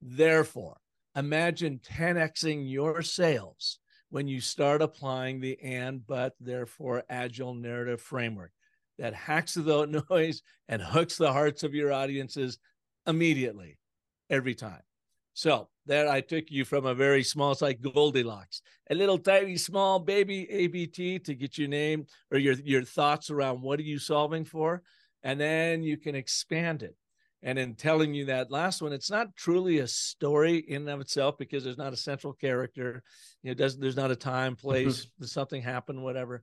Therefore, 0.00 0.76
imagine 1.16 1.80
10xing 1.80 2.70
your 2.70 3.02
sales 3.02 3.78
when 4.10 4.28
you 4.28 4.40
start 4.40 4.82
applying 4.82 5.40
the 5.40 5.58
and, 5.62 6.06
but, 6.06 6.34
therefore, 6.40 7.02
agile 7.08 7.54
narrative 7.54 8.00
framework 8.00 8.52
that 8.98 9.14
hacks 9.14 9.54
the 9.54 10.04
noise 10.10 10.42
and 10.68 10.80
hooks 10.80 11.16
the 11.16 11.32
hearts 11.32 11.62
of 11.62 11.74
your 11.74 11.92
audiences 11.92 12.58
immediately, 13.06 13.78
every 14.30 14.54
time. 14.54 14.82
So 15.34 15.68
there 15.84 16.08
I 16.08 16.20
took 16.20 16.44
you 16.50 16.64
from 16.64 16.86
a 16.86 16.94
very 16.94 17.24
small, 17.24 17.52
it's 17.52 17.60
like 17.60 17.80
Goldilocks, 17.80 18.62
a 18.88 18.94
little 18.94 19.18
tiny 19.18 19.56
small 19.56 19.98
baby 19.98 20.48
ABT 20.48 21.18
to 21.18 21.34
get 21.34 21.58
your 21.58 21.68
name 21.68 22.06
or 22.30 22.38
your, 22.38 22.54
your 22.54 22.84
thoughts 22.84 23.30
around 23.30 23.60
what 23.60 23.80
are 23.80 23.84
you 23.84 23.98
solving 23.98 24.44
for? 24.44 24.82
And 25.24 25.40
then 25.40 25.82
you 25.82 25.96
can 25.96 26.14
expand 26.14 26.82
it. 26.82 26.94
And 27.44 27.58
in 27.58 27.74
telling 27.74 28.14
you 28.14 28.24
that 28.26 28.50
last 28.50 28.82
one, 28.82 28.92
it's 28.92 29.10
not 29.10 29.36
truly 29.36 29.78
a 29.78 29.86
story 29.86 30.56
in 30.56 30.82
and 30.82 30.90
of 30.90 31.00
itself 31.00 31.36
because 31.38 31.62
there's 31.62 31.78
not 31.78 31.92
a 31.92 31.96
central 31.96 32.32
character. 32.32 33.02
You 33.42 33.50
know, 33.50 33.54
does 33.54 33.78
there's 33.78 33.96
not 33.96 34.10
a 34.10 34.16
time, 34.16 34.56
mm-hmm. 34.56 34.66
place, 34.66 35.06
something 35.20 35.62
happened, 35.62 36.02
whatever. 36.02 36.42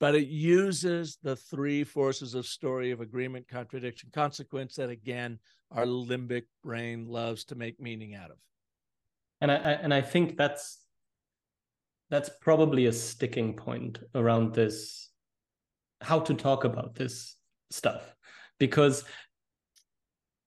But 0.00 0.14
it 0.14 0.28
uses 0.28 1.18
the 1.22 1.36
three 1.36 1.84
forces 1.84 2.34
of 2.34 2.46
story 2.46 2.90
of 2.90 3.00
agreement, 3.00 3.48
contradiction, 3.48 4.10
consequence 4.12 4.74
that 4.76 4.90
again 4.90 5.38
our 5.70 5.86
limbic 5.86 6.44
brain 6.64 7.06
loves 7.06 7.44
to 7.44 7.54
make 7.54 7.80
meaning 7.80 8.14
out 8.14 8.30
of 8.30 8.36
and 9.40 9.50
I, 9.50 9.56
I 9.56 9.72
and 9.72 9.94
I 9.94 10.00
think 10.00 10.36
that's 10.36 10.78
that's 12.10 12.30
probably 12.40 12.86
a 12.86 12.92
sticking 12.92 13.54
point 13.54 13.98
around 14.14 14.54
this 14.54 15.10
how 16.00 16.20
to 16.20 16.34
talk 16.34 16.64
about 16.64 16.94
this 16.94 17.36
stuff 17.70 18.14
because 18.58 19.04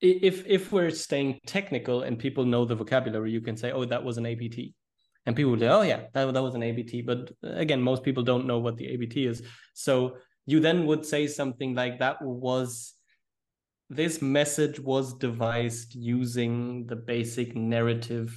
if 0.04 0.46
if 0.46 0.72
we're 0.72 0.90
staying 0.90 1.40
technical 1.46 2.02
and 2.04 2.20
people 2.20 2.46
know 2.46 2.66
the 2.66 2.76
vocabulary 2.76 3.32
you 3.32 3.42
can 3.42 3.56
say 3.56 3.72
oh 3.72 3.86
that 3.86 4.04
was 4.04 4.18
an 4.18 4.26
abt 4.26 4.74
and 5.26 5.36
people 5.36 5.52
will 5.54 5.60
say 5.60 5.70
oh 5.70 5.82
yeah 5.82 6.02
that, 6.14 6.34
that 6.34 6.44
was 6.44 6.56
an 6.56 6.64
abt 6.64 7.06
but 7.06 7.32
uh, 7.44 7.56
again 7.56 7.82
most 7.82 8.04
people 8.04 8.22
don't 8.22 8.46
know 8.46 8.60
what 8.60 8.76
the 8.78 8.94
abt 8.94 9.16
is. 9.18 9.42
So 9.74 10.18
you 10.46 10.60
then 10.60 10.86
would 10.88 11.06
say 11.06 11.28
something 11.28 11.74
like 11.74 12.00
that 12.00 12.22
was 12.22 12.94
this 13.90 14.22
message 14.22 14.80
was 14.80 15.14
devised 15.14 15.96
using 15.96 16.86
the 16.88 16.96
basic 16.96 17.56
narrative 17.56 18.36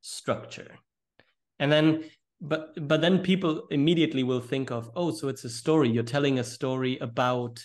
structure. 0.00 0.74
And 1.60 1.70
then 1.70 2.04
but 2.40 2.74
but 2.88 3.00
then 3.00 3.20
people 3.20 3.66
immediately 3.70 4.24
will 4.24 4.40
think 4.40 4.72
of 4.72 4.90
oh 4.96 5.12
so 5.12 5.28
it's 5.28 5.44
a 5.44 5.50
story. 5.50 5.88
You're 5.88 6.02
telling 6.02 6.40
a 6.40 6.44
story 6.44 6.98
about 6.98 7.64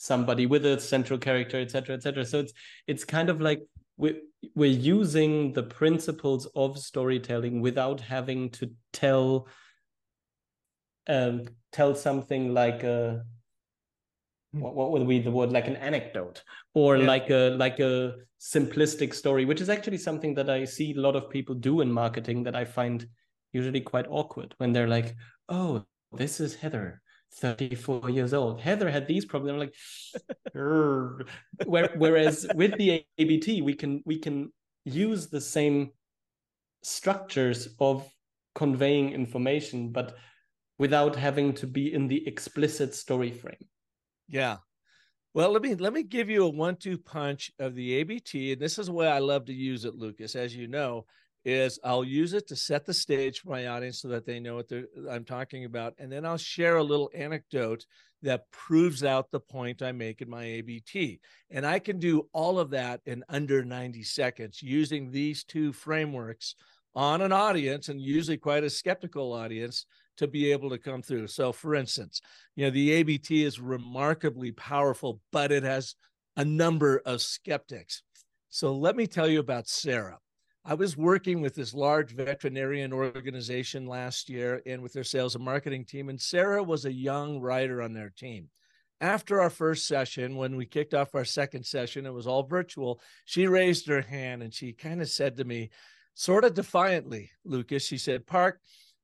somebody 0.00 0.46
with 0.46 0.64
a 0.64 0.80
central 0.80 1.18
character 1.18 1.60
etc 1.60 1.94
etc 1.94 2.24
so 2.24 2.38
it's 2.38 2.52
it's 2.86 3.04
kind 3.04 3.28
of 3.28 3.40
like 3.40 3.60
we're, 3.98 4.16
we're 4.54 4.70
using 4.70 5.52
the 5.52 5.62
principles 5.62 6.46
of 6.54 6.78
storytelling 6.78 7.60
without 7.60 8.00
having 8.00 8.48
to 8.48 8.70
tell 8.94 9.46
um, 11.06 11.42
tell 11.70 11.94
something 11.94 12.54
like 12.54 12.82
a 12.82 13.24
what, 14.52 14.74
what 14.74 14.90
would 14.90 15.06
be 15.06 15.20
the 15.20 15.30
word? 15.30 15.52
Like 15.52 15.68
an 15.68 15.76
anecdote 15.76 16.42
or 16.72 16.96
yeah. 16.96 17.06
like 17.06 17.28
a 17.28 17.50
like 17.50 17.78
a 17.78 18.14
simplistic 18.40 19.12
story 19.12 19.44
which 19.44 19.60
is 19.60 19.68
actually 19.68 19.98
something 19.98 20.32
that 20.32 20.48
i 20.48 20.64
see 20.64 20.94
a 20.94 21.00
lot 21.00 21.14
of 21.14 21.28
people 21.28 21.54
do 21.54 21.82
in 21.82 21.92
marketing 21.92 22.42
that 22.42 22.56
i 22.56 22.64
find 22.64 23.06
usually 23.52 23.82
quite 23.82 24.06
awkward 24.08 24.54
when 24.56 24.72
they're 24.72 24.88
like 24.88 25.14
oh 25.50 25.84
this 26.12 26.40
is 26.40 26.54
heather 26.54 26.99
34 27.34 28.10
years 28.10 28.34
old 28.34 28.60
heather 28.60 28.90
had 28.90 29.06
these 29.06 29.24
problems 29.24 29.52
I'm 29.52 29.58
like 29.58 29.74
whereas 31.96 32.46
with 32.54 32.76
the 32.76 33.04
abt 33.18 33.62
we 33.62 33.74
can 33.74 34.02
we 34.04 34.18
can 34.18 34.52
use 34.84 35.28
the 35.28 35.40
same 35.40 35.90
structures 36.82 37.68
of 37.78 38.08
conveying 38.54 39.12
information 39.12 39.90
but 39.90 40.16
without 40.80 41.14
having 41.14 41.52
to 41.52 41.66
be 41.66 41.92
in 41.92 42.08
the 42.08 42.26
explicit 42.26 42.94
story 42.94 43.30
frame. 43.30 43.68
Yeah. 44.28 44.56
Well, 45.34 45.52
let 45.52 45.60
me 45.62 45.74
let 45.74 45.92
me 45.92 46.02
give 46.02 46.30
you 46.30 46.44
a 46.44 46.48
one-two 46.48 46.96
punch 46.98 47.52
of 47.60 47.74
the 47.74 47.94
ABT, 47.96 48.52
and 48.52 48.60
this 48.60 48.78
is 48.78 48.86
the 48.86 48.92
way 48.92 49.06
I 49.06 49.18
love 49.18 49.44
to 49.44 49.52
use 49.52 49.84
it, 49.84 49.94
Lucas. 49.94 50.34
As 50.34 50.56
you 50.56 50.66
know, 50.66 51.04
is 51.44 51.78
I'll 51.82 52.04
use 52.04 52.32
it 52.34 52.48
to 52.48 52.56
set 52.56 52.84
the 52.84 52.94
stage 52.94 53.40
for 53.40 53.50
my 53.50 53.68
audience 53.68 54.00
so 54.00 54.08
that 54.08 54.26
they 54.26 54.40
know 54.40 54.56
what 54.56 54.70
uh, 54.72 55.10
I'm 55.10 55.24
talking 55.24 55.64
about, 55.64 55.94
and 55.98 56.10
then 56.10 56.26
I'll 56.26 56.36
share 56.36 56.76
a 56.76 56.82
little 56.82 57.10
anecdote 57.14 57.86
that 58.22 58.50
proves 58.50 59.02
out 59.02 59.30
the 59.30 59.40
point 59.40 59.82
I 59.82 59.92
make 59.92 60.20
in 60.20 60.28
my 60.28 60.44
ABT. 60.44 61.20
And 61.50 61.64
I 61.64 61.78
can 61.78 61.98
do 61.98 62.28
all 62.32 62.58
of 62.58 62.70
that 62.70 63.00
in 63.06 63.24
under 63.28 63.64
90 63.64 64.02
seconds 64.02 64.62
using 64.62 65.10
these 65.10 65.42
two 65.44 65.72
frameworks 65.72 66.54
on 66.94 67.22
an 67.22 67.32
audience, 67.32 67.88
and 67.88 68.00
usually 68.00 68.36
quite 68.36 68.64
a 68.64 68.70
skeptical 68.70 69.32
audience, 69.32 69.86
to 70.16 70.26
be 70.26 70.52
able 70.52 70.68
to 70.68 70.76
come 70.76 71.00
through. 71.00 71.26
So, 71.28 71.50
for 71.50 71.74
instance, 71.74 72.20
you 72.54 72.66
know, 72.66 72.70
the 72.70 72.92
ABT 72.92 73.42
is 73.42 73.58
remarkably 73.58 74.52
powerful, 74.52 75.20
but 75.32 75.50
it 75.50 75.62
has 75.62 75.94
a 76.36 76.44
number 76.44 77.00
of 77.06 77.22
skeptics. 77.22 78.02
So, 78.50 78.74
let 78.74 78.96
me 78.96 79.06
tell 79.06 79.28
you 79.28 79.40
about 79.40 79.66
Sarah. 79.66 80.18
I 80.70 80.74
was 80.74 80.96
working 80.96 81.40
with 81.40 81.56
this 81.56 81.74
large 81.74 82.12
veterinarian 82.12 82.92
organization 82.92 83.88
last 83.88 84.28
year 84.28 84.62
and 84.64 84.80
with 84.80 84.92
their 84.92 85.02
sales 85.02 85.34
and 85.34 85.44
marketing 85.44 85.84
team, 85.84 86.08
and 86.08 86.20
Sarah 86.20 86.62
was 86.62 86.84
a 86.84 86.92
young 86.92 87.40
writer 87.40 87.82
on 87.82 87.92
their 87.92 88.10
team. 88.10 88.50
After 89.00 89.40
our 89.40 89.50
first 89.50 89.88
session, 89.88 90.36
when 90.36 90.54
we 90.54 90.66
kicked 90.66 90.94
off 90.94 91.16
our 91.16 91.24
second 91.24 91.66
session, 91.66 92.06
it 92.06 92.14
was 92.14 92.28
all 92.28 92.44
virtual. 92.44 93.00
She 93.24 93.48
raised 93.48 93.88
her 93.88 94.00
hand 94.00 94.44
and 94.44 94.54
she 94.54 94.72
kind 94.72 95.02
of 95.02 95.08
said 95.08 95.38
to 95.38 95.44
me, 95.44 95.70
sort 96.14 96.44
of 96.44 96.54
defiantly, 96.54 97.32
Lucas, 97.44 97.84
she 97.84 97.98
said, 97.98 98.24
Park, 98.24 98.60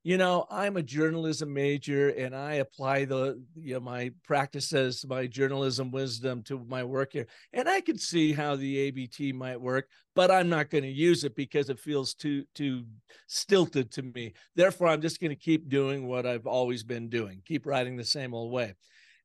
you 0.06 0.16
know 0.16 0.46
i'm 0.52 0.76
a 0.76 0.82
journalism 0.84 1.52
major 1.52 2.10
and 2.10 2.32
i 2.32 2.54
apply 2.54 3.04
the 3.04 3.42
you 3.56 3.74
know 3.74 3.80
my 3.80 4.08
practices 4.22 5.04
my 5.08 5.26
journalism 5.26 5.90
wisdom 5.90 6.44
to 6.44 6.64
my 6.68 6.84
work 6.84 7.12
here 7.12 7.26
and 7.52 7.68
i 7.68 7.80
can 7.80 7.98
see 7.98 8.32
how 8.32 8.54
the 8.54 8.86
abt 8.86 9.34
might 9.34 9.60
work 9.60 9.88
but 10.14 10.30
i'm 10.30 10.48
not 10.48 10.70
going 10.70 10.84
to 10.84 10.88
use 10.88 11.24
it 11.24 11.34
because 11.34 11.70
it 11.70 11.80
feels 11.80 12.14
too 12.14 12.44
too 12.54 12.84
stilted 13.26 13.90
to 13.90 14.02
me. 14.02 14.32
Therefore 14.54 14.86
i'm 14.86 15.02
just 15.02 15.20
going 15.20 15.32
to 15.32 15.34
keep 15.34 15.68
doing 15.68 16.06
what 16.06 16.24
i've 16.24 16.46
always 16.46 16.84
been 16.84 17.08
doing 17.08 17.42
keep 17.44 17.66
writing 17.66 17.96
the 17.96 18.04
same 18.04 18.32
old 18.32 18.52
way. 18.52 18.74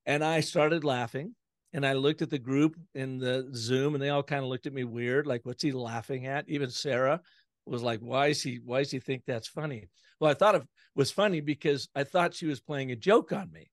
And 0.08 0.24
i 0.24 0.39
started 0.39 0.84
laughing 0.84 1.36
and 1.74 1.86
i 1.86 1.94
looked 1.94 2.24
at 2.24 2.32
the 2.32 2.39
group 2.39 2.76
in 2.96 3.20
the 3.20 3.48
zoom 3.54 3.94
and 3.94 4.02
they 4.02 4.10
all 4.10 4.24
kind 4.24 4.41
of 4.41 4.50
looked 4.50 4.65
at 4.65 4.74
me 4.74 4.84
weird 4.84 5.28
like 5.28 5.46
what's 5.46 5.62
he 5.62 5.72
laughing 5.72 6.26
at? 6.26 6.50
Even 6.50 6.72
sarah 6.72 7.22
was 7.65 7.84
like 7.84 8.00
why 8.00 8.28
is 8.28 8.41
he 8.41 8.60
why 8.63 8.80
does 8.80 8.91
he 8.91 9.00
think 9.00 9.24
that's 9.26 9.47
funny 9.47 9.88
well, 10.21 10.30
I 10.30 10.36
thought 10.36 10.54
it 10.54 10.62
was 10.95 11.10
funny 11.10 11.41
because 11.41 11.89
I 11.95 12.04
thought 12.04 12.36
she 12.36 12.45
was 12.45 12.60
playing 12.60 12.91
a 12.91 12.95
joke 12.95 13.34
on 13.34 13.52
me. 13.52 13.71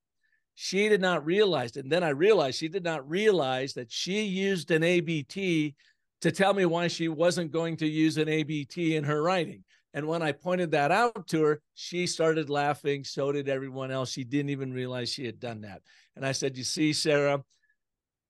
She 0.54 0.88
did 0.88 1.02
not 1.02 1.26
realize 1.26 1.76
it. 1.76 1.84
And 1.84 1.92
then 1.92 2.02
I 2.02 2.08
realized 2.08 2.58
she 2.58 2.68
did 2.68 2.82
not 2.82 3.08
realize 3.08 3.74
that 3.74 3.92
she 3.92 4.22
used 4.22 4.70
an 4.70 4.82
ABT 4.82 5.76
to 6.22 6.32
tell 6.32 6.54
me 6.54 6.64
why 6.64 6.88
she 6.88 7.08
wasn't 7.08 7.52
going 7.52 7.76
to 7.76 7.86
use 7.86 8.16
an 8.16 8.30
ABT 8.30 8.96
in 8.96 9.04
her 9.04 9.22
writing. 9.22 9.62
And 9.92 10.08
when 10.08 10.22
I 10.22 10.32
pointed 10.32 10.70
that 10.70 10.90
out 10.90 11.28
to 11.28 11.42
her, 11.42 11.60
she 11.74 12.06
started 12.06 12.48
laughing. 12.48 13.04
So 13.04 13.30
did 13.30 13.50
everyone 13.50 13.90
else. 13.90 14.10
She 14.10 14.24
didn't 14.24 14.50
even 14.50 14.72
realize 14.72 15.10
she 15.10 15.26
had 15.26 15.38
done 15.38 15.60
that. 15.60 15.82
And 16.16 16.24
I 16.24 16.32
said, 16.32 16.56
You 16.56 16.64
see, 16.64 16.94
Sarah, 16.94 17.44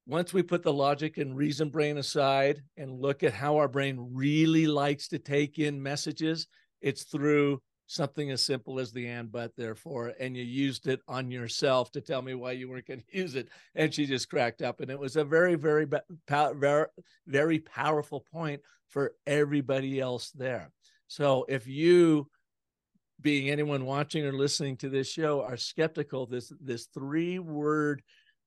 once 0.08 0.32
we 0.32 0.42
put 0.42 0.62
the 0.62 0.72
logic 0.72 1.18
and 1.18 1.36
reason 1.36 1.68
brain 1.68 1.98
aside 1.98 2.62
and 2.78 2.98
look 2.98 3.22
at 3.22 3.34
how 3.34 3.58
our 3.58 3.68
brain 3.68 4.08
really 4.14 4.66
likes 4.66 5.06
to 5.06 5.18
take 5.18 5.58
in 5.58 5.82
messages, 5.82 6.46
it's 6.80 7.04
through 7.04 7.60
something 7.86 8.30
as 8.30 8.42
simple 8.42 8.80
as 8.80 8.90
the 8.92 9.06
and 9.06 9.30
but 9.32 9.50
therefore 9.56 10.12
and 10.20 10.36
you 10.36 10.42
used 10.42 10.86
it 10.88 11.00
on 11.08 11.30
yourself 11.30 11.90
to 11.90 12.02
tell 12.02 12.20
me 12.20 12.34
why 12.34 12.52
you 12.52 12.68
weren't 12.68 12.86
going 12.86 13.00
to 13.10 13.18
use 13.18 13.34
it 13.34 13.48
and 13.74 13.94
she 13.94 14.04
just 14.04 14.28
cracked 14.28 14.60
up 14.60 14.80
and 14.80 14.90
it 14.90 14.98
was 14.98 15.16
a 15.16 15.24
very 15.24 15.54
very 15.54 15.86
very 16.28 16.86
very 17.26 17.58
powerful 17.58 18.24
point 18.30 18.60
for 18.88 19.12
everybody 19.26 20.00
else 20.00 20.30
there. 20.32 20.70
So 21.06 21.46
if 21.48 21.66
you 21.66 22.28
being 23.20 23.50
anyone 23.50 23.84
watching 23.84 24.24
or 24.24 24.32
listening 24.32 24.76
to 24.78 24.88
this 24.88 25.10
show 25.10 25.42
are 25.42 25.56
skeptical 25.56 26.26
this 26.26 26.52
this 26.60 26.86
three 26.94 27.38
word 27.38 28.02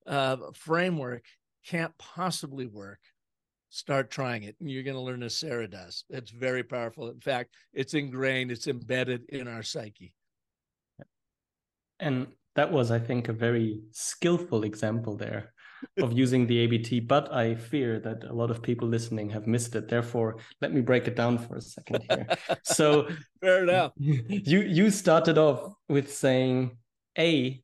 uh, 0.08 0.38
framework 0.54 1.26
can't 1.66 1.96
possibly 1.98 2.68
work 2.68 3.00
start 3.70 4.12
trying 4.12 4.44
it. 4.44 4.56
And 4.60 4.70
you're 4.70 4.84
going 4.84 4.96
to 4.96 5.02
learn 5.02 5.24
as 5.24 5.36
sarah 5.36 5.68
does 5.68 6.04
it's 6.10 6.32
very 6.32 6.64
powerful. 6.64 7.10
In 7.10 7.20
fact 7.20 7.56
it's 7.74 7.94
ingrained 7.94 8.52
it's 8.52 8.68
embedded 8.68 9.24
in 9.30 9.48
our 9.48 9.64
psyche. 9.64 10.14
And 12.00 12.28
that 12.56 12.72
was 12.72 12.92
i 12.92 13.00
think 13.00 13.30
a 13.30 13.34
very 13.34 13.82
skillful 13.92 14.64
example 14.64 15.16
there 15.16 15.54
of 16.02 16.12
using 16.24 16.46
the 16.48 16.66
abt 16.66 17.08
but 17.08 17.32
i 17.34 17.56
fear 17.56 18.00
that 18.00 18.24
a 18.26 18.34
lot 18.34 18.52
of 18.52 18.62
people 18.62 18.88
listening 18.88 19.30
have 19.30 19.48
missed 19.48 19.76
it. 19.76 19.88
Therefore 19.88 20.38
let 20.62 20.74
me 20.74 20.82
break 20.82 21.08
it 21.08 21.16
down 21.16 21.38
for 21.38 21.56
a 21.56 21.62
second 21.62 22.04
here. 22.10 22.28
So 22.64 23.08
fair 23.42 23.64
enough. 23.64 23.94
you 23.98 24.62
you 24.62 24.92
started 24.92 25.38
off 25.38 25.74
with 25.90 26.14
saying 26.14 26.78
a 27.18 27.62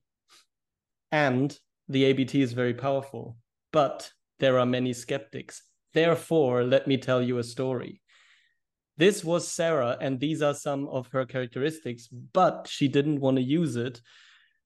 and 1.12 1.58
the 1.90 2.10
abt 2.10 2.36
is 2.36 2.54
very 2.54 2.74
powerful 2.74 3.38
but 3.80 3.98
there 4.40 4.58
are 4.60 4.66
many 4.66 4.94
skeptics 4.94 5.56
Therefore, 5.94 6.64
let 6.64 6.88
me 6.88 6.98
tell 6.98 7.24
you 7.24 7.40
a 7.40 7.44
story. 7.44 8.02
This 8.98 9.24
was 9.24 9.48
Sarah, 9.48 9.98
and 10.00 10.20
these 10.20 10.44
are 10.44 10.54
some 10.54 10.88
of 10.90 11.08
her 11.08 11.26
characteristics, 11.26 12.08
but 12.08 12.68
she 12.70 12.88
didn't 12.88 13.20
want 13.20 13.38
to 13.38 13.44
use 13.44 13.76
it. 13.76 14.02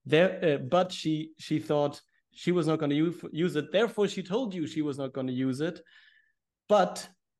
There, 0.04 0.30
uh, 0.44 0.58
but 0.58 0.92
she 0.92 1.30
she 1.38 1.58
thought 1.58 2.02
she 2.32 2.52
was 2.52 2.66
not 2.66 2.80
going 2.80 2.90
to 2.90 3.30
use 3.32 3.56
it. 3.56 3.72
Therefore, 3.72 4.08
she 4.08 4.22
told 4.22 4.52
you 4.52 4.66
she 4.66 4.82
was 4.82 4.98
not 4.98 5.14
going 5.14 5.28
to 5.28 5.32
use 5.48 5.60
it. 5.60 5.80
But 6.68 6.94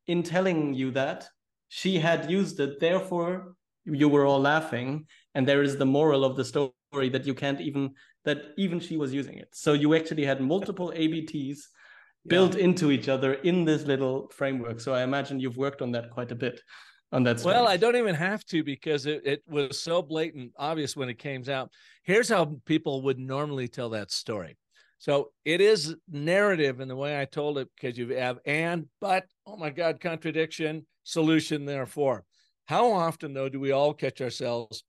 in 0.06 0.22
telling 0.22 0.74
you 0.74 0.90
that, 0.92 1.28
she 1.68 1.98
had 1.98 2.30
used 2.30 2.61
it. 2.61 2.80
Therefore, 2.80 3.54
you 3.85 4.08
were 4.08 4.26
all 4.26 4.40
laughing. 4.40 5.06
And 5.35 5.46
there 5.46 5.62
is 5.62 5.76
the 5.76 5.92
moral 5.98 6.24
of 6.24 6.37
the 6.37 6.44
story 6.44 7.11
that 7.14 7.26
you 7.26 7.35
can't 7.35 7.61
even 7.61 7.94
that 8.24 8.52
even 8.56 8.80
she 8.80 8.96
was 8.96 9.12
using 9.12 9.38
it. 9.38 9.48
So 9.52 9.72
you 9.72 9.94
actually 9.94 10.24
had 10.24 10.40
multiple 10.40 10.92
ABTs 10.96 11.58
built 12.26 12.56
yeah. 12.56 12.64
into 12.64 12.90
each 12.90 13.08
other 13.08 13.35
in 13.35 13.64
this 13.64 13.85
little 13.85 14.28
framework. 14.32 14.80
So 14.80 14.94
I 14.94 15.02
imagine 15.02 15.40
you've 15.40 15.56
worked 15.56 15.82
on 15.82 15.92
that 15.92 16.11
quite 16.11 16.30
a 16.30 16.37
bit. 16.37 16.61
On 17.11 17.22
that. 17.24 17.42
Well, 17.44 17.68
I 17.68 17.76
don't 17.76 17.96
even 17.96 18.14
have 18.14 18.42
to 18.46 18.64
because 18.64 19.04
it, 19.04 19.26
it 19.26 19.42
was 19.46 19.82
so 19.82 20.00
blatant, 20.00 20.52
obvious 20.56 20.96
when 20.96 21.11
it 21.11 21.18
came 21.18 21.46
out. 21.46 21.70
Here's 22.04 22.30
how 22.30 22.56
people 22.64 23.02
would 23.02 23.18
normally 23.18 23.68
tell 23.68 23.90
that 23.90 24.11
story. 24.11 24.56
So 25.02 25.32
it 25.44 25.61
is 25.61 25.94
narrative 26.08 26.80
in 26.80 26.88
the 26.88 26.96
way 26.96 27.20
I 27.20 27.26
told 27.26 27.58
it 27.58 27.68
because 27.74 27.98
you 27.98 28.08
have 28.14 28.38
and, 28.46 28.87
but, 29.00 29.24
oh 29.46 29.56
my 29.56 29.68
God, 29.68 30.00
contradiction, 30.00 30.87
solution, 31.02 31.66
therefore. 31.66 32.24
How 32.66 32.92
often, 32.92 33.35
though, 33.35 33.48
do 33.48 33.61
we 33.61 33.72
all 33.72 33.92
catch 33.92 34.20
ourselves 34.20 34.85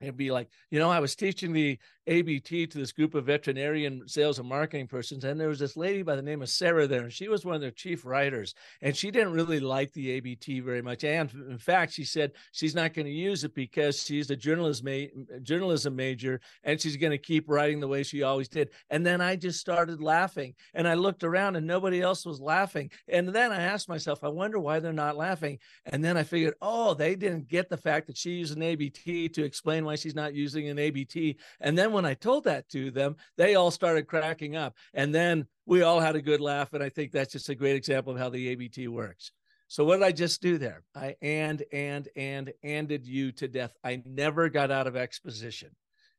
and 0.00 0.16
be 0.16 0.30
like, 0.30 0.48
you 0.70 0.78
know, 0.78 0.90
I 0.90 1.00
was 1.00 1.14
teaching 1.16 1.52
the 1.52 1.78
ABT 2.08 2.66
to 2.66 2.78
this 2.78 2.92
group 2.92 3.14
of 3.14 3.26
veterinarian 3.26 4.08
sales 4.08 4.38
and 4.38 4.48
marketing 4.48 4.86
persons. 4.86 5.24
And 5.24 5.38
there 5.38 5.48
was 5.48 5.58
this 5.58 5.76
lady 5.76 6.02
by 6.02 6.16
the 6.16 6.22
name 6.22 6.42
of 6.42 6.48
Sarah 6.48 6.86
there, 6.86 7.02
and 7.02 7.12
she 7.12 7.28
was 7.28 7.44
one 7.44 7.54
of 7.54 7.60
their 7.60 7.70
chief 7.70 8.04
writers. 8.04 8.54
And 8.82 8.96
she 8.96 9.10
didn't 9.10 9.32
really 9.32 9.60
like 9.60 9.92
the 9.92 10.10
ABT 10.12 10.60
very 10.60 10.82
much. 10.82 11.04
And 11.04 11.30
in 11.50 11.58
fact, 11.58 11.92
she 11.92 12.04
said 12.04 12.32
she's 12.52 12.74
not 12.74 12.94
going 12.94 13.06
to 13.06 13.12
use 13.12 13.44
it 13.44 13.54
because 13.54 14.02
she's 14.02 14.30
a 14.30 14.36
journalism, 14.36 14.86
ma- 14.86 15.38
journalism 15.42 15.94
major 15.94 16.40
and 16.64 16.80
she's 16.80 16.96
going 16.96 17.10
to 17.10 17.18
keep 17.18 17.48
writing 17.48 17.80
the 17.80 17.88
way 17.88 18.02
she 18.02 18.22
always 18.22 18.48
did. 18.48 18.70
And 18.90 19.04
then 19.04 19.20
I 19.20 19.36
just 19.36 19.60
started 19.60 20.00
laughing 20.02 20.54
and 20.74 20.88
I 20.88 20.94
looked 20.94 21.24
around 21.24 21.56
and 21.56 21.66
nobody 21.66 22.00
else 22.00 22.24
was 22.24 22.40
laughing. 22.40 22.90
And 23.08 23.28
then 23.28 23.52
I 23.52 23.62
asked 23.62 23.88
myself, 23.88 24.24
I 24.24 24.28
wonder 24.28 24.58
why 24.58 24.80
they're 24.80 24.92
not 24.92 25.16
laughing. 25.16 25.58
And 25.86 26.04
then 26.04 26.16
I 26.16 26.22
figured, 26.22 26.54
oh, 26.62 26.94
they 26.94 27.14
didn't 27.14 27.48
get 27.48 27.68
the 27.68 27.76
fact 27.76 28.06
that 28.06 28.16
she 28.16 28.32
used 28.32 28.56
an 28.56 28.62
ABT 28.62 29.28
to 29.30 29.44
explain 29.44 29.84
why 29.84 29.96
she's 29.96 30.14
not 30.14 30.34
using 30.34 30.68
an 30.68 30.78
ABT. 30.78 31.36
And 31.60 31.76
then 31.76 31.92
when 31.98 32.06
I 32.06 32.14
told 32.14 32.44
that 32.44 32.68
to 32.68 32.92
them, 32.92 33.16
they 33.36 33.56
all 33.56 33.72
started 33.72 34.06
cracking 34.06 34.54
up. 34.54 34.76
And 34.94 35.12
then 35.12 35.48
we 35.66 35.82
all 35.82 35.98
had 35.98 36.14
a 36.14 36.22
good 36.22 36.40
laugh. 36.40 36.72
And 36.72 36.82
I 36.82 36.90
think 36.90 37.10
that's 37.10 37.32
just 37.32 37.48
a 37.48 37.56
great 37.56 37.74
example 37.74 38.12
of 38.12 38.20
how 38.20 38.28
the 38.28 38.48
ABT 38.50 38.86
works. 38.86 39.32
So 39.66 39.84
what 39.84 39.96
did 39.96 40.04
I 40.04 40.12
just 40.12 40.40
do 40.40 40.58
there? 40.58 40.84
I 40.94 41.16
and 41.20 41.64
and 41.72 42.08
and 42.14 42.52
anded 42.62 43.04
you 43.04 43.32
to 43.32 43.48
death. 43.48 43.74
I 43.82 44.00
never 44.06 44.48
got 44.48 44.70
out 44.70 44.86
of 44.86 44.94
exposition. 44.94 45.70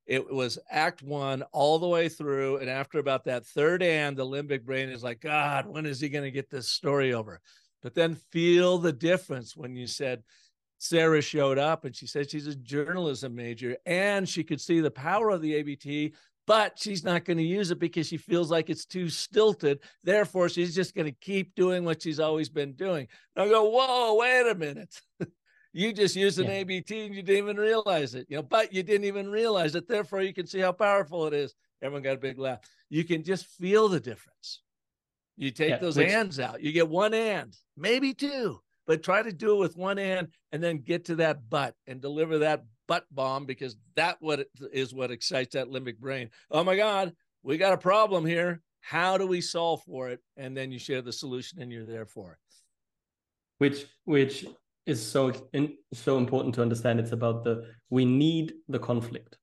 it 0.05 0.29
was 0.29 0.59
act 0.69 1.01
one 1.01 1.43
all 1.53 1.79
the 1.79 1.87
way 1.87 2.09
through. 2.09 2.57
And 2.57 2.69
after 2.69 2.99
about 2.99 3.23
that 3.25 3.45
third 3.45 3.81
and, 3.81 4.17
the 4.17 4.25
limbic 4.25 4.65
brain 4.65 4.89
is 4.89 5.03
like, 5.03 5.21
God, 5.21 5.65
when 5.65 5.85
is 5.85 6.01
he 6.01 6.09
going 6.09 6.25
to 6.25 6.31
get 6.31 6.49
this 6.49 6.67
story 6.67 7.13
over? 7.13 7.39
But 7.81 7.93
then 7.93 8.17
feel 8.31 8.79
the 8.79 8.91
difference 8.91 9.55
when 9.55 9.77
you 9.77 9.87
said, 9.87 10.23
Sarah 10.79 11.21
showed 11.21 11.59
up 11.59 11.85
and 11.85 11.95
she 11.95 12.07
said 12.07 12.29
she's 12.29 12.47
a 12.47 12.55
journalism 12.55 13.35
major 13.35 13.77
and 13.85 14.27
she 14.27 14.43
could 14.43 14.61
see 14.61 14.79
the 14.79 14.89
power 14.89 15.29
of 15.29 15.41
the 15.41 15.53
ABT, 15.55 16.13
but 16.47 16.79
she's 16.79 17.03
not 17.03 17.25
going 17.25 17.37
to 17.37 17.43
use 17.43 17.69
it 17.69 17.79
because 17.79 18.07
she 18.07 18.17
feels 18.17 18.49
like 18.49 18.69
it's 18.69 18.85
too 18.85 19.09
stilted. 19.09 19.79
Therefore, 20.03 20.49
she's 20.49 20.73
just 20.73 20.95
going 20.95 21.05
to 21.05 21.11
keep 21.11 21.53
doing 21.53 21.83
what 21.83 22.01
she's 22.01 22.19
always 22.19 22.49
been 22.49 22.73
doing. 22.73 23.07
And 23.35 23.45
I 23.45 23.49
go, 23.49 23.69
whoa, 23.69 24.15
wait 24.15 24.49
a 24.49 24.55
minute. 24.55 24.99
You 25.71 25.93
just 25.93 26.15
used 26.15 26.39
an 26.39 26.45
yeah. 26.45 26.53
ABT 26.53 27.05
and 27.05 27.15
you 27.15 27.21
didn't 27.21 27.43
even 27.43 27.57
realize 27.57 28.15
it, 28.15 28.25
you 28.27 28.37
know, 28.37 28.41
but 28.41 28.73
you 28.73 28.81
didn't 28.81 29.05
even 29.05 29.29
realize 29.29 29.75
it. 29.75 29.87
Therefore, 29.87 30.21
you 30.21 30.33
can 30.33 30.47
see 30.47 30.59
how 30.59 30.71
powerful 30.71 31.27
it 31.27 31.33
is. 31.33 31.53
Everyone 31.81 32.01
got 32.01 32.15
a 32.15 32.19
big 32.19 32.39
laugh. 32.39 32.59
You 32.89 33.03
can 33.03 33.23
just 33.23 33.45
feel 33.45 33.87
the 33.87 33.99
difference. 33.99 34.61
You 35.37 35.51
take 35.51 35.69
yeah, 35.69 35.77
those 35.77 35.95
which, 35.95 36.09
ands 36.09 36.39
out, 36.39 36.61
you 36.61 36.71
get 36.71 36.89
one 36.89 37.13
and, 37.13 37.55
maybe 37.77 38.13
two, 38.13 38.59
but 38.89 39.03
try 39.03 39.21
to 39.21 39.31
do 39.31 39.53
it 39.53 39.59
with 39.59 39.77
one 39.77 39.97
hand 39.97 40.29
and 40.51 40.63
then 40.63 40.79
get 40.79 41.05
to 41.05 41.15
that 41.17 41.47
but 41.47 41.75
and 41.85 42.01
deliver 42.01 42.39
that 42.39 42.65
but 42.87 43.05
bomb 43.11 43.45
because 43.45 43.77
that 43.95 44.17
what 44.19 44.47
is 44.73 44.95
what 44.95 45.11
excites 45.11 45.53
that 45.53 45.67
limbic 45.67 45.99
brain. 45.99 46.31
Oh 46.49 46.63
my 46.63 46.75
God, 46.75 47.13
we 47.43 47.59
got 47.59 47.71
a 47.71 47.77
problem 47.77 48.25
here. 48.25 48.61
How 48.81 49.15
do 49.19 49.27
we 49.27 49.41
solve 49.41 49.83
for 49.83 50.09
it? 50.09 50.21
And 50.37 50.57
then 50.57 50.71
you 50.71 50.79
share 50.79 51.03
the 51.03 51.13
solution 51.13 51.61
and 51.61 51.71
you're 51.71 51.85
there 51.85 52.07
for 52.07 52.31
it. 52.31 52.39
Which 53.59 53.85
which 54.05 54.47
is 54.87 55.05
so 55.05 55.33
in, 55.53 55.75
so 55.93 56.17
important 56.17 56.55
to 56.55 56.63
understand. 56.63 56.99
It's 56.99 57.11
about 57.11 57.43
the 57.43 57.67
we 57.91 58.05
need 58.05 58.53
the 58.69 58.79
conflict. 58.79 59.37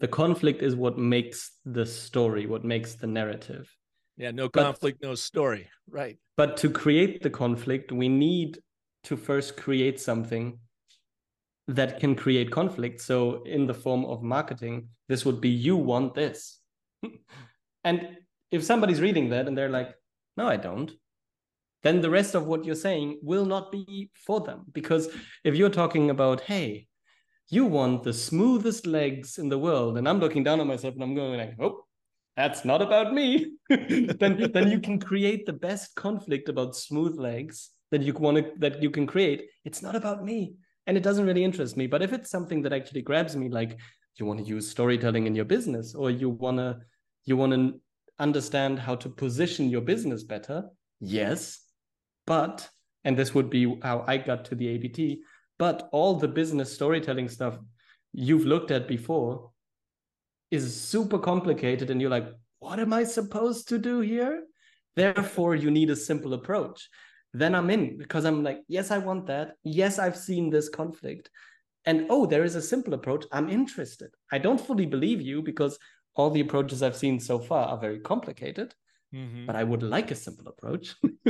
The 0.00 0.08
conflict 0.08 0.62
is 0.62 0.74
what 0.74 0.96
makes 0.96 1.58
the 1.66 1.84
story, 1.84 2.46
what 2.46 2.64
makes 2.64 2.94
the 2.94 3.06
narrative. 3.06 3.70
Yeah, 4.16 4.30
no 4.30 4.48
conflict, 4.48 5.02
but, 5.02 5.08
no 5.08 5.14
story. 5.14 5.68
Right. 5.86 6.16
But 6.36 6.56
to 6.58 6.70
create 6.70 7.22
the 7.22 7.30
conflict, 7.30 7.92
we 7.92 8.08
need 8.08 8.58
to 9.04 9.16
first 9.16 9.56
create 9.56 10.00
something 10.00 10.58
that 11.68 12.00
can 12.00 12.14
create 12.14 12.50
conflict. 12.50 13.00
So, 13.00 13.42
in 13.44 13.66
the 13.66 13.74
form 13.74 14.04
of 14.04 14.22
marketing, 14.22 14.88
this 15.08 15.24
would 15.24 15.40
be 15.40 15.48
you 15.48 15.76
want 15.76 16.14
this. 16.14 16.60
and 17.84 18.08
if 18.50 18.64
somebody's 18.64 19.00
reading 19.00 19.30
that 19.30 19.46
and 19.46 19.56
they're 19.56 19.68
like, 19.68 19.94
no, 20.36 20.48
I 20.48 20.56
don't, 20.56 20.90
then 21.82 22.00
the 22.00 22.10
rest 22.10 22.34
of 22.34 22.46
what 22.46 22.64
you're 22.64 22.74
saying 22.74 23.20
will 23.22 23.44
not 23.44 23.70
be 23.70 24.10
for 24.14 24.40
them. 24.40 24.64
Because 24.72 25.08
if 25.44 25.54
you're 25.54 25.70
talking 25.70 26.10
about, 26.10 26.40
hey, 26.40 26.88
you 27.50 27.66
want 27.66 28.02
the 28.02 28.12
smoothest 28.12 28.86
legs 28.86 29.38
in 29.38 29.48
the 29.50 29.58
world, 29.58 29.98
and 29.98 30.08
I'm 30.08 30.18
looking 30.18 30.42
down 30.42 30.60
on 30.60 30.66
myself 30.66 30.94
and 30.94 31.02
I'm 31.02 31.14
going 31.14 31.38
like, 31.38 31.56
oh, 31.60 31.84
that's 32.36 32.64
not 32.64 32.82
about 32.82 33.12
me. 33.12 33.52
then 33.68 34.50
then 34.52 34.70
you 34.70 34.80
can 34.80 34.98
create 34.98 35.46
the 35.46 35.52
best 35.52 35.94
conflict 35.94 36.48
about 36.48 36.76
smooth 36.76 37.18
legs 37.18 37.70
that 37.90 38.02
you 38.02 38.12
want 38.14 38.38
to 38.38 38.52
that 38.58 38.82
you 38.82 38.90
can 38.90 39.06
create. 39.06 39.44
It's 39.64 39.82
not 39.82 39.94
about 39.94 40.24
me. 40.24 40.54
And 40.86 40.96
it 40.96 41.02
doesn't 41.02 41.26
really 41.26 41.44
interest 41.44 41.76
me. 41.76 41.86
But 41.86 42.02
if 42.02 42.12
it's 42.12 42.30
something 42.30 42.60
that 42.62 42.72
actually 42.72 43.02
grabs 43.02 43.36
me, 43.36 43.48
like 43.48 43.78
you 44.16 44.26
want 44.26 44.40
to 44.40 44.44
use 44.44 44.70
storytelling 44.70 45.26
in 45.26 45.34
your 45.34 45.44
business, 45.44 45.94
or 45.94 46.10
you 46.10 46.28
wanna 46.28 46.80
you 47.24 47.36
wanna 47.36 47.72
understand 48.18 48.78
how 48.78 48.94
to 48.96 49.08
position 49.08 49.70
your 49.70 49.80
business 49.80 50.22
better, 50.22 50.64
yes, 51.00 51.60
but, 52.26 52.68
and 53.04 53.16
this 53.16 53.34
would 53.34 53.50
be 53.50 53.78
how 53.82 54.04
I 54.06 54.18
got 54.18 54.44
to 54.46 54.54
the 54.54 54.68
ABT, 54.68 55.22
but 55.58 55.88
all 55.92 56.14
the 56.14 56.28
business 56.28 56.72
storytelling 56.72 57.28
stuff 57.28 57.58
you've 58.12 58.46
looked 58.46 58.70
at 58.70 58.88
before 58.88 59.50
is 60.54 60.80
super 60.80 61.18
complicated. 61.18 61.90
And 61.90 62.00
you're 62.00 62.10
like, 62.10 62.28
what 62.58 62.78
am 62.78 62.92
I 62.92 63.04
supposed 63.04 63.68
to 63.68 63.78
do 63.78 64.00
here? 64.00 64.44
Therefore, 64.96 65.54
you 65.54 65.70
need 65.70 65.90
a 65.90 65.96
simple 65.96 66.34
approach. 66.34 66.88
Then 67.32 67.54
I'm 67.54 67.68
in 67.70 67.98
because 67.98 68.24
I'm 68.24 68.42
like, 68.42 68.60
yes, 68.68 68.90
I 68.90 68.98
want 68.98 69.26
that. 69.26 69.56
Yes, 69.64 69.98
I've 69.98 70.16
seen 70.16 70.50
this 70.50 70.68
conflict. 70.68 71.30
And 71.84 72.06
oh, 72.08 72.26
there 72.26 72.44
is 72.44 72.54
a 72.54 72.62
simple 72.62 72.94
approach. 72.94 73.26
I'm 73.32 73.50
interested. 73.50 74.10
I 74.32 74.38
don't 74.38 74.60
fully 74.60 74.86
believe 74.86 75.20
you 75.20 75.42
because 75.42 75.78
all 76.14 76.30
the 76.30 76.40
approaches 76.40 76.82
I've 76.82 76.96
seen 76.96 77.18
so 77.20 77.38
far 77.38 77.68
are 77.68 77.78
very 77.78 77.98
complicated, 77.98 78.74
mm-hmm. 79.12 79.46
but 79.46 79.56
I 79.56 79.64
would 79.64 79.82
like 79.82 80.10
a 80.10 80.14
simple 80.14 80.48
approach. 80.48 80.94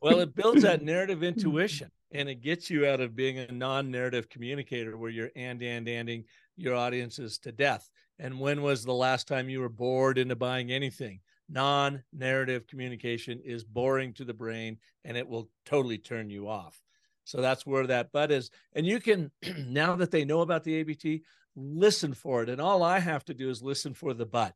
well, 0.00 0.20
it 0.20 0.34
builds 0.34 0.62
that 0.62 0.82
narrative 0.82 1.22
intuition 1.22 1.90
and 2.12 2.28
it 2.28 2.40
gets 2.40 2.70
you 2.70 2.86
out 2.86 3.00
of 3.00 3.16
being 3.16 3.38
a 3.38 3.52
non-narrative 3.52 4.28
communicator 4.28 4.96
where 4.96 5.10
you're 5.10 5.30
and 5.36 5.62
and 5.62 5.86
anding 5.86 6.24
your 6.60 6.74
audiences 6.74 7.38
to 7.40 7.52
death. 7.52 7.88
And 8.18 8.38
when 8.38 8.62
was 8.62 8.84
the 8.84 8.92
last 8.92 9.26
time 9.26 9.48
you 9.48 9.60
were 9.60 9.68
bored 9.68 10.18
into 10.18 10.36
buying 10.36 10.70
anything? 10.70 11.20
Non-narrative 11.48 12.66
communication 12.66 13.40
is 13.44 13.64
boring 13.64 14.12
to 14.14 14.24
the 14.24 14.34
brain 14.34 14.78
and 15.04 15.16
it 15.16 15.28
will 15.28 15.48
totally 15.64 15.98
turn 15.98 16.30
you 16.30 16.48
off. 16.48 16.80
So 17.24 17.40
that's 17.40 17.66
where 17.66 17.86
that 17.86 18.10
but 18.12 18.30
is. 18.30 18.50
And 18.74 18.86
you 18.86 19.00
can 19.00 19.30
now 19.58 19.96
that 19.96 20.10
they 20.10 20.24
know 20.24 20.40
about 20.40 20.64
the 20.64 20.74
ABT, 20.76 21.22
listen 21.56 22.14
for 22.14 22.42
it. 22.42 22.48
And 22.48 22.60
all 22.60 22.82
I 22.82 22.98
have 22.98 23.24
to 23.26 23.34
do 23.34 23.50
is 23.50 23.62
listen 23.62 23.94
for 23.94 24.14
the 24.14 24.26
but. 24.26 24.54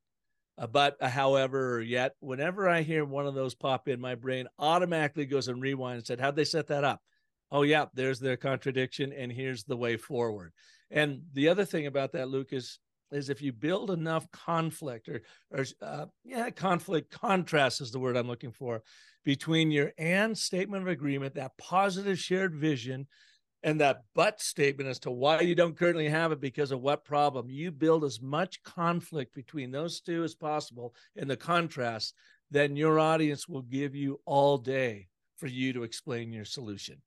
Uh, 0.56 0.66
but 0.66 0.96
uh, 1.00 1.08
however, 1.08 1.82
yet 1.82 2.14
whenever 2.20 2.68
I 2.68 2.82
hear 2.82 3.04
one 3.04 3.26
of 3.26 3.34
those 3.34 3.54
pop 3.54 3.88
in, 3.88 4.00
my 4.00 4.14
brain 4.14 4.46
automatically 4.58 5.26
goes 5.26 5.48
and 5.48 5.60
rewind 5.60 5.96
and 5.96 6.06
said, 6.06 6.20
"How'd 6.20 6.36
they 6.36 6.44
set 6.44 6.68
that 6.68 6.84
up?" 6.84 7.00
Oh, 7.50 7.62
yeah, 7.62 7.86
there's 7.94 8.20
their 8.20 8.36
contradiction, 8.36 9.12
and 9.12 9.30
here's 9.30 9.64
the 9.64 9.76
way 9.76 9.96
forward. 9.96 10.52
And 10.94 11.20
the 11.34 11.48
other 11.48 11.66
thing 11.66 11.86
about 11.86 12.12
that, 12.12 12.30
Lucas, 12.30 12.78
is 13.12 13.28
if 13.28 13.42
you 13.42 13.52
build 13.52 13.90
enough 13.90 14.30
conflict 14.30 15.10
or, 15.10 15.20
or 15.50 15.66
uh, 15.82 16.06
yeah, 16.24 16.48
conflict 16.48 17.10
contrast 17.10 17.82
is 17.82 17.90
the 17.90 17.98
word 17.98 18.16
I'm 18.16 18.26
looking 18.26 18.52
for 18.52 18.82
between 19.24 19.70
your 19.70 19.92
and 19.98 20.36
statement 20.36 20.82
of 20.82 20.88
agreement, 20.88 21.34
that 21.34 21.58
positive 21.58 22.18
shared 22.18 22.54
vision, 22.54 23.06
and 23.62 23.80
that 23.80 24.04
but 24.14 24.40
statement 24.40 24.88
as 24.88 24.98
to 25.00 25.10
why 25.10 25.40
you 25.40 25.54
don't 25.54 25.76
currently 25.76 26.08
have 26.08 26.32
it 26.32 26.40
because 26.40 26.70
of 26.70 26.80
what 26.80 27.04
problem 27.04 27.50
you 27.50 27.70
build 27.70 28.04
as 28.04 28.20
much 28.22 28.62
conflict 28.62 29.34
between 29.34 29.70
those 29.70 30.00
two 30.00 30.22
as 30.22 30.34
possible 30.34 30.94
in 31.16 31.28
the 31.28 31.36
contrast 31.36 32.14
then 32.50 32.76
your 32.76 33.00
audience 33.00 33.48
will 33.48 33.62
give 33.62 33.96
you 33.96 34.20
all 34.24 34.58
day 34.58 35.08
for 35.36 35.48
you 35.48 35.72
to 35.72 35.82
explain 35.82 36.32
your 36.32 36.44
solution. 36.44 37.02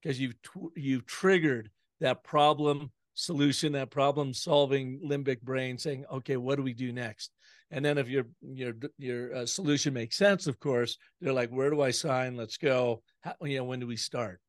Because 0.00 0.20
you've 0.20 0.36
you've 0.76 1.06
triggered 1.06 1.70
that 2.00 2.22
problem 2.22 2.92
solution 3.14 3.72
that 3.72 3.90
problem 3.90 4.34
solving 4.34 5.00
limbic 5.00 5.40
brain 5.42 5.78
saying 5.78 6.04
okay 6.10 6.36
what 6.36 6.56
do 6.56 6.62
we 6.62 6.74
do 6.74 6.92
next 6.92 7.30
and 7.70 7.84
then 7.84 7.96
if 7.98 8.08
your 8.08 8.26
your 8.42 8.74
your 8.98 9.34
uh, 9.34 9.46
solution 9.46 9.94
makes 9.94 10.16
sense 10.16 10.46
of 10.46 10.58
course 10.58 10.98
they're 11.20 11.32
like 11.32 11.50
where 11.50 11.70
do 11.70 11.80
i 11.80 11.90
sign 11.90 12.36
let's 12.36 12.56
go 12.56 13.02
How, 13.20 13.34
you 13.42 13.58
know 13.58 13.64
when 13.64 13.80
do 13.80 13.86
we 13.86 13.96
start 13.96 14.40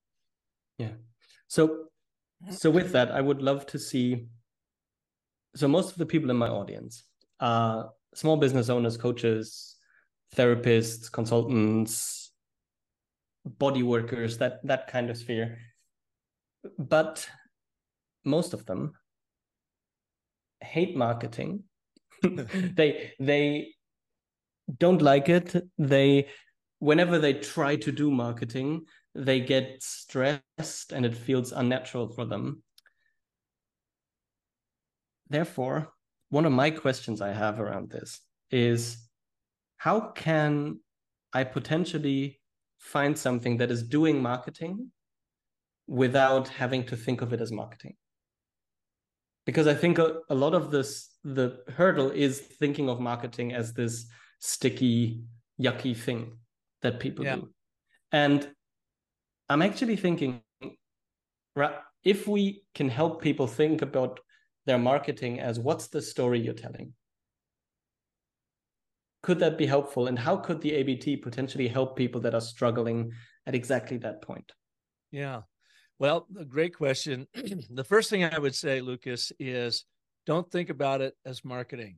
yeah 0.80 0.94
so, 1.48 1.86
so 2.50 2.70
with 2.70 2.92
that, 2.94 3.12
I 3.12 3.22
would 3.22 3.42
love 3.42 3.66
to 3.68 3.80
see. 3.80 4.26
So 5.56 5.68
most 5.68 5.92
of 5.92 5.98
the 5.98 6.06
people 6.06 6.30
in 6.30 6.38
my 6.38 6.50
audience 6.50 7.04
are 7.40 7.92
small 8.14 8.38
business 8.38 8.70
owners, 8.70 8.98
coaches, 8.98 9.76
therapists, 10.36 11.12
consultants, 11.12 12.32
body 13.46 13.84
workers, 13.84 14.38
that 14.40 14.66
that 14.66 14.88
kind 14.88 15.10
of 15.10 15.18
sphere. 15.18 15.58
But 16.78 17.28
most 18.26 18.54
of 18.54 18.66
them 18.66 18.94
hate 20.62 20.96
marketing. 20.96 21.64
they 22.24 23.14
they 23.20 23.74
don't 24.80 25.02
like 25.02 25.30
it. 25.30 25.56
They 25.78 26.28
whenever 26.80 27.20
they 27.20 27.34
try 27.34 27.76
to 27.78 27.92
do 27.92 28.12
marketing, 28.12 28.86
they 29.14 29.40
get 29.40 29.82
stressed 29.82 30.92
and 30.92 31.06
it 31.06 31.16
feels 31.16 31.52
unnatural 31.52 32.10
for 32.10 32.26
them. 32.26 32.64
Therefore, 35.30 35.92
one 36.30 36.46
of 36.46 36.52
my 36.52 36.70
questions 36.70 37.22
I 37.22 37.32
have 37.32 37.60
around 37.60 37.90
this 37.90 38.22
is 38.52 39.08
how 39.78 40.12
can 40.12 40.80
I 41.34 41.44
potentially 41.44 42.40
find 42.78 43.18
something 43.18 43.58
that 43.58 43.72
is 43.72 43.84
doing 43.84 44.22
marketing 44.22 44.92
without 45.88 46.48
having 46.48 46.86
to 46.86 46.96
think 46.96 47.22
of 47.22 47.34
it 47.34 47.42
as 47.42 47.52
marketing? 47.52 47.96
Because 49.46 49.68
I 49.68 49.76
think 49.76 50.00
a, 50.00 50.18
a 50.30 50.36
lot 50.36 50.54
of 50.54 50.72
this, 50.72 51.10
the 51.24 51.60
hurdle 51.76 52.10
is 52.12 52.40
thinking 52.40 52.90
of 52.90 53.00
marketing 53.00 53.54
as 53.54 53.74
this 53.74 54.08
sticky, 54.40 55.22
yucky 55.62 55.96
thing 55.96 56.38
that 56.82 57.00
people 57.00 57.26
yeah. 57.26 57.36
do. 57.36 57.50
And 58.12 58.50
I'm 59.50 59.62
actually 59.62 59.96
thinking 59.98 60.42
if 62.04 62.28
we 62.28 62.64
can 62.74 62.90
help 62.90 63.22
people 63.22 63.48
think 63.48 63.82
about 63.82 64.20
their 64.66 64.78
marketing 64.78 65.40
as 65.40 65.60
what's 65.60 65.88
the 65.88 66.02
story 66.02 66.40
you're 66.40 66.54
telling? 66.54 66.94
Could 69.24 69.40
that 69.40 69.58
be 69.58 69.66
helpful? 69.66 70.08
And 70.08 70.18
how 70.18 70.38
could 70.38 70.62
the 70.62 70.74
ABT 70.74 71.18
potentially 71.18 71.68
help 71.68 71.96
people 71.96 72.22
that 72.22 72.36
are 72.36 72.42
struggling 72.42 73.12
at 73.48 73.56
exactly 73.56 73.98
that 73.98 74.22
point? 74.22 74.52
Yeah. 75.12 75.42
Well, 75.98 76.28
a 76.38 76.46
great 76.46 76.76
question. 76.76 77.28
the 77.70 77.84
first 77.84 78.10
thing 78.10 78.24
I 78.26 78.38
would 78.38 78.56
say, 78.56 78.82
Lucas, 78.82 79.32
is 79.40 79.86
don't 80.26 80.50
think 80.52 80.70
about 80.70 81.02
it 81.02 81.16
as 81.26 81.46
marketing. 81.46 81.98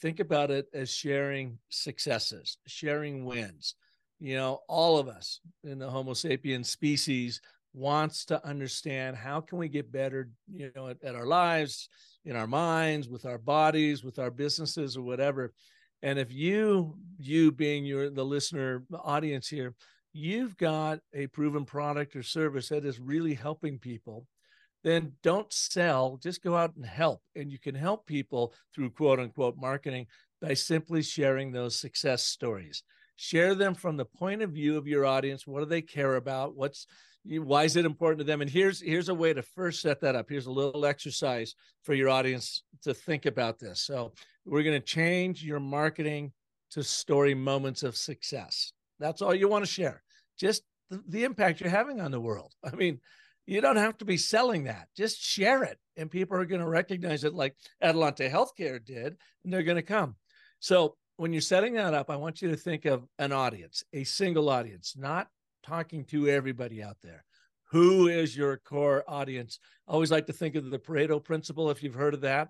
Think 0.00 0.20
about 0.20 0.50
it 0.50 0.66
as 0.72 0.90
sharing 0.90 1.58
successes, 1.68 2.58
sharing 2.66 3.24
wins. 3.24 3.74
You 4.20 4.36
know, 4.36 4.60
all 4.68 4.98
of 4.98 5.08
us 5.08 5.40
in 5.64 5.78
the 5.78 5.90
Homo 5.90 6.14
sapiens 6.14 6.70
species 6.70 7.40
wants 7.74 8.24
to 8.24 8.46
understand 8.46 9.16
how 9.16 9.42
can 9.42 9.58
we 9.58 9.68
get 9.68 9.92
better, 9.92 10.30
you 10.50 10.70
know, 10.74 10.88
at, 10.88 11.02
at 11.04 11.14
our 11.14 11.26
lives, 11.26 11.90
in 12.24 12.34
our 12.34 12.46
minds, 12.46 13.08
with 13.08 13.26
our 13.26 13.36
bodies, 13.36 14.02
with 14.02 14.18
our 14.18 14.30
businesses 14.30 14.96
or 14.96 15.02
whatever. 15.02 15.52
And 16.02 16.18
if 16.18 16.32
you, 16.32 16.96
you 17.18 17.52
being 17.52 17.84
your 17.84 18.08
the 18.08 18.24
listener 18.24 18.84
audience 18.94 19.48
here, 19.48 19.74
you've 20.16 20.56
got 20.56 21.00
a 21.12 21.26
proven 21.28 21.64
product 21.64 22.16
or 22.16 22.22
service 22.22 22.70
that 22.70 22.84
is 22.84 22.98
really 22.98 23.34
helping 23.34 23.78
people, 23.78 24.26
then 24.82 25.12
don't 25.22 25.52
sell, 25.52 26.18
just 26.22 26.42
go 26.42 26.56
out 26.56 26.74
and 26.76 26.86
help. 26.86 27.20
And 27.34 27.52
you 27.52 27.58
can 27.58 27.74
help 27.74 28.06
people 28.06 28.54
through 28.74 28.90
quote 28.90 29.20
unquote 29.20 29.56
marketing 29.58 30.06
by 30.40 30.54
simply 30.54 31.02
sharing 31.02 31.52
those 31.52 31.76
success 31.76 32.22
stories. 32.22 32.82
Share 33.16 33.54
them 33.54 33.74
from 33.74 33.96
the 33.96 34.04
point 34.04 34.42
of 34.42 34.50
view 34.50 34.76
of 34.76 34.86
your 34.86 35.04
audience. 35.04 35.46
What 35.46 35.60
do 35.60 35.66
they 35.66 35.82
care 35.82 36.16
about? 36.16 36.56
What's 36.56 36.86
why 37.24 37.64
is 37.64 37.74
it 37.74 37.84
important 37.84 38.20
to 38.20 38.24
them? 38.24 38.40
And 38.40 38.50
here's 38.50 38.80
here's 38.80 39.08
a 39.08 39.14
way 39.14 39.32
to 39.32 39.42
first 39.42 39.80
set 39.80 40.00
that 40.02 40.14
up. 40.14 40.26
Here's 40.28 40.46
a 40.46 40.52
little 40.52 40.86
exercise 40.86 41.54
for 41.82 41.94
your 41.94 42.08
audience 42.08 42.62
to 42.82 42.94
think 42.94 43.26
about 43.26 43.58
this. 43.58 43.82
So 43.82 44.12
we're 44.44 44.62
going 44.62 44.80
to 44.80 44.86
change 44.86 45.42
your 45.42 45.60
marketing 45.60 46.32
to 46.70 46.82
story 46.82 47.34
moments 47.34 47.82
of 47.82 47.96
success. 47.96 48.72
That's 48.98 49.22
all 49.22 49.34
you 49.34 49.48
want 49.48 49.64
to 49.64 49.70
share. 49.70 50.02
Just 50.38 50.62
the, 50.90 51.02
the 51.08 51.24
impact 51.24 51.60
you're 51.60 51.70
having 51.70 52.00
on 52.00 52.10
the 52.10 52.20
world. 52.20 52.52
I 52.64 52.74
mean, 52.74 53.00
you 53.46 53.60
don't 53.60 53.76
have 53.76 53.96
to 53.98 54.04
be 54.04 54.16
selling 54.16 54.64
that. 54.64 54.88
Just 54.96 55.20
share 55.20 55.62
it, 55.62 55.78
and 55.96 56.10
people 56.10 56.36
are 56.36 56.44
going 56.44 56.60
to 56.60 56.68
recognize 56.68 57.24
it, 57.24 57.34
like 57.34 57.54
Adelante 57.80 58.28
Healthcare 58.28 58.84
did, 58.84 59.16
and 59.44 59.52
they're 59.52 59.62
going 59.62 59.76
to 59.76 59.82
come. 59.82 60.16
So 60.58 60.96
when 61.16 61.32
you're 61.32 61.40
setting 61.40 61.74
that 61.74 61.94
up, 61.94 62.10
I 62.10 62.16
want 62.16 62.42
you 62.42 62.50
to 62.50 62.56
think 62.56 62.84
of 62.84 63.06
an 63.18 63.32
audience, 63.32 63.84
a 63.92 64.04
single 64.04 64.48
audience, 64.48 64.94
not 64.96 65.28
talking 65.62 66.04
to 66.06 66.28
everybody 66.28 66.82
out 66.82 66.96
there. 67.02 67.24
Who 67.70 68.08
is 68.08 68.36
your 68.36 68.58
core 68.58 69.04
audience? 69.08 69.58
I 69.88 69.92
always 69.92 70.10
like 70.10 70.26
to 70.26 70.32
think 70.32 70.54
of 70.54 70.70
the 70.70 70.78
Pareto 70.78 71.22
principle, 71.22 71.70
if 71.70 71.82
you've 71.82 71.94
heard 71.94 72.14
of 72.14 72.20
that, 72.22 72.48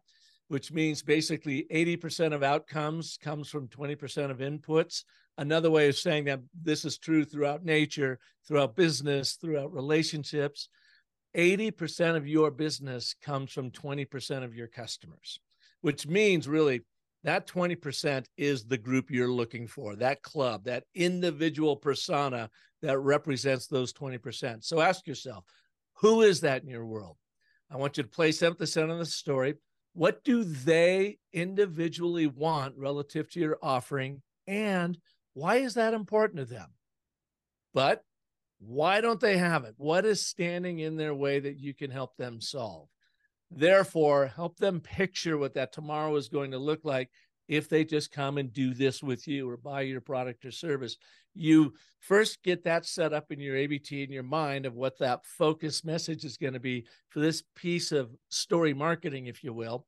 which 0.49 0.73
means 0.73 1.03
basically 1.03 1.67
80% 1.73 2.33
of 2.33 2.43
outcomes 2.43 3.19
comes 3.21 3.49
from 3.49 3.69
20% 3.69 4.31
of 4.31 4.39
inputs. 4.39 5.05
Another 5.39 5.71
way 5.71 5.89
of 5.89 5.97
saying 5.97 6.25
that 6.25 6.41
this 6.55 6.85
is 6.85 6.99
true 6.99 7.25
throughout 7.25 7.65
nature, 7.65 8.19
throughout 8.47 8.77
business, 8.77 9.35
throughout 9.35 9.73
relationships. 9.73 10.69
80% 11.37 12.17
of 12.17 12.27
your 12.27 12.51
business 12.51 13.15
comes 13.23 13.53
from 13.53 13.71
20% 13.71 14.43
of 14.43 14.55
your 14.55 14.69
customers, 14.69 15.39
which 15.83 16.07
means 16.07 16.49
really 16.49 16.81
that 17.25 17.47
20% 17.49 18.25
is 18.37 18.65
the 18.65 18.79
group 18.79 19.11
you're 19.11 19.31
looking 19.31 19.67
for, 19.67 19.97
that 19.97 20.23
club, 20.23 20.65
that 20.65 20.85
individual 20.95 21.77
persona 21.77 22.49
that 22.83 22.99
represents 23.01 23.67
those 23.67 23.93
20%. 23.93 24.65
So 24.65 24.81
ask 24.81 25.07
yourself, 25.07 25.45
who 25.95 26.23
is 26.23 26.41
that 26.43 26.63
in 26.63 26.69
your 26.69 26.87
world? 26.87 27.17
I 27.71 27.77
want 27.77 27.97
you 27.97 28.05
to 28.05 28.09
place 28.09 28.43
at 28.43 28.59
the 28.59 28.67
the 28.67 29.05
story. 29.05 29.55
What 29.97 30.25
do 30.25 30.45
they 30.45 31.17
individually 31.33 32.27
want 32.27 32.77
relative 32.77 33.31
to 33.31 33.41
your 33.41 33.57
offering? 33.63 34.21
And 34.47 34.99
why 35.33 35.57
is 35.57 35.73
that 35.73 35.95
important 35.95 36.39
to 36.39 36.45
them? 36.45 36.69
But 37.73 38.05
why 38.59 39.01
don't 39.01 39.21
they 39.21 39.39
have 39.39 39.65
it? 39.65 39.73
What 39.79 40.05
is 40.05 40.27
standing 40.27 40.81
in 40.81 40.97
their 40.97 41.15
way 41.15 41.41
that 41.41 41.59
you 41.59 41.73
can 41.73 41.91
help 41.91 42.15
them 42.19 42.43
solve? 42.43 42.91
Therefore, 43.51 44.27
help 44.27 44.59
them 44.59 44.81
picture 44.81 45.39
what 45.39 45.55
that 45.55 45.73
tomorrow 45.73 46.15
is 46.17 46.29
going 46.29 46.51
to 46.51 46.59
look 46.59 46.81
like 46.85 47.09
if 47.49 47.69
they 47.69 47.85
just 47.85 48.13
come 48.13 48.39
and 48.39 48.53
do 48.53 48.75
this 48.75 49.03
with 49.03 49.29
you 49.29 49.49
or 49.49 49.57
buy 49.57 49.83
your 49.83 50.01
product 50.01 50.45
or 50.45 50.51
service. 50.51 50.97
You 51.35 51.75
first 52.01 52.43
get 52.43 52.65
that 52.65 52.87
set 52.87 53.13
up 53.13 53.31
in 53.31 53.41
your 53.41 53.57
ABT 53.57 54.03
in 54.03 54.11
your 54.11 54.23
mind 54.23 54.67
of 54.67 54.75
what 54.75 54.99
that 54.99 55.25
focus 55.25 55.85
message 55.85 56.25
is 56.25 56.37
going 56.37 56.55
to 56.55 56.61
be 56.61 56.87
for 57.11 57.21
this 57.21 57.43
piece 57.55 57.93
of 57.93 58.11
story 58.29 58.75
marketing, 58.75 59.27
if 59.27 59.45
you 59.45 59.53
will, 59.53 59.87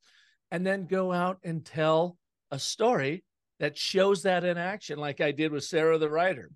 and 0.51 0.67
then 0.67 0.87
go 0.87 1.13
out 1.13 1.39
and 1.43 1.65
tell 1.65 2.17
a 2.51 2.59
story 2.59 3.25
that 3.61 3.77
shows 3.77 4.23
that 4.23 4.45
in 4.45 4.57
action, 4.57 4.99
like 4.99 5.21
I 5.21 5.33
did 5.33 5.53
with 5.53 5.65
Sarah 5.65 5.99
the 5.99 6.09
writer. 6.09 6.51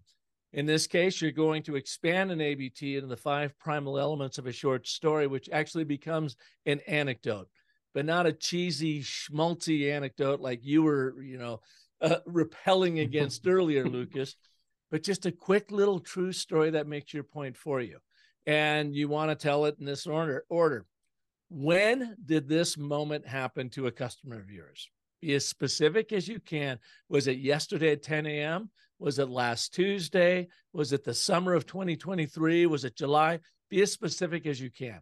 In 0.52 0.66
this 0.66 0.86
case, 0.86 1.20
you're 1.20 1.32
going 1.32 1.62
to 1.64 1.76
expand 1.76 2.30
an 2.30 2.40
ABT 2.40 2.96
into 2.96 3.08
the 3.08 3.16
five 3.16 3.58
primal 3.58 3.98
elements 3.98 4.36
of 4.36 4.46
a 4.46 4.52
short 4.52 4.86
story, 4.86 5.26
which 5.26 5.48
actually 5.50 5.84
becomes 5.84 6.36
an 6.66 6.80
anecdote, 6.86 7.48
but 7.94 8.04
not 8.04 8.26
a 8.26 8.32
cheesy, 8.32 9.02
schmaltzy 9.02 9.92
anecdote 9.92 10.40
like 10.40 10.64
you 10.64 10.82
were, 10.82 11.22
you 11.22 11.38
know, 11.38 11.60
uh, 12.00 12.16
repelling 12.26 12.98
against 12.98 13.46
earlier, 13.46 13.86
Lucas, 13.86 14.36
but 14.90 15.02
just 15.02 15.26
a 15.26 15.32
quick 15.32 15.70
little 15.70 16.00
true 16.00 16.32
story 16.32 16.70
that 16.70 16.86
makes 16.86 17.14
your 17.14 17.24
point 17.24 17.56
for 17.56 17.80
you. 17.80 17.98
And 18.46 18.94
you 18.94 19.08
want 19.08 19.30
to 19.30 19.36
tell 19.36 19.66
it 19.66 19.76
in 19.78 19.86
this 19.86 20.06
order. 20.06 20.44
Order. 20.48 20.84
When 21.48 22.16
did 22.24 22.48
this 22.48 22.76
moment 22.78 23.26
happen 23.26 23.68
to 23.70 23.86
a 23.86 23.92
customer 23.92 24.38
of 24.38 24.50
yours? 24.50 24.90
Be 25.20 25.34
as 25.34 25.46
specific 25.46 26.12
as 26.12 26.26
you 26.26 26.40
can. 26.40 26.78
Was 27.08 27.28
it 27.28 27.38
yesterday 27.38 27.92
at 27.92 28.02
10 28.02 28.26
a.m.? 28.26 28.70
Was 28.98 29.18
it 29.18 29.28
last 29.28 29.74
Tuesday? 29.74 30.48
Was 30.72 30.92
it 30.92 31.04
the 31.04 31.14
summer 31.14 31.54
of 31.54 31.66
2023? 31.66 32.66
Was 32.66 32.84
it 32.84 32.96
July? 32.96 33.38
Be 33.70 33.82
as 33.82 33.92
specific 33.92 34.46
as 34.46 34.60
you 34.60 34.70
can. 34.70 35.00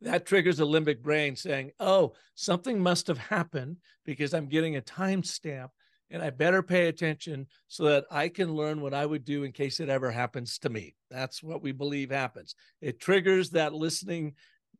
That 0.00 0.26
triggers 0.26 0.58
the 0.58 0.66
limbic 0.66 1.02
brain 1.02 1.34
saying, 1.34 1.72
oh, 1.80 2.12
something 2.34 2.80
must 2.80 3.08
have 3.08 3.18
happened 3.18 3.78
because 4.04 4.32
I'm 4.32 4.46
getting 4.46 4.76
a 4.76 4.80
timestamp 4.80 5.68
and 6.10 6.22
I 6.22 6.30
better 6.30 6.62
pay 6.62 6.86
attention 6.86 7.46
so 7.66 7.84
that 7.84 8.04
I 8.10 8.28
can 8.28 8.54
learn 8.54 8.80
what 8.80 8.94
I 8.94 9.04
would 9.04 9.24
do 9.24 9.44
in 9.44 9.52
case 9.52 9.80
it 9.80 9.88
ever 9.88 10.10
happens 10.10 10.58
to 10.60 10.70
me. 10.70 10.94
That's 11.10 11.42
what 11.42 11.62
we 11.62 11.72
believe 11.72 12.10
happens. 12.10 12.54
It 12.80 13.00
triggers 13.00 13.50
that 13.50 13.74
listening 13.74 14.34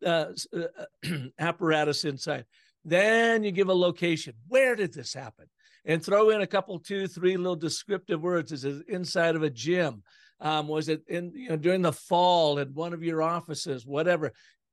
uh, 0.07 0.27
uh 0.57 1.09
apparatus 1.39 2.05
inside. 2.05 2.45
Then 2.85 3.43
you 3.43 3.51
give 3.51 3.69
a 3.69 3.75
location. 3.75 4.35
Where 4.47 4.77
did 4.77 4.95
this 4.95 5.13
happen? 5.13 5.47
and 5.89 6.05
throw 6.05 6.31
in 6.31 6.43
a 6.43 6.47
couple, 6.47 6.79
two, 6.79 7.09
three 7.09 7.37
little 7.37 7.57
descriptive 7.57 8.21
words. 8.21 8.53
Is 8.53 8.65
it 8.65 8.89
inside 8.89 9.35
of 9.35 9.43
a 9.43 9.51
gym? 9.51 10.03
Um, 10.41 10.69
was 10.69 10.89
it 10.89 11.03
in 11.09 11.33
you 11.35 11.49
know 11.49 11.57
during 11.57 11.83
the 11.83 11.93
fall 11.93 12.61
at 12.61 12.71
one 12.71 12.93
of 12.93 13.03
your 13.03 13.23
offices? 13.23 13.85
Whatever. 13.85 14.33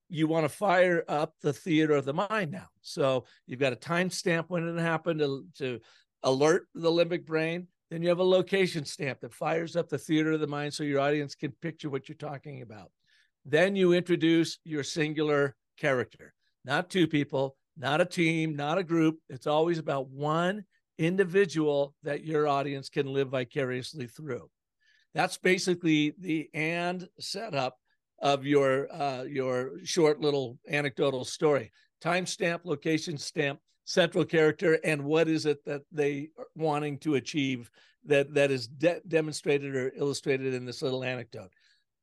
You 0.10 0.28
want 0.28 0.46
to 0.46 0.50
fire 0.50 1.04
up 1.08 1.34
the 1.42 1.54
theater 1.54 1.94
of 1.94 2.06
the 2.06 2.14
mind 2.14 2.52
now. 2.52 2.68
So 2.82 3.26
you've 3.48 3.60
got 3.60 3.74
a 3.74 3.78
timestamp 3.78 4.46
when 4.50 4.68
it 4.68 4.82
happened 4.82 5.20
to, 5.20 5.46
to 5.58 5.80
alert 6.24 6.68
the 6.74 6.92
limbic 6.92 7.26
brain. 7.26 7.68
Then 7.90 8.02
you 8.02 8.10
have 8.10 8.20
a 8.20 8.24
location 8.24 8.86
stamp 8.86 9.22
that 9.22 9.34
fires 9.34 9.76
up 9.76 9.90
the 9.90 9.98
theater 9.98 10.34
of 10.34 10.40
the 10.40 10.48
mind 10.48 10.74
so 10.74 10.84
your 10.84 11.00
audience 11.00 11.36
can 11.36 11.52
picture 11.62 11.90
what 11.90 12.10
you're 12.10 12.16
talking 12.18 12.62
about. 12.62 12.92
Then 13.46 13.76
you 13.76 13.94
introduce 13.94 14.58
your 14.64 14.84
singular 14.84 15.56
character, 15.78 16.34
not 16.64 16.90
two 16.90 17.08
people, 17.08 17.56
not 17.78 18.02
a 18.02 18.06
team, 18.06 18.56
not 18.56 18.78
a 18.78 18.84
group. 18.84 19.20
It's 19.30 19.48
always 19.48 19.78
about 19.78 20.10
one 20.10 20.66
individual 20.98 21.94
that 22.04 22.24
your 22.24 22.48
audience 22.48 22.90
can 22.90 23.08
live 23.14 23.30
vicariously 23.30 24.08
through. 24.08 24.50
That's 25.14 25.38
basically 25.38 26.14
the 26.18 26.50
and 26.54 27.08
setup 27.20 27.78
of 28.20 28.46
your 28.46 28.92
uh, 28.94 29.24
your 29.24 29.72
short 29.84 30.20
little 30.20 30.58
anecdotal 30.70 31.26
story. 31.26 31.72
Timestamp, 32.04 32.66
location 32.66 33.18
stamp, 33.18 33.60
central 33.86 34.26
character, 34.26 34.80
and 34.84 35.04
what 35.04 35.28
is 35.28 35.46
it 35.46 35.64
that 35.66 35.82
they 35.92 36.30
are 36.38 36.46
wanting 36.56 36.98
to 37.00 37.16
achieve 37.16 37.70
that 38.06 38.34
that 38.34 38.52
is 38.52 38.68
de- 38.68 39.02
demonstrated 39.08 39.76
or 39.76 39.92
illustrated 39.96 40.54
in 40.54 40.66
this 40.66 40.82
little 40.82 41.04
anecdote. 41.04 41.52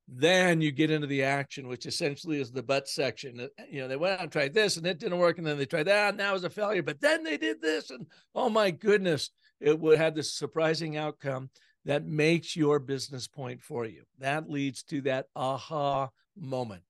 Then 0.09 0.61
you 0.61 0.73
get 0.73 0.91
into 0.91 1.07
the 1.07 1.23
action, 1.23 1.69
which 1.69 1.87
essentially 1.87 2.41
is 2.41 2.51
the 2.51 2.63
but 2.63 2.89
section. 2.89 3.41
Uh, 3.41 3.63
you 3.71 3.81
know, 3.81 3.89
they 3.89 3.97
went 3.97 4.15
out 4.15 4.23
and 4.23 4.33
tried 4.33 4.53
this 4.53 4.77
and 4.77 4.87
it 4.87 4.99
didn't 4.99 5.19
work. 5.19 5.39
And 5.39 5.47
then 5.47 5.59
they 5.59 5.65
tried 5.65 5.85
that 5.85 6.11
and 6.11 6.21
that 6.21 6.33
was 6.33 6.45
a 6.45 6.51
failure. 6.51 6.83
But 6.83 7.01
then 7.01 7.23
they 7.23 7.37
did 7.37 7.63
this. 7.63 7.91
And 7.91 8.07
oh 8.35 8.51
my 8.51 8.71
goodness, 8.71 9.31
it 9.61 9.79
would 9.79 9.99
have 9.99 10.15
this 10.15 10.35
surprising 10.35 10.97
outcome 10.97 11.51
that 11.85 12.07
makes 12.07 12.57
your 12.57 12.78
business 12.78 13.26
point 13.26 13.62
for 13.62 13.87
you. 13.87 14.03
That 14.18 14.49
leads 14.49 14.83
to 14.85 15.01
that 15.03 15.26
aha 15.35 16.09
moment. 16.37 16.83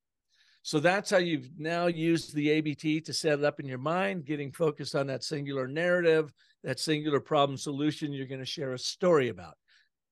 So 0.62 0.78
that's 0.78 1.10
how 1.10 1.18
you've 1.18 1.48
now 1.58 1.86
used 1.86 2.34
the 2.34 2.50
ABT 2.50 3.00
to 3.02 3.12
set 3.12 3.38
it 3.38 3.44
up 3.44 3.58
in 3.58 3.66
your 3.66 3.78
mind, 3.78 4.24
getting 4.24 4.52
focused 4.52 4.94
on 4.94 5.08
that 5.08 5.24
singular 5.24 5.66
narrative, 5.66 6.32
that 6.62 6.78
singular 6.78 7.18
problem 7.18 7.58
solution 7.58 8.12
you're 8.12 8.26
going 8.26 8.38
to 8.38 8.46
share 8.46 8.72
a 8.72 8.78
story 8.78 9.28
about 9.28 9.56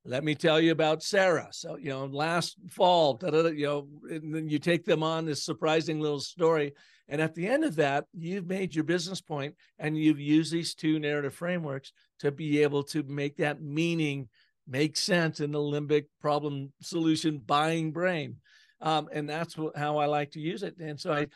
let 0.05 0.24
me 0.24 0.35
tell 0.35 0.59
you 0.61 0.72
about 0.72 1.03
Sarah. 1.03 1.49
So, 1.53 1.76
you 1.76 1.91
know, 1.91 2.07
last 2.07 2.57
fall, 2.70 3.18
you 3.22 3.66
know, 3.66 3.89
and 4.09 4.35
then 4.35 4.49
you 4.49 4.59
take 4.59 4.85
them 4.85 5.03
on 5.03 5.26
this 5.26 5.45
surprising 5.45 6.01
little 6.01 6.20
story. 6.20 6.72
And 7.09 7.20
at 7.20 7.35
the 7.35 7.47
end 7.47 7.64
of 7.64 7.76
that, 7.76 8.05
you've 8.14 8.47
made 8.47 8.74
your 8.74 8.85
business 8.85 9.20
point 9.20 9.55
and 9.78 9.99
you've 9.99 10.20
used 10.20 10.53
these 10.53 10.74
two 10.74 10.99
narrative 10.99 11.35
frameworks 11.35 11.93
to 12.20 12.31
be 12.31 12.62
able 12.62 12.83
to 12.85 13.03
make 13.03 13.37
that 13.37 13.61
meaning 13.61 14.28
make 14.71 14.97
sense 14.97 15.41
in 15.41 15.53
the 15.53 15.59
limbic 15.59 16.07
problem 16.21 16.73
solution 16.81 17.39
buying 17.39 17.93
brain. 17.93 18.37
Um, 18.81 19.09
and 19.12 19.29
that's 19.29 19.59
what, 19.59 19.77
how 19.77 19.99
I 19.99 20.07
like 20.07 20.31
to 20.33 20.41
use 20.41 20.62
it. 20.62 20.79
And 20.79 20.99
so 20.99 21.12
I, 21.12 21.27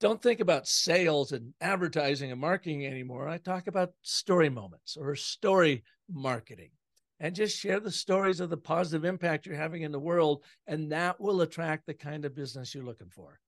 don't 0.00 0.22
think 0.22 0.40
about 0.40 0.68
sales 0.68 1.32
and 1.32 1.52
advertising 1.60 2.30
and 2.30 2.40
marketing 2.40 2.86
anymore. 2.86 3.28
I 3.28 3.38
talk 3.38 3.66
about 3.66 3.92
story 4.02 4.48
moments 4.48 4.96
or 4.96 5.14
story 5.16 5.82
marketing 6.08 6.70
and 7.20 7.34
just 7.34 7.58
share 7.58 7.80
the 7.80 7.90
stories 7.90 8.40
of 8.40 8.48
the 8.50 8.56
positive 8.56 9.04
impact 9.04 9.46
you're 9.46 9.56
having 9.56 9.82
in 9.82 9.90
the 9.90 9.98
world. 9.98 10.44
And 10.66 10.92
that 10.92 11.20
will 11.20 11.40
attract 11.40 11.86
the 11.86 11.94
kind 11.94 12.24
of 12.24 12.34
business 12.34 12.74
you're 12.74 12.84
looking 12.84 13.10
for. 13.10 13.40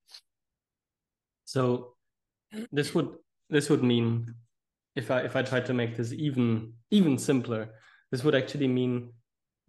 So 1.45 1.95
this 2.73 2.95
would 2.95 3.11
this 3.49 3.71
would 3.71 3.83
mean 3.83 4.35
if 4.97 5.11
I 5.11 5.21
if 5.21 5.37
I 5.37 5.43
try 5.43 5.61
to 5.61 5.75
make 5.75 5.97
this 5.97 6.13
even 6.13 6.73
even 6.91 7.17
simpler, 7.17 7.71
this 8.11 8.25
would 8.25 8.35
actually 8.35 8.69
mean 8.69 9.13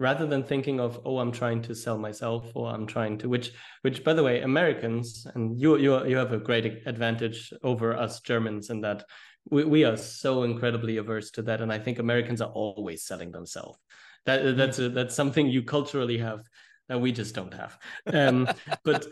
rather 0.01 0.25
than 0.25 0.43
thinking 0.43 0.79
of 0.79 0.99
oh 1.05 1.19
i'm 1.19 1.31
trying 1.31 1.61
to 1.61 1.75
sell 1.75 1.97
myself 1.97 2.51
or 2.55 2.73
i'm 2.73 2.87
trying 2.87 3.17
to 3.17 3.29
which 3.29 3.51
which 3.83 4.03
by 4.03 4.13
the 4.13 4.23
way 4.23 4.41
americans 4.41 5.27
and 5.35 5.61
you 5.61 5.77
you 5.77 6.05
you 6.05 6.17
have 6.17 6.33
a 6.33 6.39
great 6.39 6.81
advantage 6.87 7.53
over 7.61 7.95
us 7.95 8.19
germans 8.19 8.71
in 8.71 8.81
that 8.81 9.05
we, 9.49 9.63
we 9.63 9.83
are 9.83 9.97
so 9.97 10.43
incredibly 10.43 10.97
averse 10.97 11.29
to 11.29 11.43
that 11.43 11.61
and 11.61 11.71
i 11.71 11.77
think 11.77 11.99
americans 11.99 12.41
are 12.41 12.51
always 12.51 13.05
selling 13.05 13.31
themselves. 13.31 13.77
That 14.25 14.55
that's 14.55 14.77
a, 14.79 14.89
that's 14.89 15.15
something 15.15 15.47
you 15.47 15.63
culturally 15.63 16.19
have 16.19 16.41
that 16.87 17.01
we 17.01 17.11
just 17.11 17.33
don't 17.33 17.53
have. 17.53 17.77
Um 18.05 18.47
but 18.83 19.07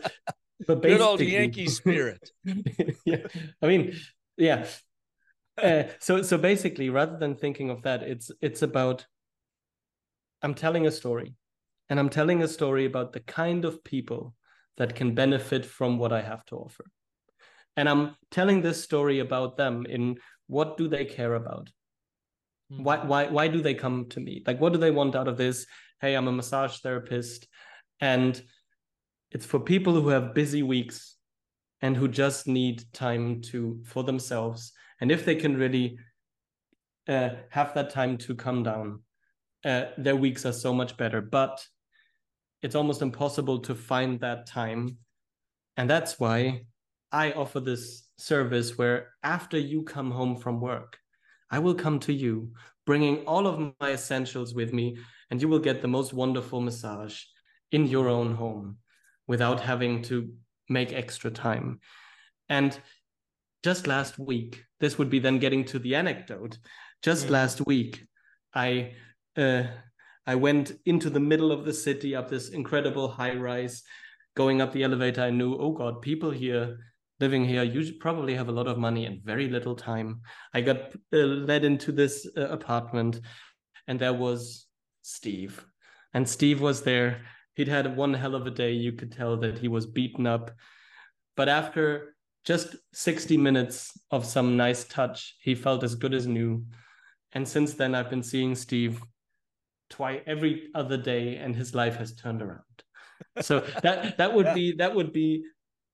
but 0.66 0.82
basically, 0.82 0.90
good 0.90 1.00
old 1.00 1.20
yankee 1.20 1.66
spirit. 1.66 2.30
Yeah. 3.04 3.26
I 3.62 3.66
mean 3.66 3.94
yeah. 4.36 4.66
Uh, 5.60 5.84
so 5.98 6.22
so 6.22 6.38
basically 6.38 6.90
rather 6.90 7.18
than 7.18 7.34
thinking 7.34 7.70
of 7.70 7.82
that 7.82 8.02
it's 8.02 8.30
it's 8.40 8.62
about 8.62 9.06
I'm 10.42 10.54
telling 10.54 10.86
a 10.86 10.90
story. 10.90 11.34
And 11.88 11.98
I'm 11.98 12.08
telling 12.08 12.42
a 12.42 12.48
story 12.48 12.84
about 12.86 13.12
the 13.12 13.20
kind 13.20 13.64
of 13.64 13.82
people 13.82 14.34
that 14.76 14.94
can 14.94 15.14
benefit 15.14 15.66
from 15.66 15.98
what 15.98 16.12
I 16.12 16.22
have 16.22 16.44
to 16.46 16.56
offer. 16.56 16.84
And 17.76 17.88
I'm 17.88 18.16
telling 18.30 18.62
this 18.62 18.82
story 18.82 19.18
about 19.18 19.56
them 19.56 19.86
in 19.86 20.18
what 20.46 20.76
do 20.76 20.88
they 20.88 21.04
care 21.04 21.34
about? 21.34 21.70
Mm-hmm. 22.72 22.84
Why, 22.84 23.04
why, 23.04 23.26
why 23.26 23.48
do 23.48 23.60
they 23.60 23.74
come 23.74 24.06
to 24.10 24.20
me? 24.20 24.42
Like, 24.46 24.60
what 24.60 24.72
do 24.72 24.78
they 24.78 24.90
want 24.90 25.16
out 25.16 25.28
of 25.28 25.36
this? 25.36 25.66
Hey, 26.00 26.14
I'm 26.14 26.28
a 26.28 26.32
massage 26.32 26.78
therapist. 26.78 27.48
And 28.00 28.40
it's 29.30 29.46
for 29.46 29.60
people 29.60 30.00
who 30.00 30.08
have 30.08 30.34
busy 30.34 30.62
weeks 30.62 31.16
and 31.82 31.96
who 31.96 32.08
just 32.08 32.46
need 32.46 32.84
time 32.92 33.40
to 33.42 33.80
for 33.84 34.04
themselves. 34.04 34.72
And 35.00 35.10
if 35.10 35.24
they 35.24 35.34
can 35.34 35.56
really 35.56 35.98
uh, 37.08 37.30
have 37.50 37.74
that 37.74 37.90
time 37.90 38.18
to 38.18 38.34
come 38.34 38.62
down 38.62 39.00
uh, 39.64 39.86
their 39.96 40.16
weeks 40.16 40.46
are 40.46 40.52
so 40.52 40.72
much 40.72 40.96
better. 40.96 41.20
But 41.20 41.64
it's 42.62 42.74
almost 42.74 43.02
impossible 43.02 43.60
to 43.60 43.74
find 43.74 44.20
that 44.20 44.46
time. 44.46 44.98
And 45.76 45.88
that's 45.88 46.20
why 46.20 46.62
I 47.12 47.32
offer 47.32 47.60
this 47.60 48.08
service 48.18 48.76
where 48.76 49.08
after 49.22 49.58
you 49.58 49.82
come 49.82 50.10
home 50.10 50.36
from 50.36 50.60
work, 50.60 50.98
I 51.50 51.58
will 51.58 51.74
come 51.74 51.98
to 52.00 52.12
you, 52.12 52.52
bringing 52.86 53.24
all 53.26 53.46
of 53.46 53.74
my 53.80 53.92
essentials 53.92 54.54
with 54.54 54.72
me, 54.72 54.98
and 55.30 55.40
you 55.40 55.48
will 55.48 55.58
get 55.58 55.82
the 55.82 55.88
most 55.88 56.12
wonderful 56.12 56.60
massage 56.60 57.22
in 57.72 57.86
your 57.86 58.08
own 58.08 58.34
home 58.34 58.78
without 59.26 59.60
having 59.60 60.02
to 60.02 60.32
make 60.68 60.92
extra 60.92 61.30
time. 61.30 61.80
And 62.48 62.78
just 63.62 63.86
last 63.86 64.18
week, 64.18 64.64
this 64.80 64.98
would 64.98 65.10
be 65.10 65.18
then 65.18 65.38
getting 65.38 65.64
to 65.66 65.78
the 65.78 65.94
anecdote. 65.94 66.58
Just 67.02 67.26
mm. 67.26 67.30
last 67.30 67.66
week, 67.66 68.06
I 68.54 68.94
uh, 69.36 69.64
I 70.26 70.34
went 70.34 70.72
into 70.86 71.10
the 71.10 71.20
middle 71.20 71.50
of 71.50 71.64
the 71.64 71.72
city 71.72 72.14
up 72.14 72.28
this 72.28 72.50
incredible 72.50 73.08
high 73.08 73.34
rise. 73.34 73.82
Going 74.36 74.60
up 74.60 74.72
the 74.72 74.84
elevator, 74.84 75.22
I 75.22 75.30
knew, 75.30 75.56
oh 75.56 75.72
God, 75.72 76.02
people 76.02 76.30
here 76.30 76.78
living 77.18 77.44
here 77.44 77.62
usually 77.62 77.98
probably 77.98 78.34
have 78.34 78.48
a 78.48 78.52
lot 78.52 78.66
of 78.66 78.78
money 78.78 79.06
and 79.06 79.22
very 79.22 79.48
little 79.48 79.74
time. 79.74 80.20
I 80.54 80.62
got 80.62 80.94
uh, 81.12 81.16
led 81.18 81.64
into 81.64 81.92
this 81.92 82.26
uh, 82.36 82.48
apartment, 82.48 83.20
and 83.86 83.98
there 83.98 84.14
was 84.14 84.66
Steve. 85.02 85.64
And 86.14 86.28
Steve 86.28 86.60
was 86.60 86.82
there. 86.82 87.22
He'd 87.54 87.68
had 87.68 87.96
one 87.96 88.14
hell 88.14 88.34
of 88.34 88.46
a 88.46 88.50
day. 88.50 88.72
You 88.72 88.92
could 88.92 89.12
tell 89.12 89.36
that 89.38 89.58
he 89.58 89.68
was 89.68 89.86
beaten 89.86 90.26
up. 90.26 90.50
But 91.36 91.48
after 91.48 92.16
just 92.44 92.76
60 92.94 93.36
minutes 93.36 93.92
of 94.10 94.24
some 94.24 94.56
nice 94.56 94.84
touch, 94.84 95.36
he 95.40 95.54
felt 95.54 95.84
as 95.84 95.94
good 95.94 96.14
as 96.14 96.26
new. 96.26 96.64
And 97.32 97.46
since 97.46 97.74
then, 97.74 97.94
I've 97.94 98.10
been 98.10 98.22
seeing 98.22 98.54
Steve 98.54 99.02
twice 99.90 100.22
every 100.26 100.68
other 100.74 100.96
day 100.96 101.36
and 101.36 101.54
his 101.54 101.74
life 101.74 101.96
has 101.96 102.14
turned 102.14 102.40
around. 102.40 102.62
So 103.40 103.60
that 103.82 104.16
that 104.16 104.32
would 104.32 104.54
be 104.54 104.72
that 104.76 104.94
would 104.94 105.12
be 105.12 105.44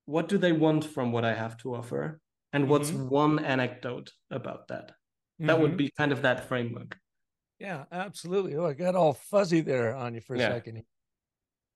what 0.05 0.28
do 0.28 0.38
they 0.38 0.53
want 0.53 0.84
from 0.84 1.11
what 1.11 1.24
i 1.24 1.34
have 1.34 1.57
to 1.59 1.74
offer? 1.74 2.20
And 2.53 2.68
what's 2.68 2.90
mm-hmm. 2.90 3.09
one 3.09 3.44
anecdote 3.44 4.12
about 4.30 4.68
that? 4.68 4.92
That 5.38 5.49
mm-hmm. 5.49 5.62
would 5.62 5.76
be 5.76 5.90
kind 5.99 6.12
of 6.12 6.22
that 6.22 6.49
framework. 6.49 6.97
Yeah 7.59 7.84
absolutely. 7.90 8.55
Oh 8.55 8.66
i 8.66 8.74
got 8.74 8.94
all 8.94 9.14
fuzzy 9.14 9.62
there 9.62 9.94
on 9.94 10.14
you 10.14 10.20
for 10.20 10.36
a 10.36 10.38
yeah. 10.38 10.51
second 10.51 10.82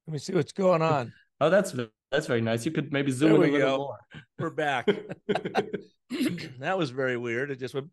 let 0.06 0.12
me 0.12 0.18
see 0.18 0.34
what's 0.34 0.52
going 0.52 0.82
on. 0.82 1.12
Oh 1.42 1.48
that's 1.48 1.74
that's 2.10 2.26
very 2.26 2.42
nice. 2.42 2.66
You 2.66 2.70
could 2.70 2.92
maybe 2.92 3.10
zoom 3.10 3.36
in 3.36 3.36
a 3.36 3.52
little 3.52 3.58
go. 3.58 3.78
more. 3.78 3.98
We're 4.38 4.50
back. 4.50 4.86
That 6.58 6.76
was 6.76 6.90
very 6.90 7.16
weird. 7.16 7.50
It 7.50 7.58
just 7.58 7.72
went 7.72 7.88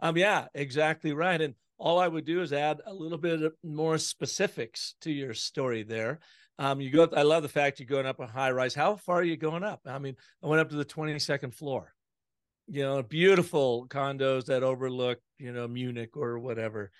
um 0.00 0.18
yeah 0.18 0.48
exactly 0.54 1.14
right. 1.14 1.40
And 1.40 1.54
all 1.78 1.98
I 1.98 2.08
would 2.08 2.24
do 2.24 2.42
is 2.42 2.52
add 2.52 2.80
a 2.86 2.92
little 2.92 3.18
bit 3.18 3.52
more 3.62 3.98
specifics 3.98 4.94
to 5.02 5.12
your 5.12 5.32
story 5.32 5.84
there. 5.84 6.18
Um, 6.58 6.80
you 6.80 6.90
go. 6.90 7.08
I 7.16 7.22
love 7.22 7.44
the 7.44 7.48
fact 7.48 7.78
you're 7.78 7.86
going 7.86 8.06
up 8.06 8.18
a 8.18 8.26
high 8.26 8.50
rise. 8.50 8.74
How 8.74 8.96
far 8.96 9.18
are 9.18 9.24
you 9.24 9.36
going 9.36 9.62
up? 9.62 9.80
I 9.86 9.98
mean, 9.98 10.16
I 10.42 10.48
went 10.48 10.60
up 10.60 10.70
to 10.70 10.76
the 10.76 10.84
22nd 10.84 11.54
floor. 11.54 11.94
You 12.66 12.82
know, 12.82 13.02
beautiful 13.02 13.86
condos 13.88 14.46
that 14.46 14.62
overlook, 14.62 15.20
you 15.38 15.52
know, 15.52 15.68
Munich 15.68 16.16
or 16.16 16.38
whatever. 16.40 16.90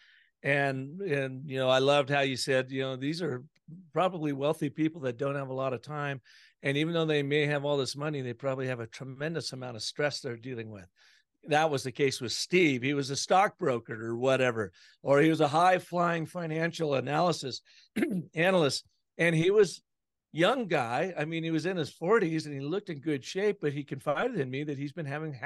And 0.45 1.01
and 1.01 1.43
you 1.51 1.59
know, 1.59 1.69
I 1.69 1.81
loved 1.81 2.09
how 2.09 2.21
you 2.21 2.37
said, 2.37 2.71
you 2.71 2.83
know, 2.83 2.97
these 2.97 3.21
are 3.21 3.43
probably 3.93 4.33
wealthy 4.33 4.71
people 4.71 5.01
that 5.03 5.19
don't 5.19 5.35
have 5.35 5.49
a 5.49 5.55
lot 5.55 5.73
of 5.73 5.83
time. 5.83 6.21
And 6.63 6.77
even 6.77 6.95
though 6.95 7.05
they 7.05 7.25
may 7.25 7.47
have 7.47 7.65
all 7.65 7.77
this 7.77 7.97
money, 7.97 8.21
they 8.21 8.33
probably 8.33 8.69
have 8.69 8.81
a 8.81 8.87
tremendous 8.87 9.53
amount 9.53 9.77
of 9.77 9.83
stress 9.83 10.21
they're 10.21 10.37
dealing 10.37 10.71
with 10.71 10.89
that 11.49 11.71
was 11.71 11.83
the 11.83 11.93
case 11.93 12.21
with 12.21 12.33
Steve. 12.33 12.83
He 12.83 12.95
was 12.95 13.11
a 13.11 13.17
stockbroker 13.17 14.01
or 14.05 14.17
whatever, 14.17 14.73
or 15.03 15.21
he 15.21 15.31
was 15.31 15.41
a 15.41 15.49
high 15.49 15.79
flying 15.79 16.27
financial 16.27 16.95
analysis 16.95 17.61
analyst. 18.35 18.85
And 19.17 19.35
he 19.35 19.51
was 19.51 19.83
young 20.33 20.67
guy. 20.69 21.13
I 21.19 21.25
mean, 21.25 21.43
he 21.43 21.51
was 21.51 21.67
in 21.67 21.77
his 21.77 21.93
40s 21.93 22.45
and 22.45 22.55
he 22.55 22.61
looked 22.61 22.91
in 22.91 23.01
good 23.01 23.25
shape, 23.25 23.59
but 23.61 23.73
he 23.73 23.83
confided 23.83 24.39
in 24.39 24.51
me 24.51 24.65
that 24.65 24.79
he's 24.79 24.93
been 24.93 25.07
having 25.07 25.39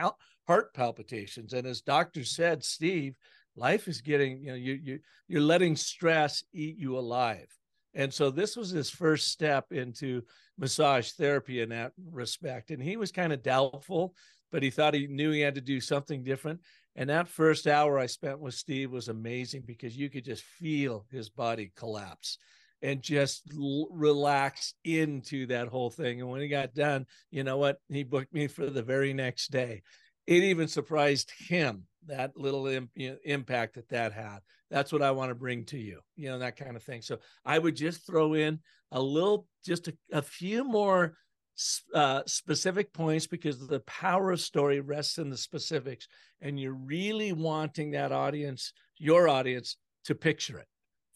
heart 0.47 0.75
palpitations. 0.75 1.53
And 1.53 1.67
his 1.67 1.81
doctor 1.81 2.25
said, 2.25 2.65
Steve, 2.65 3.15
life 3.57 3.89
is 3.89 4.01
getting, 4.01 4.43
you 4.43 4.51
know, 4.51 4.57
you, 4.57 4.81
you, 4.83 4.99
you're 5.29 5.41
letting 5.41 5.77
stress 5.77 6.43
eat 6.53 6.77
you 6.79 6.99
alive. 6.99 7.49
And 7.95 8.13
so 8.13 8.31
this 8.31 8.57
was 8.57 8.71
his 8.71 8.91
first 8.91 9.29
step 9.29 9.67
into 9.71 10.23
massage 10.59 11.11
therapy 11.13 11.61
in 11.61 11.69
that 11.71 11.93
respect. 12.11 12.71
And 12.71 12.83
he 12.83 12.97
was 12.97 13.13
kind 13.13 13.33
of 13.33 13.43
doubtful 13.43 14.15
but 14.53 14.63
he 14.63 14.71
thought 14.71 14.95
he 14.95 15.07
knew 15.09 15.33
he 15.33 15.41
had 15.41 15.57
to 15.57 15.61
do 15.61 15.81
something 15.81 16.23
different. 16.23 16.61
And 16.95 17.09
that 17.09 17.27
first 17.27 17.67
hour 17.67 17.99
I 17.99 18.07
spent 18.07 18.39
with 18.39 18.55
Steve 18.55 18.93
was 18.93 19.09
amazing 19.09 19.63
because 19.67 19.97
you 19.97 20.11
could 20.11 20.27
just 20.27 20.45
feel 20.45 21.07
his 21.11 21.31
body 21.31 21.73
collapse 21.75 22.37
and 22.83 23.01
just 23.01 23.51
l- 23.59 23.89
relax 23.91 24.75
into 24.85 25.47
that 25.47 25.69
whole 25.69 25.91
thing. 25.91 26.21
And 26.21 26.31
when 26.31 26.43
he 26.43 26.49
got 26.49 26.75
done, 26.75 27.07
you 27.31 27.45
know 27.45 27.57
what? 27.57 27.79
He 27.89 28.03
booked 28.03 28.35
me 28.35 28.47
for 28.47 28.69
the 28.69 28.83
very 28.83 29.15
next 29.15 29.51
day. 29.51 29.83
It 30.27 30.45
even 30.45 30.69
surprised 30.69 31.33
him 31.49 31.85
that 32.07 32.37
little 32.37 32.67
imp- 32.67 32.91
impact 33.25 33.75
that 33.77 33.89
that 33.89 34.13
had. 34.13 34.41
That's 34.71 34.93
what 34.93 35.03
I 35.03 35.13
want 35.13 35.31
to 35.31 35.35
bring 35.35 35.65
to 35.67 35.79
you, 35.79 36.01
you 36.17 36.29
know, 36.29 36.39
that 36.41 36.57
kind 36.57 36.77
of 36.77 36.83
thing. 36.83 37.03
So 37.03 37.19
I 37.45 37.59
would 37.59 37.77
just 37.77 38.07
throw 38.07 38.35
in 38.35 38.61
a 38.91 39.01
little, 39.01 39.47
just 39.65 39.89
a, 39.89 39.95
a 40.13 40.23
few 40.23 40.65
more 40.65 41.15
uh, 41.95 42.23
specific 42.27 42.93
points 42.93 43.27
because 43.27 43.67
the 43.67 43.81
power 43.81 44.33
of 44.33 44.41
story 44.41 44.81
rests 44.81 45.19
in 45.19 45.31
the 45.31 45.37
specifics 45.37 46.09
and 46.41 46.59
you're 46.59 46.73
really 46.75 47.33
wanting 47.33 47.91
that 47.91 48.13
audience 48.13 48.73
your 48.99 49.29
audience 49.29 49.77
to 50.05 50.15
picture 50.15 50.59
it. 50.59 50.67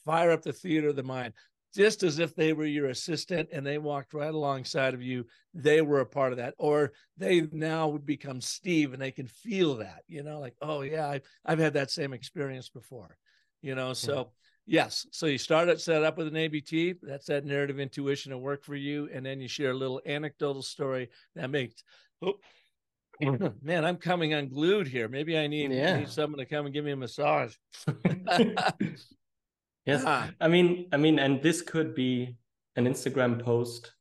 Fire 0.04 0.30
up 0.30 0.42
the 0.42 0.52
theater 0.52 0.88
of 0.88 0.96
the 0.96 1.02
mind. 1.02 1.32
Just 1.74 2.02
as 2.02 2.18
if 2.18 2.34
they 2.34 2.52
were 2.52 2.64
your 2.64 2.88
assistant 2.88 3.48
and 3.52 3.66
they 3.66 3.78
walked 3.78 4.14
right 4.14 4.32
alongside 4.32 4.94
of 4.94 5.02
you 5.02 5.26
they 5.52 5.82
were 5.82 6.00
a 6.00 6.06
part 6.06 6.32
of 6.32 6.38
that. 6.38 6.54
Or 6.58 6.92
they 7.16 7.48
now 7.52 7.88
would 7.88 8.06
become 8.06 8.40
steve 8.40 8.92
and 8.92 9.02
they 9.02 9.10
can 9.10 9.26
feel 9.26 9.76
that 9.76 10.02
you 10.06 10.22
know 10.22 10.38
like 10.38 10.54
oh 10.62 10.82
yeah 10.82 11.08
i've, 11.08 11.22
I've 11.44 11.58
had 11.58 11.74
that 11.74 11.90
same 11.90 12.12
experience 12.12 12.68
before 12.68 13.16
you 13.66 13.74
know? 13.74 13.92
So 13.92 14.30
Yes. 14.66 15.06
So 15.12 15.26
you 15.26 15.38
start 15.38 15.68
it 15.68 15.80
set 15.80 16.02
up 16.02 16.18
with 16.18 16.26
an 16.26 16.36
ABT. 16.36 16.96
That's 17.02 17.26
that 17.26 17.44
narrative 17.44 17.78
intuition 17.78 18.32
and 18.32 18.42
work 18.42 18.64
for 18.64 18.74
you. 18.74 19.08
And 19.12 19.24
then 19.24 19.40
you 19.40 19.48
share 19.48 19.70
a 19.70 19.74
little 19.74 20.00
anecdotal 20.04 20.62
story 20.62 21.08
that 21.36 21.50
makes, 21.50 21.84
oh, 22.22 22.34
man, 23.62 23.84
I'm 23.84 23.96
coming 23.96 24.34
unglued 24.34 24.88
here. 24.88 25.08
Maybe 25.08 25.38
I 25.38 25.46
need, 25.46 25.72
yeah. 25.72 25.98
need 25.98 26.08
someone 26.08 26.38
to 26.38 26.46
come 26.46 26.66
and 26.66 26.74
give 26.74 26.84
me 26.84 26.90
a 26.92 26.96
massage. 26.96 27.54
yes. 29.86 30.02
Ah. 30.04 30.30
I 30.40 30.48
mean, 30.48 30.88
I 30.92 30.96
mean, 30.96 31.18
and 31.18 31.40
this 31.40 31.62
could 31.62 31.94
be 31.94 32.36
an 32.74 32.86
Instagram 32.86 33.42
post 33.42 33.92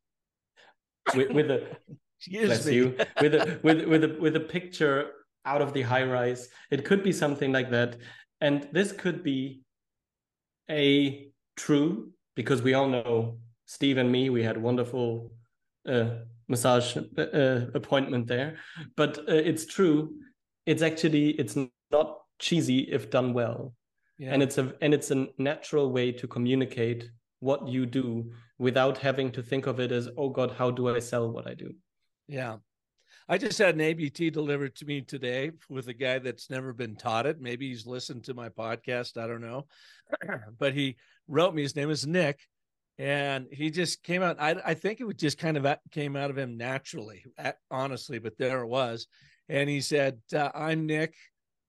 with, 1.16 1.32
with 1.32 1.51
a 1.51 1.78
Excuse 2.20 2.47
Bless 2.47 2.66
me. 2.66 2.76
you. 2.76 2.97
With 3.22 3.36
a 3.36 3.59
with 3.61 3.86
with 3.86 4.03
a 4.03 4.18
with 4.20 4.36
a 4.36 4.39
picture 4.39 5.11
out 5.45 5.61
of 5.61 5.74
the 5.74 5.84
high 5.84 6.03
rise. 6.03 6.49
It 6.72 6.84
could 6.84 7.03
be 7.03 7.11
something 7.11 7.51
like 7.51 7.70
that. 7.70 7.97
And 8.41 8.68
this 8.72 8.91
could 8.91 9.24
be 9.24 9.61
a 10.70 11.30
true, 11.55 12.11
because 12.36 12.61
we 12.61 12.74
all 12.74 12.88
know 12.88 13.38
Steve 13.66 13.97
and 13.97 14.11
me, 14.11 14.30
we 14.30 14.43
had 14.43 14.57
a 14.57 14.59
wonderful 14.59 15.32
uh, 15.88 16.09
massage 16.47 16.97
uh, 16.97 17.66
appointment 17.74 18.28
there. 18.28 18.57
But 18.95 19.20
uh, 19.20 19.34
it's 19.34 19.66
true. 19.66 20.16
It's 20.66 20.82
actually 20.82 21.30
it's 21.32 21.55
not 21.91 22.18
cheesy 22.39 22.80
if 22.91 23.09
done 23.09 23.34
well. 23.34 23.74
Yeah. 24.18 24.34
And 24.34 24.43
it's 24.43 24.57
a 24.57 24.74
and 24.82 24.93
it's 24.93 25.11
a 25.11 25.28
natural 25.38 25.91
way 25.91 26.11
to 26.13 26.28
communicate 26.28 27.09
what 27.39 27.68
you 27.68 27.86
do 27.86 28.32
without 28.57 28.97
having 28.97 29.32
to 29.32 29.43
think 29.43 29.68
of 29.68 29.80
it 29.80 29.91
as, 29.91 30.09
oh 30.18 30.30
God, 30.30 30.51
how 30.51 30.72
do 30.72 30.89
I 30.89 30.99
sell 30.99 31.30
what 31.30 31.47
I 31.47 31.53
do? 31.53 31.74
Yeah. 32.28 32.57
I 33.28 33.39
just 33.39 33.57
had 33.57 33.73
an 33.73 33.82
ABT 33.82 34.30
delivered 34.30 34.76
to 34.76 34.86
me 34.86 35.01
today 35.01 35.51
with 35.67 35.88
a 35.88 35.93
guy 35.93 36.19
that's 36.19 36.51
never 36.51 36.73
been 36.73 36.95
taught 36.95 37.26
it. 37.26 37.41
Maybe 37.41 37.69
he's 37.69 37.88
listened 37.88 38.23
to 38.26 38.36
my 38.36 38.49
podcast. 38.49 39.17
I 39.17 39.26
don't 39.26 39.41
know. 39.41 39.65
but 40.59 40.76
he 40.76 40.97
wrote 41.28 41.55
me, 41.55 41.63
his 41.63 41.76
name 41.76 41.89
is 41.89 42.05
Nick. 42.05 42.39
And 42.99 43.47
he 43.51 43.71
just 43.71 44.03
came 44.03 44.21
out. 44.21 44.38
I, 44.39 44.55
I 44.63 44.73
think 44.76 45.01
it 45.01 45.17
just 45.17 45.39
kind 45.39 45.57
of 45.57 45.78
came 45.91 46.15
out 46.15 46.30
of 46.30 46.38
him 46.38 46.55
naturally, 46.55 47.26
honestly, 47.71 48.19
but 48.19 48.38
there 48.38 48.61
it 48.61 48.67
was. 48.67 49.07
And 49.49 49.69
he 49.69 49.82
said, 49.82 50.19
uh, 50.34 50.51
I'm 50.53 50.86
Nick. 50.86 51.15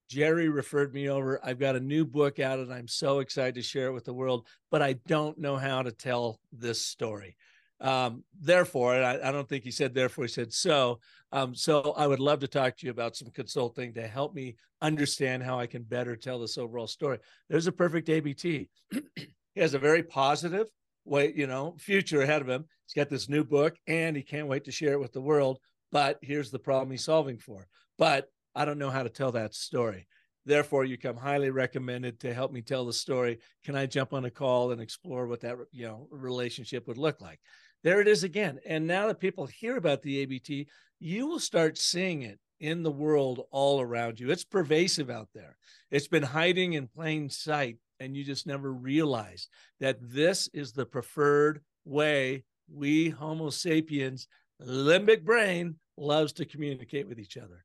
Jerry 0.09 0.49
referred 0.49 0.95
me 0.95 1.09
over. 1.09 1.41
I've 1.43 1.59
got 1.59 1.75
a 1.75 1.81
new 1.81 2.05
book 2.05 2.39
out 2.39 2.59
and 2.59 2.73
I'm 2.73 2.87
so 2.87 3.19
excited 3.21 3.57
to 3.57 3.63
share 3.63 3.89
it 3.89 3.93
with 3.93 4.05
the 4.05 4.15
world, 4.15 4.47
but 4.71 4.83
I 4.83 4.93
don't 5.07 5.39
know 5.39 5.57
how 5.57 5.83
to 5.83 5.91
tell 5.91 6.39
this 6.53 6.83
story. 6.83 7.35
Um, 7.81 8.25
therefore, 8.41 8.95
I, 8.95 9.29
I, 9.29 9.33
don't 9.33 9.49
think 9.49 9.63
he 9.63 9.71
said 9.71 9.93
therefore, 9.93 10.25
he 10.25 10.29
said 10.29 10.53
so. 10.53 11.01
Um, 11.31 11.55
so 11.55 11.93
I 11.97 12.07
would 12.07 12.21
love 12.21 12.41
to 12.41 12.49
talk 12.49 12.77
to 12.79 12.87
you 12.87 12.91
about 12.91 13.17
some 13.17 13.31
consulting 13.31 13.93
to 13.95 14.07
help 14.07 14.35
me 14.35 14.57
understand 14.81 15.43
how 15.43 15.59
I 15.61 15.67
can 15.67 15.83
better 15.83 16.17
tell 16.17 16.39
this 16.39 16.57
overall 16.57 16.87
story. 16.87 17.19
There's 17.51 17.67
a 17.67 17.73
perfect 17.73 18.09
ABT. 18.09 18.71
he 19.17 19.61
has 19.61 19.75
a 19.75 19.79
very 19.79 20.03
positive 20.03 20.69
way, 21.05 21.35
you 21.37 21.47
know, 21.47 21.77
future 21.79 22.23
ahead 22.23 22.41
of 22.41 22.49
him. 22.49 22.65
He's 22.87 22.95
got 22.95 23.11
this 23.11 23.29
new 23.29 23.45
book 23.45 23.77
and 23.87 24.17
he 24.17 24.23
can't 24.23 24.49
wait 24.49 24.65
to 24.65 24.73
share 24.73 24.95
it 24.95 25.01
with 25.01 25.13
the 25.13 25.21
world. 25.21 25.59
But 25.93 26.19
here's 26.23 26.51
the 26.51 26.59
problem 26.59 26.91
he's 26.91 27.05
solving 27.05 27.39
for. 27.39 27.67
But 27.99 28.29
I 28.55 28.65
don't 28.65 28.79
know 28.79 28.91
how 28.91 29.03
to 29.03 29.11
tell 29.11 29.33
that 29.33 29.55
story. 29.55 30.07
Therefore, 30.47 30.85
you 30.85 30.97
come 30.97 31.17
highly 31.17 31.51
recommended 31.51 32.21
to 32.21 32.33
help 32.33 32.53
me 32.53 32.63
tell 32.63 32.87
the 32.87 32.93
story. 32.93 33.39
Can 33.65 33.75
I 33.75 33.87
jump 33.87 34.13
on 34.13 34.25
a 34.25 34.31
call 34.31 34.71
and 34.71 34.81
explore 34.81 35.27
what 35.27 35.41
that 35.41 35.57
you 35.73 35.87
know 35.87 36.07
relationship 36.11 36.87
would 36.87 36.99
look 36.99 37.21
like? 37.21 37.41
There 37.87 38.01
it 38.01 38.09
is 38.09 38.25
again. 38.25 38.59
And 38.67 38.85
now 38.85 39.07
that 39.07 39.21
people 39.21 39.47
hear 39.47 39.77
about 39.77 40.03
the 40.03 40.19
ABT, 40.19 40.67
you 40.99 41.29
will 41.29 41.39
start 41.39 41.79
seeing 41.79 42.23
it 42.23 42.41
in 42.59 42.83
the 42.83 42.91
world 42.91 43.47
all 43.53 43.81
around 43.81 44.19
you. 44.19 44.29
It's 44.29 44.43
pervasive 44.43 45.09
out 45.09 45.29
there. 45.33 45.57
It's 45.93 46.09
been 46.09 46.25
hiding 46.25 46.73
in 46.73 46.89
plain 46.89 47.31
sight, 47.31 47.77
and 48.01 48.17
you 48.17 48.25
just 48.25 48.45
never 48.45 48.73
realize 48.73 49.47
that 49.79 49.99
this 50.01 50.49
is 50.53 50.73
the 50.73 50.85
preferred 50.85 51.61
way 51.85 52.43
we 52.69 53.11
Homo 53.11 53.51
sapiens, 53.51 54.27
limbic 54.61 55.23
brain, 55.23 55.77
loves 55.97 56.33
to 56.33 56.45
communicate 56.45 57.07
with 57.07 57.21
each 57.21 57.37
other. 57.37 57.65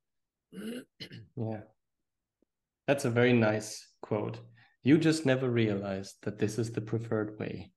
yeah. 1.36 1.62
That's 2.86 3.06
a 3.06 3.10
very 3.10 3.34
nice 3.34 3.88
quote. 4.04 4.40
You 4.84 5.00
just 5.00 5.26
never 5.26 5.50
realized 5.50 6.18
that 6.22 6.38
this 6.38 6.60
is 6.60 6.72
the 6.72 6.82
preferred 6.82 7.40
way 7.40 7.72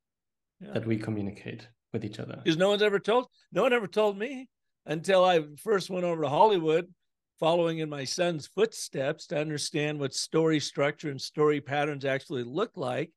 yeah. 0.60 0.72
that 0.74 0.86
we 0.86 0.98
communicate 0.98 1.68
with 1.94 2.04
each 2.04 2.18
other. 2.18 2.38
Because 2.44 2.58
no 2.58 2.68
one's 2.68 2.82
ever 2.82 2.98
told, 2.98 3.28
no 3.52 3.62
one 3.62 3.72
ever 3.72 3.86
told 3.86 4.18
me 4.18 4.50
until 4.84 5.24
I 5.24 5.42
first 5.62 5.88
went 5.88 6.04
over 6.04 6.20
to 6.22 6.28
Hollywood, 6.28 6.92
following 7.40 7.78
in 7.78 7.88
my 7.88 8.04
son's 8.04 8.46
footsteps 8.46 9.26
to 9.28 9.38
understand 9.38 9.98
what 9.98 10.12
story 10.12 10.60
structure 10.60 11.10
and 11.10 11.20
story 11.20 11.60
patterns 11.60 12.04
actually 12.04 12.42
look 12.42 12.72
like. 12.76 13.10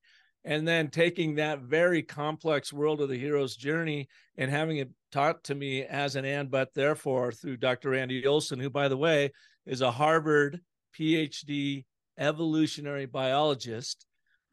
And 0.45 0.65
then 0.65 0.89
taking 0.89 1.36
that 1.36 1.63
very 1.63 2.01
complex 2.01 2.71
world 2.71 3.01
of 3.01 3.09
the 3.09 3.17
hero's 3.17 3.57
journey 3.57 4.07
and 4.38 4.49
having 4.49 4.78
it 4.78 4.89
taught 5.11 5.43
to 5.45 5.55
me 5.55 5.84
as 5.84 6.15
an 6.15 6.23
and 6.23 6.49
but 6.49 6.73
therefore 6.73 7.34
through 7.34 7.57
Dr. 7.57 7.89
Randy 7.89 8.25
Olson, 8.25 8.57
who, 8.57 8.69
by 8.69 8.88
the 8.88 8.95
way, 8.95 9.32
is 9.65 9.82
a 9.82 9.91
Harvard 9.91 10.61
PhD 10.97 11.84
evolutionary 12.17 13.07
biologist 13.07 14.05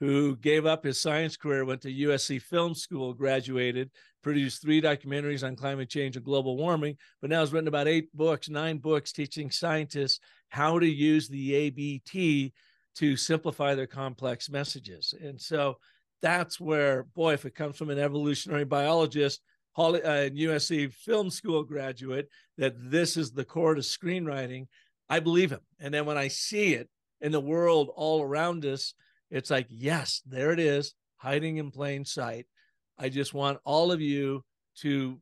who 0.04 0.36
gave 0.36 0.66
up 0.66 0.84
his 0.84 1.00
science 1.00 1.36
career, 1.36 1.64
went 1.64 1.80
to 1.82 1.92
USC 1.92 2.40
Film 2.40 2.74
School, 2.74 3.14
graduated, 3.14 3.90
produced 4.22 4.60
three 4.60 4.80
documentaries 4.80 5.46
on 5.46 5.56
climate 5.56 5.88
change 5.88 6.16
and 6.16 6.24
global 6.24 6.56
warming, 6.56 6.96
but 7.20 7.30
now 7.30 7.40
has 7.40 7.52
written 7.52 7.68
about 7.68 7.88
eight 7.88 8.14
books, 8.14 8.48
nine 8.48 8.78
books 8.78 9.12
teaching 9.12 9.50
scientists 9.50 10.20
how 10.48 10.78
to 10.78 10.86
use 10.86 11.28
the 11.28 11.54
ABT 11.54 12.52
to 12.96 13.16
simplify 13.16 13.74
their 13.74 13.86
complex 13.86 14.48
messages. 14.48 15.14
And 15.20 15.40
so 15.40 15.78
that's 16.22 16.60
where, 16.60 17.04
boy, 17.14 17.34
if 17.34 17.44
it 17.44 17.54
comes 17.54 17.76
from 17.76 17.90
an 17.90 17.98
evolutionary 17.98 18.64
biologist, 18.64 19.40
Holly, 19.72 20.02
uh, 20.02 20.30
USC 20.30 20.92
Film 20.92 21.30
School 21.30 21.64
graduate, 21.64 22.28
that 22.56 22.74
this 22.78 23.16
is 23.16 23.32
the 23.32 23.44
core 23.44 23.74
to 23.74 23.80
screenwriting, 23.80 24.66
I 25.08 25.20
believe 25.20 25.50
him. 25.50 25.60
And 25.80 25.92
then 25.92 26.06
when 26.06 26.16
I 26.16 26.28
see 26.28 26.74
it 26.74 26.88
in 27.20 27.32
the 27.32 27.40
world 27.40 27.90
all 27.94 28.22
around 28.22 28.64
us, 28.64 28.94
it's 29.34 29.50
like, 29.50 29.66
yes, 29.68 30.22
there 30.24 30.52
it 30.52 30.60
is, 30.60 30.94
hiding 31.16 31.56
in 31.56 31.72
plain 31.72 32.04
sight. 32.04 32.46
I 32.96 33.08
just 33.08 33.34
want 33.34 33.58
all 33.64 33.90
of 33.90 34.00
you 34.00 34.44
to 34.82 35.20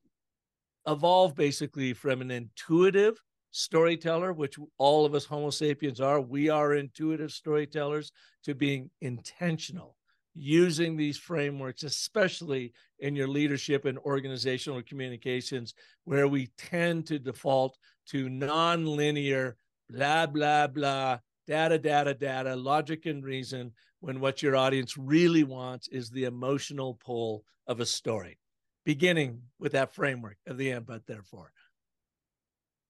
evolve 0.86 1.34
basically 1.34 1.94
from 1.94 2.20
an 2.20 2.30
intuitive 2.30 3.18
storyteller, 3.52 4.34
which 4.34 4.56
all 4.76 5.06
of 5.06 5.14
us 5.14 5.24
Homo 5.24 5.48
sapiens 5.48 5.98
are. 5.98 6.20
We 6.20 6.50
are 6.50 6.74
intuitive 6.74 7.32
storytellers, 7.32 8.12
to 8.44 8.54
being 8.54 8.90
intentional, 9.00 9.96
using 10.34 10.94
these 10.94 11.16
frameworks, 11.16 11.82
especially 11.82 12.74
in 12.98 13.16
your 13.16 13.28
leadership 13.28 13.86
and 13.86 13.98
organizational 14.00 14.82
communications, 14.82 15.72
where 16.04 16.28
we 16.28 16.50
tend 16.58 17.06
to 17.06 17.18
default 17.18 17.78
to 18.08 18.28
non-linear, 18.28 19.56
blah, 19.88 20.26
blah, 20.26 20.66
blah, 20.66 21.18
data, 21.46 21.78
data, 21.78 22.12
data, 22.14 22.54
logic 22.54 23.06
and 23.06 23.24
reason, 23.24 23.72
when 24.02 24.18
what 24.18 24.42
your 24.42 24.56
audience 24.56 24.98
really 24.98 25.44
wants 25.44 25.86
is 25.86 26.10
the 26.10 26.24
emotional 26.24 26.98
pull 27.04 27.44
of 27.68 27.78
a 27.78 27.86
story, 27.86 28.36
beginning 28.84 29.42
with 29.60 29.72
that 29.72 29.94
framework 29.94 30.36
of 30.48 30.58
the 30.58 30.72
and 30.72 30.84
but 30.84 31.06
therefore. 31.06 31.52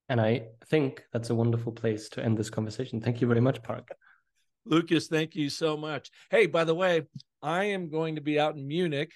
And 0.08 0.18
I 0.18 0.44
think 0.68 1.04
that's 1.12 1.28
a 1.28 1.34
wonderful 1.34 1.70
place 1.70 2.08
to 2.10 2.24
end 2.24 2.38
this 2.38 2.48
conversation. 2.48 2.98
Thank 2.98 3.20
you 3.20 3.28
very 3.28 3.42
much, 3.42 3.62
Park. 3.62 3.88
Lucas, 4.64 5.08
thank 5.08 5.36
you 5.36 5.50
so 5.50 5.76
much. 5.76 6.10
Hey, 6.30 6.46
by 6.46 6.64
the 6.64 6.74
way, 6.74 7.02
I 7.42 7.64
am 7.64 7.90
going 7.90 8.14
to 8.14 8.22
be 8.22 8.40
out 8.40 8.56
in 8.56 8.66
Munich 8.66 9.12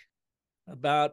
about 0.69 1.13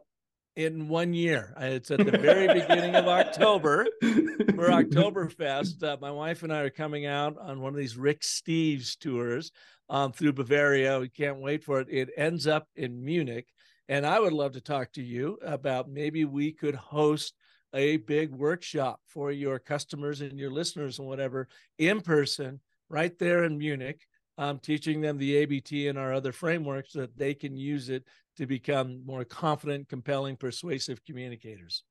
in 0.54 0.88
one 0.88 1.14
year. 1.14 1.54
It's 1.58 1.90
at 1.90 2.04
the 2.04 2.18
very 2.18 2.46
beginning 2.60 2.94
of 2.94 3.08
October 3.08 3.86
for 4.02 4.68
Oktoberfest. 4.68 5.82
Uh, 5.82 5.96
my 6.00 6.10
wife 6.10 6.42
and 6.42 6.52
I 6.52 6.60
are 6.60 6.70
coming 6.70 7.06
out 7.06 7.36
on 7.40 7.60
one 7.60 7.72
of 7.72 7.78
these 7.78 7.96
Rick 7.96 8.20
Steves 8.20 8.98
tours 8.98 9.50
um, 9.88 10.12
through 10.12 10.32
Bavaria. 10.32 11.00
We 11.00 11.08
can't 11.08 11.40
wait 11.40 11.64
for 11.64 11.80
it. 11.80 11.88
It 11.90 12.10
ends 12.16 12.46
up 12.46 12.68
in 12.76 13.04
Munich. 13.04 13.46
And 13.88 14.06
I 14.06 14.18
would 14.18 14.32
love 14.32 14.52
to 14.52 14.60
talk 14.60 14.92
to 14.92 15.02
you 15.02 15.38
about 15.42 15.90
maybe 15.90 16.24
we 16.24 16.52
could 16.52 16.74
host 16.74 17.34
a 17.74 17.98
big 17.98 18.30
workshop 18.30 19.00
for 19.06 19.30
your 19.32 19.58
customers 19.58 20.20
and 20.20 20.38
your 20.38 20.50
listeners 20.50 20.98
and 20.98 21.08
whatever 21.08 21.48
in 21.78 22.00
person 22.00 22.60
right 22.88 23.18
there 23.18 23.44
in 23.44 23.58
Munich, 23.58 24.00
um, 24.38 24.58
teaching 24.58 25.00
them 25.00 25.18
the 25.18 25.36
ABT 25.36 25.88
and 25.88 25.98
our 25.98 26.12
other 26.12 26.32
frameworks 26.32 26.92
so 26.92 27.00
that 27.00 27.18
they 27.18 27.34
can 27.34 27.56
use 27.56 27.88
it 27.88 28.04
to 28.36 28.46
become 28.46 29.02
more 29.04 29.24
confident, 29.24 29.88
compelling, 29.88 30.36
persuasive 30.36 31.04
communicators. 31.04 31.82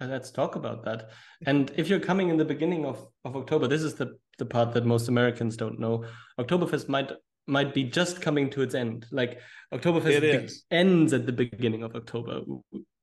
And 0.00 0.10
let's 0.10 0.30
talk 0.30 0.56
about 0.56 0.84
that. 0.84 1.10
And 1.46 1.70
if 1.76 1.88
you're 1.88 2.00
coming 2.00 2.28
in 2.28 2.36
the 2.36 2.44
beginning 2.44 2.84
of, 2.84 3.06
of 3.24 3.36
October, 3.36 3.68
this 3.68 3.82
is 3.82 3.94
the, 3.94 4.18
the 4.38 4.44
part 4.44 4.74
that 4.74 4.84
most 4.84 5.08
Americans 5.08 5.56
don't 5.56 5.78
know. 5.78 6.04
Oktoberfest 6.38 6.88
might 6.88 7.12
might 7.46 7.74
be 7.74 7.84
just 7.84 8.22
coming 8.22 8.48
to 8.50 8.62
its 8.62 8.74
end. 8.74 9.06
Like 9.10 9.38
Oktoberfest 9.72 10.52
ends 10.70 11.12
at 11.12 11.26
the 11.26 11.32
beginning 11.32 11.82
of 11.82 11.94
October. 11.94 12.40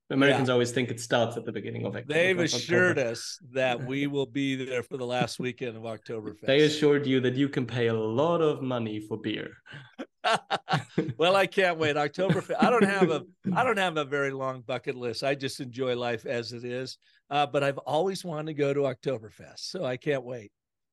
Americans 0.10 0.50
yeah. 0.50 0.54
always 0.54 0.72
think 0.72 0.90
it 0.90 1.00
starts 1.00 1.38
at 1.38 1.46
the 1.46 1.52
beginning 1.52 1.86
of 1.86 1.96
October. 1.96 2.14
They've 2.14 2.40
assured 2.40 3.00
us 3.00 3.40
that 3.54 3.82
we 3.88 4.08
will 4.08 4.26
be 4.26 4.66
there 4.66 4.84
for 4.84 4.98
the 4.98 5.06
last 5.06 5.40
weekend 5.40 5.78
of 5.78 5.84
Oktoberfest. 5.84 6.46
They 6.46 6.62
assured 6.62 7.08
you 7.08 7.22
that 7.22 7.36
you 7.36 7.48
can 7.48 7.66
pay 7.66 7.88
a 7.88 7.94
lot 7.94 8.42
of 8.42 8.62
money 8.62 9.00
for 9.00 9.18
beer. 9.18 9.52
Well, 11.18 11.36
I 11.36 11.48
can't 11.48 11.78
wait. 11.78 11.96
Oktoberfest. 11.96 12.56
I 12.60 12.70
don't 12.70 12.84
have 12.84 13.10
a 13.10 13.26
I 13.56 13.64
don't 13.64 13.78
have 13.78 13.98
a 13.98 14.06
very 14.06 14.32
long 14.32 14.62
bucket 14.62 14.96
list. 14.96 15.24
I 15.24 15.36
just 15.36 15.60
enjoy 15.60 15.96
life 15.96 16.26
as 16.26 16.54
it 16.54 16.64
is. 16.64 16.98
Uh, 17.30 17.46
but 17.46 17.64
I've 17.64 17.78
always 17.80 18.24
wanted 18.24 18.48
to 18.48 18.54
go 18.54 18.74
to 18.74 18.82
Oktoberfest, 18.82 19.60
so 19.60 19.86
I 19.86 19.98
can't 19.98 20.24
wait. 20.24 20.52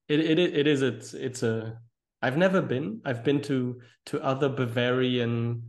It 0.08 0.20
it 0.20 0.38
it 0.38 0.66
is 0.66 0.82
it's 0.82 1.14
it's 1.14 1.42
a 1.42 1.78
I've 2.22 2.36
never 2.36 2.62
been. 2.62 3.00
I've 3.04 3.24
been 3.24 3.40
to 3.42 3.80
to 4.06 4.22
other 4.22 4.48
Bavarian 4.48 5.62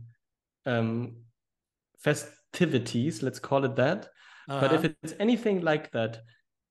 um 0.66 1.16
festivities, 2.00 3.22
let's 3.22 3.38
call 3.38 3.64
it 3.64 3.76
that. 3.76 4.08
Uh-huh. 4.48 4.60
But 4.60 4.72
if 4.72 4.80
uh-huh. 4.80 4.94
it's 5.02 5.14
anything 5.20 5.60
like 5.60 5.90
that, 5.92 6.22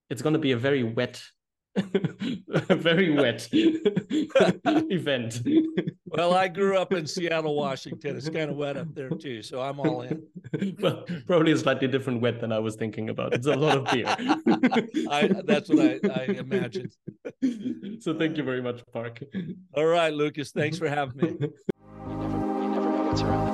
it's 0.10 0.22
going 0.22 0.34
to 0.34 0.40
be 0.40 0.52
a 0.52 0.58
very 0.58 0.84
wet 0.84 1.22
a 1.80 2.76
very 2.76 3.12
wet 3.12 3.48
event. 3.52 5.42
Well, 6.06 6.34
I 6.34 6.48
grew 6.48 6.78
up 6.78 6.94
in 6.94 7.06
Seattle, 7.06 7.56
Washington. 7.56 8.18
It's 8.18 8.30
kind 8.30 8.50
of 8.50 8.58
wet 8.58 8.78
up 8.78 8.94
there 8.94 9.10
too, 9.10 9.42
so 9.42 9.62
I'm 9.62 9.80
all 9.80 10.02
in. 10.02 10.24
well, 10.80 11.06
probably 11.28 11.52
a 11.52 11.58
slightly 11.58 11.88
different 11.88 12.22
wet 12.22 12.40
than 12.42 12.52
I 12.52 12.60
was 12.60 12.76
thinking 12.76 13.10
about. 13.10 13.34
It's 13.34 13.48
a 13.48 13.56
lot 13.56 13.78
of 13.78 13.86
beer. 13.92 14.06
I, 15.10 15.30
that's 15.46 15.70
what 15.70 15.80
I, 15.80 16.00
I 16.10 16.24
imagined. 16.26 16.96
So 18.00 18.18
thank 18.18 18.38
you 18.38 18.44
very 18.44 18.62
much, 18.62 18.82
Park. 18.92 19.22
All 19.74 19.86
right, 19.86 20.14
Lucas. 20.14 20.52
Thanks 20.52 20.78
for 20.78 20.90
having 20.90 21.18
me. 21.18 21.50
You 22.10 22.18
never, 22.18 22.38
you 22.38 22.70
never 22.70 22.92
know 22.92 23.04
what's 23.04 23.22
around 23.22 23.46
the 23.46 23.46
next 23.46 23.48
corner. 23.48 23.49